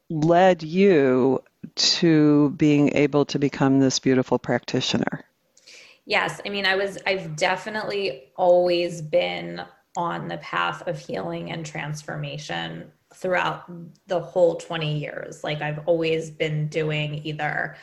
led 0.10 0.64
you 0.64 1.44
to 1.76 2.52
being 2.52 2.96
able 2.96 3.26
to 3.26 3.40
become 3.40 3.80
this 3.80 4.00
beautiful 4.00 4.40
practitioner. 4.40 5.26
Yes, 6.06 6.40
I 6.46 6.50
mean, 6.50 6.66
I 6.66 6.76
was, 6.76 6.98
I've 7.06 7.36
definitely 7.36 8.32
always 8.38 9.02
been 9.02 9.62
on 9.98 10.28
the 10.28 10.38
path 10.38 10.88
of 10.88 10.98
healing 10.98 11.52
and 11.52 11.66
transformation 11.66 12.92
throughout 13.18 13.70
the 14.07 14.20
whole 14.20 14.55
20 14.55 14.97
years. 14.97 15.43
Like, 15.43 15.61
I've 15.61 15.80
always 15.88 16.30
been 16.30 16.68
doing 16.68 17.22
either 17.26 17.76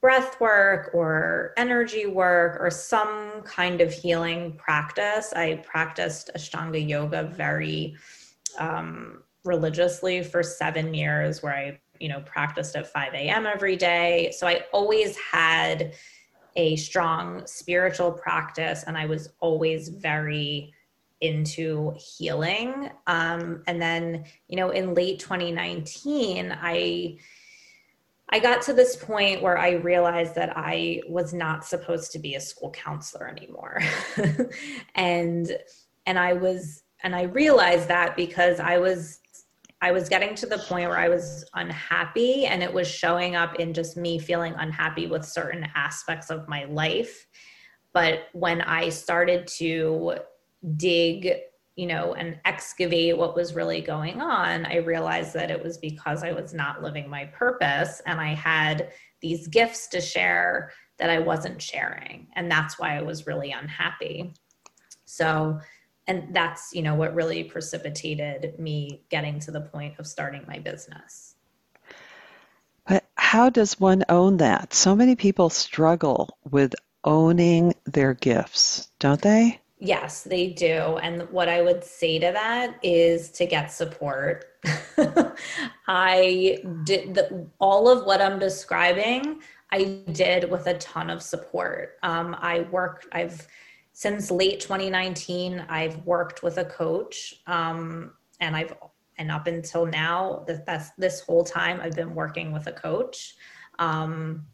breath 0.00 0.40
work 0.40 0.90
or 0.94 1.52
energy 1.58 2.06
work 2.06 2.56
or 2.60 2.70
some 2.70 3.42
kind 3.42 3.80
of 3.80 3.92
healing 3.92 4.52
practice. 4.52 5.32
I 5.34 5.56
practiced 5.56 6.30
Ashtanga 6.34 6.86
yoga 6.88 7.24
very 7.24 7.96
um, 8.58 9.22
religiously 9.44 10.22
for 10.22 10.42
seven 10.42 10.94
years, 10.94 11.42
where 11.42 11.54
I, 11.54 11.80
you 11.98 12.08
know, 12.08 12.20
practiced 12.20 12.76
at 12.76 12.86
5 12.86 13.12
a.m. 13.12 13.46
every 13.46 13.76
day. 13.76 14.32
So 14.36 14.46
I 14.46 14.64
always 14.72 15.16
had 15.18 15.92
a 16.56 16.76
strong 16.76 17.46
spiritual 17.46 18.10
practice 18.10 18.84
and 18.86 18.96
I 18.96 19.06
was 19.06 19.30
always 19.40 19.88
very 19.88 20.72
into 21.20 21.94
healing. 21.96 22.90
Um, 23.06 23.62
and 23.66 23.80
then, 23.80 24.24
you 24.48 24.56
know, 24.56 24.70
in 24.70 24.94
late 24.94 25.18
2019, 25.18 26.56
I 26.60 27.18
I 28.32 28.38
got 28.38 28.62
to 28.62 28.72
this 28.72 28.94
point 28.94 29.42
where 29.42 29.58
I 29.58 29.72
realized 29.72 30.36
that 30.36 30.52
I 30.54 31.02
was 31.08 31.34
not 31.34 31.64
supposed 31.64 32.12
to 32.12 32.20
be 32.20 32.36
a 32.36 32.40
school 32.40 32.70
counselor 32.70 33.28
anymore. 33.28 33.80
and 34.94 35.50
and 36.06 36.18
I 36.18 36.34
was 36.34 36.84
and 37.02 37.14
I 37.14 37.22
realized 37.22 37.88
that 37.88 38.16
because 38.16 38.60
I 38.60 38.78
was 38.78 39.18
I 39.82 39.92
was 39.92 40.08
getting 40.08 40.34
to 40.36 40.46
the 40.46 40.58
point 40.58 40.88
where 40.88 40.98
I 40.98 41.08
was 41.08 41.44
unhappy 41.54 42.46
and 42.46 42.62
it 42.62 42.72
was 42.72 42.86
showing 42.86 43.34
up 43.34 43.56
in 43.56 43.72
just 43.72 43.96
me 43.96 44.18
feeling 44.18 44.54
unhappy 44.58 45.06
with 45.06 45.24
certain 45.24 45.66
aspects 45.74 46.30
of 46.30 46.48
my 46.48 46.64
life. 46.64 47.26
But 47.92 48.28
when 48.32 48.60
I 48.60 48.90
started 48.90 49.46
to 49.58 50.18
dig, 50.76 51.32
you 51.76 51.86
know, 51.86 52.14
and 52.14 52.38
excavate 52.44 53.16
what 53.18 53.36
was 53.36 53.54
really 53.54 53.80
going 53.80 54.20
on, 54.20 54.66
I 54.66 54.76
realized 54.78 55.34
that 55.34 55.50
it 55.50 55.62
was 55.62 55.78
because 55.78 56.22
I 56.24 56.32
was 56.32 56.54
not 56.54 56.82
living 56.82 57.08
my 57.08 57.26
purpose 57.26 58.02
and 58.06 58.20
I 58.20 58.34
had 58.34 58.92
these 59.22 59.48
gifts 59.48 59.88
to 59.88 60.00
share 60.00 60.72
that 60.98 61.10
I 61.10 61.18
wasn't 61.20 61.62
sharing. 61.62 62.28
And 62.36 62.50
that's 62.50 62.78
why 62.78 62.96
I 62.98 63.02
was 63.02 63.26
really 63.26 63.52
unhappy. 63.52 64.34
So, 65.06 65.60
and 66.06 66.34
that's 66.34 66.70
you 66.74 66.82
know 66.82 66.94
what 66.96 67.14
really 67.14 67.44
precipitated 67.44 68.58
me 68.58 69.04
getting 69.10 69.40
to 69.40 69.52
the 69.52 69.60
point 69.62 69.94
of 69.98 70.06
starting 70.06 70.44
my 70.48 70.58
business 70.58 71.36
But 72.86 73.04
how 73.16 73.50
does 73.50 73.80
one 73.80 74.04
own 74.10 74.38
that? 74.38 74.74
So 74.74 74.96
many 74.96 75.16
people 75.16 75.50
struggle 75.50 76.38
with 76.50 76.74
owning 77.04 77.74
their 77.86 78.14
gifts, 78.14 78.88
don't 78.98 79.22
they? 79.22 79.59
Yes 79.80 80.22
they 80.22 80.48
do. 80.48 80.98
And 81.02 81.28
what 81.30 81.48
i 81.48 81.62
would 81.62 81.82
say 81.82 82.18
to 82.18 82.30
that 82.32 82.78
is 82.82 83.30
to 83.30 83.46
get 83.46 83.72
support. 83.72 84.44
I 85.88 86.58
did 86.84 87.14
the, 87.14 87.46
all 87.58 87.88
of 87.88 88.04
what 88.04 88.20
i'm 88.20 88.38
describing 88.38 89.40
i 89.72 90.02
did 90.12 90.50
with 90.50 90.66
a 90.66 90.74
ton 90.74 91.10
of 91.10 91.22
support. 91.22 91.96
Um, 92.02 92.36
i 92.38 92.60
worked 92.70 93.06
i've 93.12 93.46
since 93.92 94.30
late 94.30 94.60
2019 94.60 95.64
i've 95.68 95.96
worked 96.04 96.42
with 96.42 96.58
a 96.58 96.64
coach 96.66 97.34
um, 97.46 98.12
and 98.40 98.54
i've 98.54 98.74
and 99.18 99.30
up 99.30 99.46
until 99.46 99.84
now 99.84 100.44
that 100.46 100.64
that's 100.64 100.90
this 100.98 101.20
whole 101.20 101.44
time 101.44 101.80
i've 101.82 101.96
been 101.96 102.14
working 102.14 102.52
with 102.52 102.66
a 102.66 102.72
coach. 102.72 103.34
Um, 103.78 104.46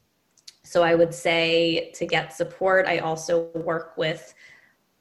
so 0.63 0.83
i 0.83 0.95
would 0.95 1.15
say 1.15 1.91
to 1.95 2.07
get 2.07 2.33
support 2.33 2.87
i 2.87 2.99
also 2.99 3.51
work 3.55 3.97
with 3.97 4.35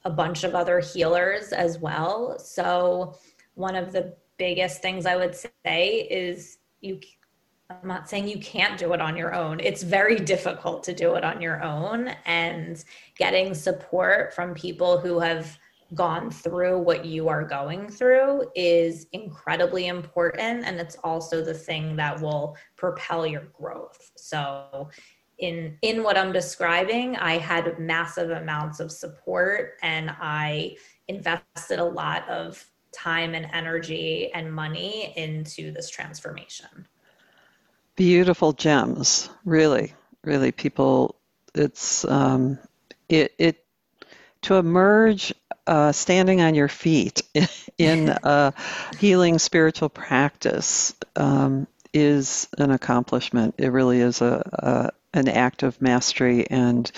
a 0.05 0.09
bunch 0.09 0.43
of 0.43 0.55
other 0.55 0.79
healers 0.79 1.51
as 1.51 1.77
well 1.77 2.39
so 2.39 3.15
one 3.55 3.75
of 3.75 3.91
the 3.91 4.15
biggest 4.37 4.81
things 4.81 5.05
i 5.05 5.15
would 5.15 5.35
say 5.35 6.07
is 6.09 6.57
you 6.81 6.99
I'm 7.69 7.87
not 7.87 8.07
saying 8.07 8.27
you 8.27 8.37
can't 8.39 8.77
do 8.77 8.93
it 8.93 9.01
on 9.01 9.17
your 9.17 9.33
own. 9.33 9.59
It's 9.59 9.81
very 9.81 10.17
difficult 10.17 10.83
to 10.83 10.93
do 10.93 11.15
it 11.15 11.23
on 11.23 11.41
your 11.41 11.63
own. 11.63 12.09
And 12.25 12.83
getting 13.17 13.55
support 13.55 14.35
from 14.35 14.53
people 14.53 14.99
who 14.99 15.19
have 15.19 15.57
gone 15.93 16.29
through 16.29 16.79
what 16.79 17.05
you 17.05 17.27
are 17.27 17.43
going 17.43 17.89
through 17.89 18.45
is 18.55 19.07
incredibly 19.13 19.87
important. 19.87 20.65
And 20.65 20.79
it's 20.79 20.97
also 21.03 21.43
the 21.43 21.53
thing 21.53 21.95
that 21.95 22.19
will 22.21 22.55
propel 22.75 23.25
your 23.25 23.47
growth. 23.53 24.11
So, 24.15 24.89
in, 25.37 25.77
in 25.81 26.03
what 26.03 26.17
I'm 26.17 26.31
describing, 26.31 27.15
I 27.17 27.37
had 27.37 27.77
massive 27.79 28.29
amounts 28.29 28.79
of 28.79 28.91
support 28.91 29.73
and 29.81 30.09
I 30.19 30.77
invested 31.07 31.79
a 31.79 31.83
lot 31.83 32.27
of 32.29 32.65
time 32.91 33.35
and 33.35 33.47
energy 33.53 34.31
and 34.33 34.53
money 34.53 35.13
into 35.17 35.71
this 35.71 35.89
transformation. 35.89 36.87
Beautiful 37.95 38.53
gems, 38.53 39.29
really, 39.43 39.93
really. 40.23 40.51
People, 40.51 41.15
it's 41.53 42.03
um, 42.05 42.59
it 43.07 43.33
it 43.37 43.65
to 44.43 44.55
emerge 44.55 45.33
uh, 45.67 45.91
standing 45.91 46.41
on 46.41 46.55
your 46.55 46.67
feet 46.67 47.23
in 47.77 48.09
a 48.23 48.53
healing 48.99 49.39
spiritual 49.39 49.89
practice 49.89 50.93
um, 51.15 51.67
is 51.93 52.47
an 52.57 52.71
accomplishment. 52.71 53.55
It 53.57 53.69
really 53.69 54.01
is 54.01 54.21
a, 54.21 54.43
a 54.53 54.91
an 55.15 55.27
act 55.29 55.63
of 55.63 55.81
mastery 55.81 56.47
and 56.49 56.91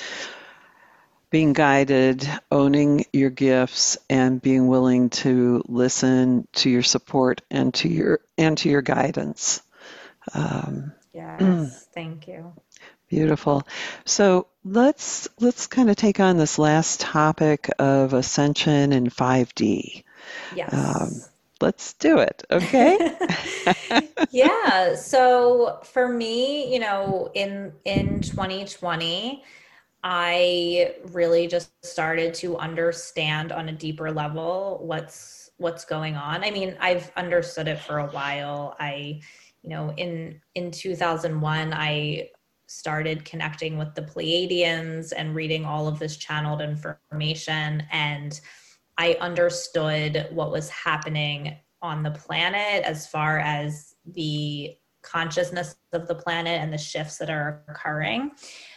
being 1.30 1.54
guided, 1.54 2.28
owning 2.52 3.06
your 3.14 3.30
gifts, 3.30 3.98
and 4.10 4.42
being 4.42 4.68
willing 4.68 5.10
to 5.10 5.64
listen 5.68 6.48
to 6.54 6.70
your 6.70 6.84
support 6.84 7.42
and 7.52 7.74
to 7.76 7.90
your 7.90 8.22
and 8.38 8.58
to 8.60 8.70
your 8.70 8.82
guidance. 8.82 9.62
Um, 10.34 10.94
Yes, 11.14 11.88
thank 11.94 12.28
you. 12.28 12.54
Beautiful. 13.10 13.68
So 14.06 14.48
let's 14.66 15.28
let's 15.40 15.68
kind 15.68 15.90
of 15.90 15.96
take 15.96 16.20
on 16.20 16.38
this 16.38 16.60
last 16.60 17.02
topic 17.02 17.70
of 17.80 18.14
ascension 18.14 18.92
and 18.94 19.14
5D. 19.14 20.04
Yes. 20.52 20.74
Um, 20.74 21.22
let's 21.62 21.94
do 21.94 22.20
it, 22.20 22.44
okay? 22.52 22.98
yeah. 24.32 24.96
So 24.96 25.80
for 25.84 26.08
me, 26.08 26.74
you 26.74 26.80
know, 26.80 27.30
in 27.34 27.74
in 27.86 28.22
2020, 28.22 29.44
I 30.04 30.96
really 31.12 31.48
just 31.48 31.72
started 31.86 32.34
to 32.36 32.58
understand 32.58 33.52
on 33.52 33.70
a 33.70 33.74
deeper 33.74 34.12
level 34.12 34.80
what's 34.84 35.50
what's 35.58 35.86
going 35.86 36.16
on. 36.16 36.44
I 36.44 36.52
mean, 36.52 36.78
I've 36.80 37.12
understood 37.18 37.68
it 37.68 37.80
for 37.80 38.00
a 38.00 38.08
while. 38.08 38.76
I, 38.80 39.22
you 39.64 39.70
know, 39.70 39.94
in 39.98 40.40
in 40.56 40.72
2001, 40.72 41.74
I 41.74 42.30
started 42.68 43.26
connecting 43.26 43.78
with 43.78 43.96
the 43.96 44.02
Pleiadians 44.02 45.14
and 45.16 45.34
reading 45.34 45.66
all 45.66 45.88
of 45.88 46.00
this 46.00 46.18
channeled 46.18 46.62
information 46.62 47.84
and 47.92 48.40
I 48.98 49.18
understood 49.20 50.28
what 50.32 50.52
was 50.52 50.70
happening 50.70 51.56
on 51.82 52.04
the 52.04 52.12
planet 52.12 52.84
as 52.84 53.08
far 53.08 53.40
as 53.40 53.96
the 54.06 54.76
consciousness 55.04 55.76
of 55.94 56.08
the 56.08 56.16
planet 56.16 56.60
and 56.62 56.74
the 56.74 56.78
shifts 56.78 57.18
that 57.18 57.30
are 57.30 57.64
occurring. 57.70 58.32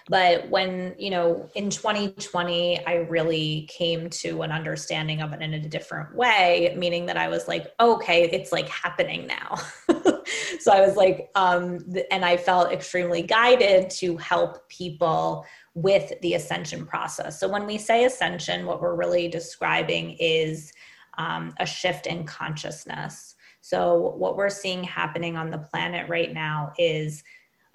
But 0.09 0.49
when, 0.49 0.95
you 0.99 1.11
know, 1.11 1.49
in 1.55 1.71
2020, 1.71 2.87
I 2.87 2.97
really 3.09 3.68
came 3.71 4.09
to 4.11 4.43
an 4.43 4.53
understanding 4.53 5.23
of 5.23 5.33
it 5.33 5.43
in 5.43 5.55
a 5.55 5.61
different 5.61 6.14
way, 6.14 6.75
meaning 6.77 7.07
that 7.07 7.16
I 7.16 7.29
was 7.29 7.49
like, 7.49 7.68
okay, 7.81 8.25
it's 8.31 8.53
like 8.53 8.68
happening 8.68 9.27
now. 9.27 9.57
so 10.61 10.73
I 10.73 10.81
was 10.81 10.97
like, 10.97 11.31
um, 11.35 11.85
and 12.11 12.25
I 12.25 12.37
felt 12.37 12.73
extremely 12.73 13.23
guided 13.23 13.91
to 13.91 14.16
help 14.16 14.68
people 14.68 15.45
with 15.75 16.12
the 16.23 16.35
ascension 16.35 16.85
process. 16.85 17.39
So 17.39 17.49
when 17.49 17.66
we 17.66 17.79
say 17.79 18.05
ascension, 18.05 18.66
what 18.66 18.81
we're 18.81 18.97
really 18.97 19.29
describing 19.29 20.16
is 20.18 20.73
um, 21.18 21.55
a 21.61 21.66
shift 21.66 22.07
in 22.07 22.25
consciousness. 22.25 23.37
So 23.61 24.14
what 24.16 24.37
we're 24.37 24.51
seeing 24.51 24.83
happening 24.83 25.37
on 25.37 25.51
the 25.51 25.59
planet 25.59 26.09
right 26.09 26.33
now 26.33 26.73
is 26.79 27.23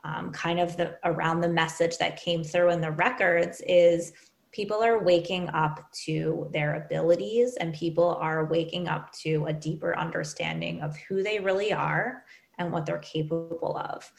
um, 0.04 0.32
kind 0.32 0.60
of 0.60 0.78
the 0.78 0.98
around 1.04 1.42
the 1.42 1.50
message 1.50 1.98
that 1.98 2.22
came 2.22 2.44
through 2.44 2.70
in 2.72 2.82
the 2.82 2.92
records 2.92 3.62
is 3.68 4.14
people 4.52 4.84
are 4.84 5.04
waking 5.04 5.50
up 5.50 5.92
to 5.92 6.48
their 6.54 6.76
abilities 6.76 7.56
and 7.60 7.74
people 7.74 8.16
are 8.22 8.46
waking 8.46 8.88
up 8.88 9.12
to 9.12 9.46
a 9.48 9.54
deeper 9.54 9.98
understanding 9.98 10.82
of 10.82 10.96
who 10.98 11.24
they 11.24 11.40
really 11.40 11.74
are 11.74 12.24
and 12.58 12.72
what 12.72 12.86
they're 12.86 13.00
capable 13.00 13.78
of. 13.78 14.10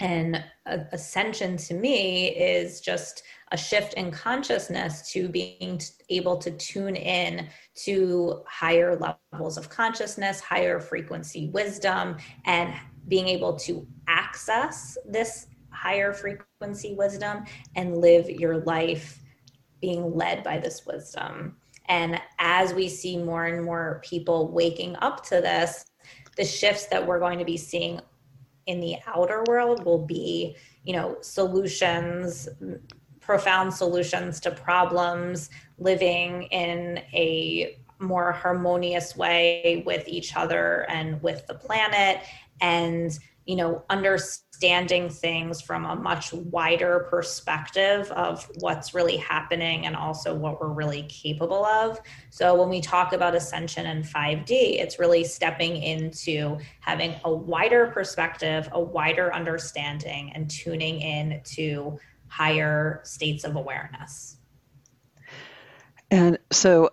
And 0.00 0.42
ascension 0.64 1.58
to 1.58 1.74
me 1.74 2.28
is 2.28 2.80
just 2.80 3.22
a 3.52 3.56
shift 3.56 3.94
in 3.94 4.10
consciousness 4.10 5.10
to 5.12 5.28
being 5.28 5.80
able 6.08 6.38
to 6.38 6.50
tune 6.52 6.96
in 6.96 7.48
to 7.84 8.42
higher 8.46 8.98
levels 9.32 9.58
of 9.58 9.68
consciousness, 9.68 10.40
higher 10.40 10.80
frequency 10.80 11.50
wisdom, 11.50 12.16
and 12.46 12.72
being 13.08 13.28
able 13.28 13.56
to 13.56 13.86
access 14.08 14.96
this 15.06 15.48
higher 15.70 16.12
frequency 16.12 16.94
wisdom 16.94 17.44
and 17.76 17.98
live 17.98 18.28
your 18.30 18.58
life 18.58 19.22
being 19.80 20.14
led 20.14 20.42
by 20.42 20.58
this 20.58 20.86
wisdom. 20.86 21.56
And 21.86 22.20
as 22.38 22.72
we 22.72 22.88
see 22.88 23.18
more 23.18 23.46
and 23.46 23.64
more 23.64 24.00
people 24.04 24.50
waking 24.52 24.96
up 24.96 25.24
to 25.26 25.40
this, 25.40 25.84
the 26.36 26.44
shifts 26.44 26.86
that 26.86 27.04
we're 27.04 27.18
going 27.18 27.38
to 27.38 27.44
be 27.44 27.56
seeing 27.56 28.00
in 28.70 28.80
the 28.80 28.96
outer 29.06 29.42
world 29.48 29.84
will 29.84 30.04
be, 30.06 30.56
you 30.84 30.92
know, 30.92 31.16
solutions, 31.22 32.48
profound 33.20 33.74
solutions 33.74 34.38
to 34.40 34.50
problems, 34.50 35.50
living 35.78 36.44
in 36.44 36.98
a 37.12 37.76
more 37.98 38.30
harmonious 38.30 39.16
way 39.16 39.82
with 39.84 40.06
each 40.06 40.36
other 40.36 40.86
and 40.88 41.20
with 41.20 41.44
the 41.48 41.54
planet. 41.54 42.20
And 42.60 43.18
you 43.46 43.56
know 43.56 43.82
understanding 43.90 45.08
things 45.08 45.60
from 45.60 45.86
a 45.86 45.96
much 45.96 46.32
wider 46.32 47.06
perspective 47.10 48.10
of 48.12 48.48
what's 48.60 48.94
really 48.94 49.16
happening 49.16 49.86
and 49.86 49.96
also 49.96 50.34
what 50.34 50.60
we're 50.60 50.68
really 50.68 51.02
capable 51.04 51.64
of. 51.64 51.98
So 52.30 52.54
when 52.54 52.68
we 52.68 52.80
talk 52.80 53.12
about 53.12 53.34
ascension 53.34 53.86
and 53.86 54.04
5d 54.04 54.50
it's 54.50 54.98
really 54.98 55.24
stepping 55.24 55.82
into 55.82 56.58
having 56.80 57.14
a 57.24 57.32
wider 57.32 57.86
perspective 57.86 58.68
a 58.72 58.80
wider 58.80 59.34
understanding 59.34 60.32
and 60.34 60.50
tuning 60.50 61.00
in 61.00 61.40
to 61.44 61.98
higher 62.28 63.00
states 63.04 63.44
of 63.44 63.56
awareness. 63.56 64.36
And 66.10 66.38
so 66.50 66.90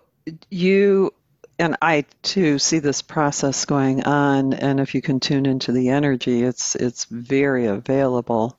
you 0.50 1.12
and 1.58 1.76
I 1.82 2.04
too 2.22 2.58
see 2.58 2.78
this 2.78 3.02
process 3.02 3.64
going 3.64 4.04
on, 4.04 4.54
and 4.54 4.78
if 4.78 4.94
you 4.94 5.02
can 5.02 5.18
tune 5.18 5.46
into 5.46 5.72
the 5.72 5.88
energy, 5.88 6.42
it's 6.42 6.76
it's 6.76 7.04
very 7.06 7.66
available. 7.66 8.56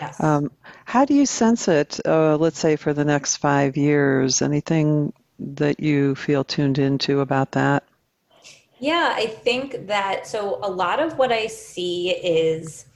Yes. 0.00 0.20
Um, 0.22 0.50
how 0.84 1.04
do 1.04 1.14
you 1.14 1.26
sense 1.26 1.68
it? 1.68 2.00
Uh, 2.04 2.36
let's 2.36 2.58
say 2.58 2.76
for 2.76 2.92
the 2.92 3.04
next 3.04 3.36
five 3.36 3.76
years, 3.76 4.42
anything 4.42 5.12
that 5.38 5.80
you 5.80 6.14
feel 6.14 6.44
tuned 6.44 6.78
into 6.78 7.20
about 7.20 7.52
that? 7.52 7.84
Yeah, 8.78 9.12
I 9.14 9.26
think 9.26 9.86
that 9.86 10.26
so. 10.26 10.58
A 10.62 10.70
lot 10.70 11.00
of 11.00 11.18
what 11.18 11.30
I 11.30 11.46
see 11.46 12.10
is 12.10 12.86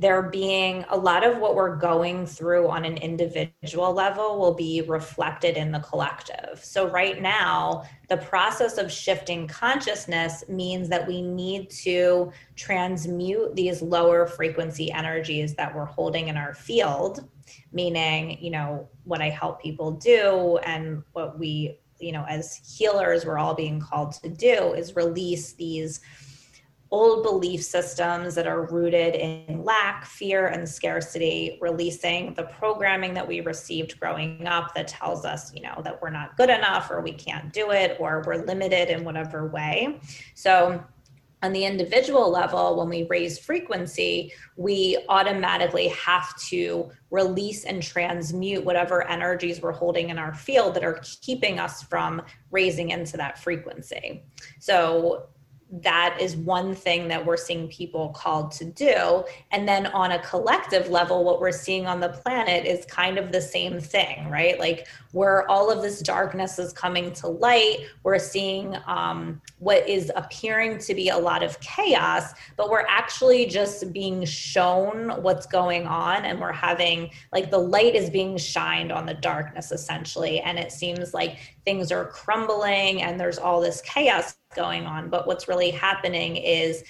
there 0.00 0.22
being 0.22 0.82
a 0.88 0.96
lot 0.96 1.26
of 1.26 1.36
what 1.36 1.54
we're 1.54 1.76
going 1.76 2.24
through 2.24 2.70
on 2.70 2.86
an 2.86 2.96
individual 2.96 3.92
level 3.92 4.38
will 4.38 4.54
be 4.54 4.80
reflected 4.80 5.58
in 5.58 5.70
the 5.70 5.80
collective. 5.80 6.58
So, 6.64 6.88
right 6.88 7.20
now, 7.20 7.84
the 8.08 8.16
process 8.16 8.78
of 8.78 8.90
shifting 8.90 9.46
consciousness 9.46 10.42
means 10.48 10.88
that 10.88 11.06
we 11.06 11.20
need 11.20 11.68
to 11.82 12.32
transmute 12.56 13.54
these 13.54 13.82
lower 13.82 14.26
frequency 14.26 14.90
energies 14.90 15.54
that 15.56 15.74
we're 15.74 15.84
holding 15.84 16.28
in 16.28 16.36
our 16.38 16.54
field, 16.54 17.28
meaning, 17.70 18.42
you 18.42 18.50
know, 18.50 18.88
what 19.04 19.20
I 19.20 19.28
help 19.28 19.60
people 19.60 19.92
do 19.92 20.58
and 20.64 21.02
what 21.12 21.38
we, 21.38 21.78
you 21.98 22.12
know, 22.12 22.24
as 22.26 22.56
healers, 22.78 23.26
we're 23.26 23.38
all 23.38 23.54
being 23.54 23.80
called 23.80 24.12
to 24.22 24.30
do 24.30 24.72
is 24.72 24.96
release 24.96 25.52
these 25.52 26.00
old 26.92 27.22
belief 27.22 27.62
systems 27.62 28.34
that 28.34 28.46
are 28.46 28.62
rooted 28.62 29.14
in 29.14 29.62
lack, 29.62 30.04
fear, 30.04 30.48
and 30.48 30.68
scarcity, 30.68 31.56
releasing 31.60 32.34
the 32.34 32.42
programming 32.42 33.14
that 33.14 33.26
we 33.26 33.40
received 33.40 33.98
growing 34.00 34.46
up 34.46 34.74
that 34.74 34.88
tells 34.88 35.24
us, 35.24 35.54
you 35.54 35.62
know, 35.62 35.80
that 35.84 36.02
we're 36.02 36.10
not 36.10 36.36
good 36.36 36.50
enough 36.50 36.90
or 36.90 37.00
we 37.00 37.12
can't 37.12 37.52
do 37.52 37.70
it 37.70 37.96
or 38.00 38.24
we're 38.26 38.44
limited 38.44 38.90
in 38.90 39.04
whatever 39.04 39.46
way. 39.46 40.00
So, 40.34 40.82
on 41.42 41.54
the 41.54 41.64
individual 41.64 42.30
level, 42.30 42.76
when 42.76 42.90
we 42.90 43.04
raise 43.04 43.38
frequency, 43.38 44.30
we 44.56 44.98
automatically 45.08 45.88
have 45.88 46.36
to 46.48 46.90
release 47.10 47.64
and 47.64 47.82
transmute 47.82 48.62
whatever 48.62 49.08
energies 49.08 49.62
we're 49.62 49.72
holding 49.72 50.10
in 50.10 50.18
our 50.18 50.34
field 50.34 50.74
that 50.74 50.84
are 50.84 51.00
keeping 51.22 51.58
us 51.58 51.82
from 51.82 52.20
raising 52.50 52.90
into 52.90 53.16
that 53.16 53.38
frequency. 53.38 54.22
So, 54.58 55.28
that 55.72 56.16
is 56.20 56.36
one 56.36 56.74
thing 56.74 57.06
that 57.08 57.24
we're 57.24 57.36
seeing 57.36 57.68
people 57.68 58.08
called 58.10 58.50
to 58.52 58.64
do. 58.64 59.24
And 59.52 59.68
then 59.68 59.86
on 59.86 60.12
a 60.12 60.18
collective 60.20 60.88
level, 60.88 61.22
what 61.24 61.40
we're 61.40 61.52
seeing 61.52 61.86
on 61.86 62.00
the 62.00 62.08
planet 62.08 62.66
is 62.66 62.84
kind 62.86 63.18
of 63.18 63.30
the 63.30 63.40
same 63.40 63.80
thing, 63.80 64.28
right? 64.28 64.58
Like 64.58 64.88
where 65.12 65.48
all 65.48 65.70
of 65.70 65.82
this 65.82 66.00
darkness 66.00 66.58
is 66.58 66.72
coming 66.72 67.12
to 67.14 67.28
light, 67.28 67.86
we're 68.02 68.18
seeing 68.18 68.76
um, 68.86 69.40
what 69.58 69.88
is 69.88 70.10
appearing 70.16 70.78
to 70.78 70.94
be 70.94 71.10
a 71.10 71.18
lot 71.18 71.42
of 71.42 71.58
chaos, 71.60 72.32
but 72.56 72.68
we're 72.68 72.86
actually 72.88 73.46
just 73.46 73.92
being 73.92 74.24
shown 74.24 75.10
what's 75.22 75.46
going 75.46 75.86
on. 75.86 76.24
And 76.24 76.40
we're 76.40 76.52
having 76.52 77.10
like 77.32 77.50
the 77.50 77.58
light 77.58 77.94
is 77.94 78.10
being 78.10 78.36
shined 78.36 78.90
on 78.90 79.06
the 79.06 79.14
darkness 79.14 79.70
essentially. 79.70 80.40
And 80.40 80.58
it 80.58 80.72
seems 80.72 81.14
like 81.14 81.38
things 81.64 81.92
are 81.92 82.06
crumbling 82.06 83.02
and 83.02 83.20
there's 83.20 83.38
all 83.38 83.60
this 83.60 83.80
chaos 83.82 84.34
going 84.54 84.86
on. 84.86 85.08
But 85.08 85.26
what's 85.26 85.48
really 85.48 85.70
happening 85.70 86.36
is 86.36 86.84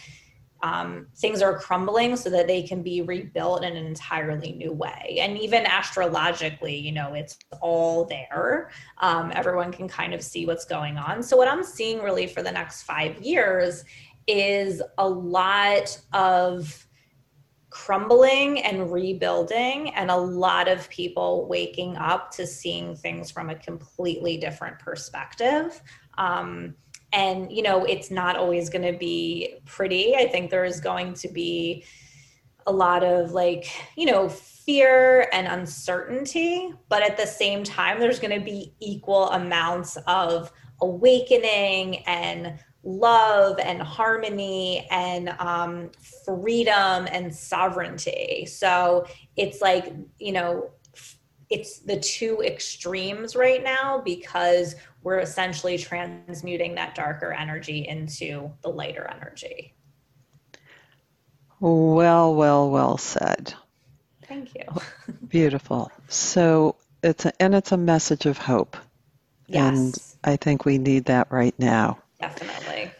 um, 0.62 1.06
things 1.16 1.40
are 1.40 1.58
crumbling 1.58 2.16
so 2.16 2.28
that 2.30 2.46
they 2.46 2.62
can 2.62 2.82
be 2.82 3.00
rebuilt 3.00 3.64
in 3.64 3.76
an 3.76 3.86
entirely 3.86 4.52
new 4.52 4.72
way. 4.72 5.18
And 5.20 5.38
even 5.38 5.64
astrologically, 5.64 6.76
you 6.76 6.92
know, 6.92 7.14
it's 7.14 7.38
all 7.62 8.04
there. 8.04 8.70
Um, 8.98 9.32
everyone 9.34 9.72
can 9.72 9.88
kind 9.88 10.12
of 10.12 10.22
see 10.22 10.44
what's 10.44 10.66
going 10.66 10.98
on. 10.98 11.22
So, 11.22 11.36
what 11.36 11.48
I'm 11.48 11.64
seeing 11.64 12.02
really 12.02 12.26
for 12.26 12.42
the 12.42 12.52
next 12.52 12.82
five 12.82 13.20
years 13.22 13.84
is 14.26 14.82
a 14.98 15.08
lot 15.08 15.98
of 16.12 16.86
crumbling 17.70 18.60
and 18.62 18.92
rebuilding 18.92 19.94
and 19.94 20.10
a 20.10 20.16
lot 20.16 20.68
of 20.68 20.88
people 20.90 21.46
waking 21.48 21.96
up 21.96 22.32
to 22.32 22.46
seeing 22.46 22.96
things 22.96 23.30
from 23.30 23.48
a 23.48 23.54
completely 23.54 24.36
different 24.36 24.78
perspective 24.80 25.80
um, 26.18 26.74
and 27.12 27.50
you 27.50 27.62
know 27.62 27.84
it's 27.84 28.10
not 28.10 28.36
always 28.36 28.68
going 28.68 28.92
to 28.92 28.98
be 28.98 29.54
pretty 29.64 30.14
i 30.16 30.26
think 30.26 30.50
there 30.50 30.64
is 30.64 30.80
going 30.80 31.12
to 31.12 31.28
be 31.28 31.84
a 32.66 32.72
lot 32.72 33.02
of 33.02 33.32
like 33.32 33.66
you 33.96 34.06
know 34.06 34.28
fear 34.28 35.28
and 35.32 35.46
uncertainty 35.46 36.72
but 36.88 37.02
at 37.02 37.16
the 37.16 37.26
same 37.26 37.64
time 37.64 37.98
there's 37.98 38.20
going 38.20 38.38
to 38.38 38.44
be 38.44 38.74
equal 38.80 39.30
amounts 39.30 39.96
of 40.06 40.52
awakening 40.80 41.98
and 42.06 42.58
love 42.82 43.58
and 43.58 43.82
harmony 43.82 44.86
and 44.90 45.28
um, 45.38 45.90
freedom 46.24 47.06
and 47.10 47.34
sovereignty. 47.34 48.46
So 48.46 49.06
it's 49.36 49.60
like, 49.60 49.92
you 50.18 50.32
know, 50.32 50.70
it's 51.50 51.80
the 51.80 51.98
two 51.98 52.40
extremes 52.42 53.34
right 53.34 53.62
now 53.62 54.00
because 54.04 54.76
we're 55.02 55.18
essentially 55.18 55.78
transmuting 55.78 56.74
that 56.74 56.94
darker 56.94 57.32
energy 57.32 57.86
into 57.86 58.50
the 58.62 58.68
lighter 58.68 59.08
energy. 59.10 59.74
Well, 61.60 62.34
well, 62.34 62.70
well 62.70 62.98
said. 62.98 63.54
Thank 64.26 64.54
you. 64.54 64.64
Beautiful. 65.28 65.90
So 66.08 66.76
it's 67.02 67.26
a, 67.26 67.32
and 67.42 67.54
it's 67.54 67.72
a 67.72 67.76
message 67.76 68.26
of 68.26 68.38
hope. 68.38 68.76
Yes. 69.46 69.62
And 70.24 70.32
I 70.32 70.36
think 70.36 70.64
we 70.64 70.78
need 70.78 71.06
that 71.06 71.30
right 71.30 71.54
now. 71.58 71.98
Definitely. 72.20 72.92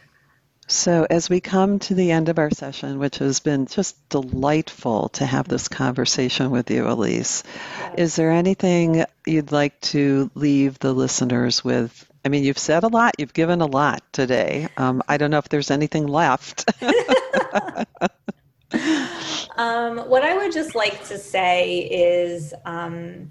So, 0.71 1.05
as 1.09 1.29
we 1.29 1.41
come 1.41 1.79
to 1.79 1.93
the 1.93 2.11
end 2.11 2.29
of 2.29 2.39
our 2.39 2.49
session, 2.49 2.97
which 2.97 3.17
has 3.17 3.41
been 3.41 3.65
just 3.65 4.07
delightful 4.07 5.09
to 5.09 5.25
have 5.25 5.45
this 5.45 5.67
conversation 5.67 6.49
with 6.49 6.71
you, 6.71 6.87
Elise, 6.87 7.43
yes. 7.77 7.93
is 7.97 8.15
there 8.15 8.31
anything 8.31 9.03
you'd 9.27 9.51
like 9.51 9.79
to 9.81 10.31
leave 10.33 10.79
the 10.79 10.93
listeners 10.93 11.61
with? 11.61 12.09
I 12.23 12.29
mean, 12.29 12.45
you've 12.45 12.57
said 12.57 12.83
a 12.83 12.87
lot, 12.87 13.15
you've 13.17 13.33
given 13.33 13.59
a 13.59 13.65
lot 13.65 14.01
today. 14.13 14.69
Um, 14.77 15.03
I 15.09 15.17
don't 15.17 15.29
know 15.29 15.39
if 15.39 15.49
there's 15.49 15.71
anything 15.71 16.07
left. 16.07 16.71
um, 19.57 19.97
what 19.97 20.23
I 20.23 20.37
would 20.37 20.53
just 20.53 20.73
like 20.73 21.03
to 21.07 21.17
say 21.17 21.79
is 21.79 22.53
um, 22.63 23.29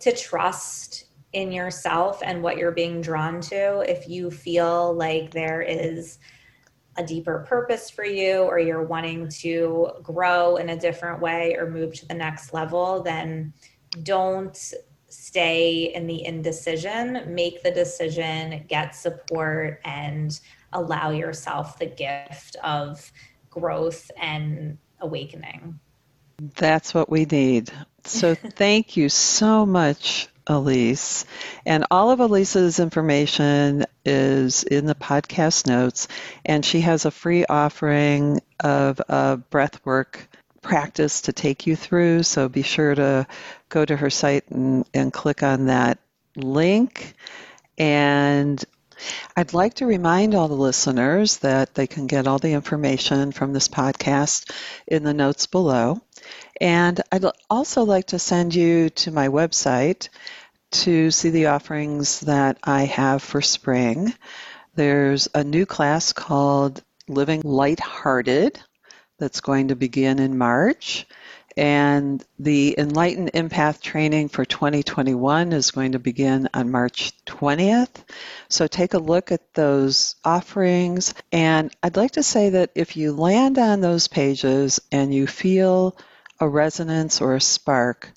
to 0.00 0.16
trust 0.16 1.04
in 1.34 1.52
yourself 1.52 2.22
and 2.24 2.42
what 2.42 2.56
you're 2.56 2.72
being 2.72 3.02
drawn 3.02 3.42
to. 3.42 3.80
If 3.80 4.08
you 4.08 4.30
feel 4.30 4.94
like 4.94 5.32
there 5.32 5.60
is 5.60 6.18
a 6.98 7.02
deeper 7.04 7.44
purpose 7.48 7.88
for 7.88 8.04
you 8.04 8.40
or 8.40 8.58
you're 8.58 8.82
wanting 8.82 9.28
to 9.28 9.88
grow 10.02 10.56
in 10.56 10.70
a 10.70 10.76
different 10.76 11.20
way 11.20 11.54
or 11.54 11.70
move 11.70 11.94
to 11.94 12.06
the 12.06 12.14
next 12.14 12.52
level, 12.52 13.02
then 13.02 13.52
don't 14.02 14.74
stay 15.08 15.92
in 15.94 16.06
the 16.06 16.24
indecision. 16.26 17.22
Make 17.32 17.62
the 17.62 17.70
decision, 17.70 18.64
get 18.68 18.94
support, 18.94 19.80
and 19.84 20.38
allow 20.72 21.10
yourself 21.10 21.78
the 21.78 21.86
gift 21.86 22.56
of 22.62 23.10
growth 23.48 24.10
and 24.20 24.76
awakening. 25.00 25.78
That's 26.56 26.92
what 26.92 27.08
we 27.08 27.24
need. 27.24 27.70
So 28.04 28.34
thank 28.34 28.96
you 28.96 29.08
so 29.08 29.64
much, 29.64 30.28
Elise. 30.48 31.24
And 31.64 31.86
all 31.90 32.10
of 32.10 32.20
Elise's 32.20 32.80
information 32.80 33.84
is 34.04 34.64
in 34.64 34.86
the 34.86 34.94
podcast 34.94 35.66
notes, 35.66 36.08
and 36.44 36.64
she 36.64 36.80
has 36.80 37.04
a 37.04 37.10
free 37.10 37.44
offering 37.44 38.40
of 38.60 39.00
a 39.08 39.40
breathwork 39.50 40.26
practice 40.62 41.22
to 41.22 41.32
take 41.32 41.66
you 41.66 41.76
through. 41.76 42.22
So 42.22 42.48
be 42.48 42.62
sure 42.62 42.94
to 42.94 43.26
go 43.68 43.84
to 43.84 43.96
her 43.96 44.10
site 44.10 44.48
and, 44.50 44.84
and 44.92 45.12
click 45.12 45.42
on 45.42 45.66
that 45.66 45.98
link. 46.36 47.14
And 47.76 48.62
I'd 49.36 49.54
like 49.54 49.74
to 49.74 49.86
remind 49.86 50.34
all 50.34 50.48
the 50.48 50.54
listeners 50.54 51.38
that 51.38 51.74
they 51.74 51.86
can 51.86 52.06
get 52.06 52.26
all 52.26 52.38
the 52.38 52.52
information 52.52 53.32
from 53.32 53.52
this 53.52 53.68
podcast 53.68 54.50
in 54.86 55.04
the 55.04 55.14
notes 55.14 55.46
below. 55.46 56.00
And 56.60 57.00
I'd 57.12 57.24
also 57.48 57.84
like 57.84 58.08
to 58.08 58.18
send 58.18 58.54
you 58.54 58.90
to 58.90 59.10
my 59.10 59.28
website 59.28 60.08
to 60.70 61.10
see 61.10 61.30
the 61.30 61.46
offerings 61.46 62.20
that 62.20 62.58
I 62.62 62.84
have 62.84 63.22
for 63.22 63.40
spring. 63.40 64.12
There's 64.74 65.28
a 65.34 65.44
new 65.44 65.66
class 65.66 66.12
called 66.12 66.82
Living 67.08 67.40
Lighthearted 67.42 68.60
that's 69.18 69.40
going 69.40 69.68
to 69.68 69.76
begin 69.76 70.18
in 70.18 70.38
March. 70.38 71.06
And 71.58 72.24
the 72.38 72.76
Enlightened 72.78 73.32
Empath 73.32 73.80
training 73.80 74.28
for 74.28 74.44
2021 74.44 75.52
is 75.52 75.72
going 75.72 75.92
to 75.92 75.98
begin 75.98 76.48
on 76.54 76.70
March 76.70 77.12
20th. 77.26 78.04
So 78.48 78.68
take 78.68 78.94
a 78.94 78.98
look 78.98 79.32
at 79.32 79.54
those 79.54 80.14
offerings. 80.24 81.14
And 81.32 81.74
I'd 81.82 81.96
like 81.96 82.12
to 82.12 82.22
say 82.22 82.50
that 82.50 82.70
if 82.76 82.96
you 82.96 83.12
land 83.12 83.58
on 83.58 83.80
those 83.80 84.06
pages 84.06 84.78
and 84.92 85.12
you 85.12 85.26
feel 85.26 85.98
a 86.38 86.48
resonance 86.48 87.20
or 87.20 87.34
a 87.34 87.40
spark, 87.40 88.12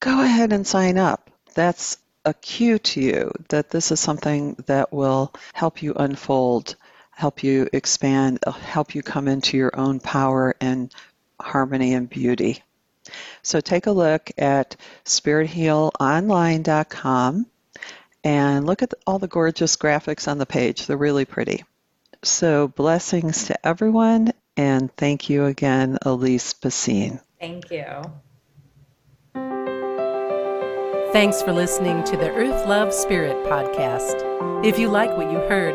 go 0.00 0.20
ahead 0.20 0.52
and 0.52 0.66
sign 0.66 0.98
up. 0.98 1.30
That's 1.54 1.98
a 2.24 2.34
cue 2.34 2.80
to 2.80 3.00
you 3.00 3.30
that 3.50 3.70
this 3.70 3.92
is 3.92 4.00
something 4.00 4.56
that 4.66 4.92
will 4.92 5.32
help 5.52 5.84
you 5.84 5.94
unfold, 5.94 6.74
help 7.12 7.44
you 7.44 7.68
expand, 7.72 8.40
help 8.44 8.96
you 8.96 9.04
come 9.04 9.28
into 9.28 9.56
your 9.56 9.70
own 9.78 10.00
power 10.00 10.56
and 10.60 10.92
harmony 11.40 11.94
and 11.94 12.10
beauty. 12.10 12.60
So 13.42 13.60
take 13.60 13.86
a 13.86 13.92
look 13.92 14.30
at 14.38 14.76
spirithealonline.com 15.04 17.46
and 18.24 18.66
look 18.66 18.82
at 18.82 18.94
all 19.06 19.18
the 19.18 19.28
gorgeous 19.28 19.76
graphics 19.76 20.28
on 20.28 20.38
the 20.38 20.46
page. 20.46 20.86
They're 20.86 20.96
really 20.96 21.24
pretty. 21.24 21.64
So 22.22 22.68
blessings 22.68 23.46
to 23.46 23.66
everyone 23.66 24.32
and 24.56 24.94
thank 24.96 25.28
you 25.30 25.46
again, 25.46 25.98
Elise 26.02 26.54
Basine. 26.54 27.20
Thank 27.40 27.70
you. 27.70 27.84
Thanks 31.12 31.42
for 31.42 31.52
listening 31.52 32.04
to 32.04 32.16
the 32.16 32.30
Earth 32.30 32.66
Love 32.66 32.94
Spirit 32.94 33.36
podcast. 33.46 34.64
If 34.64 34.78
you 34.78 34.88
like 34.88 35.14
what 35.16 35.30
you 35.30 35.38
heard, 35.38 35.74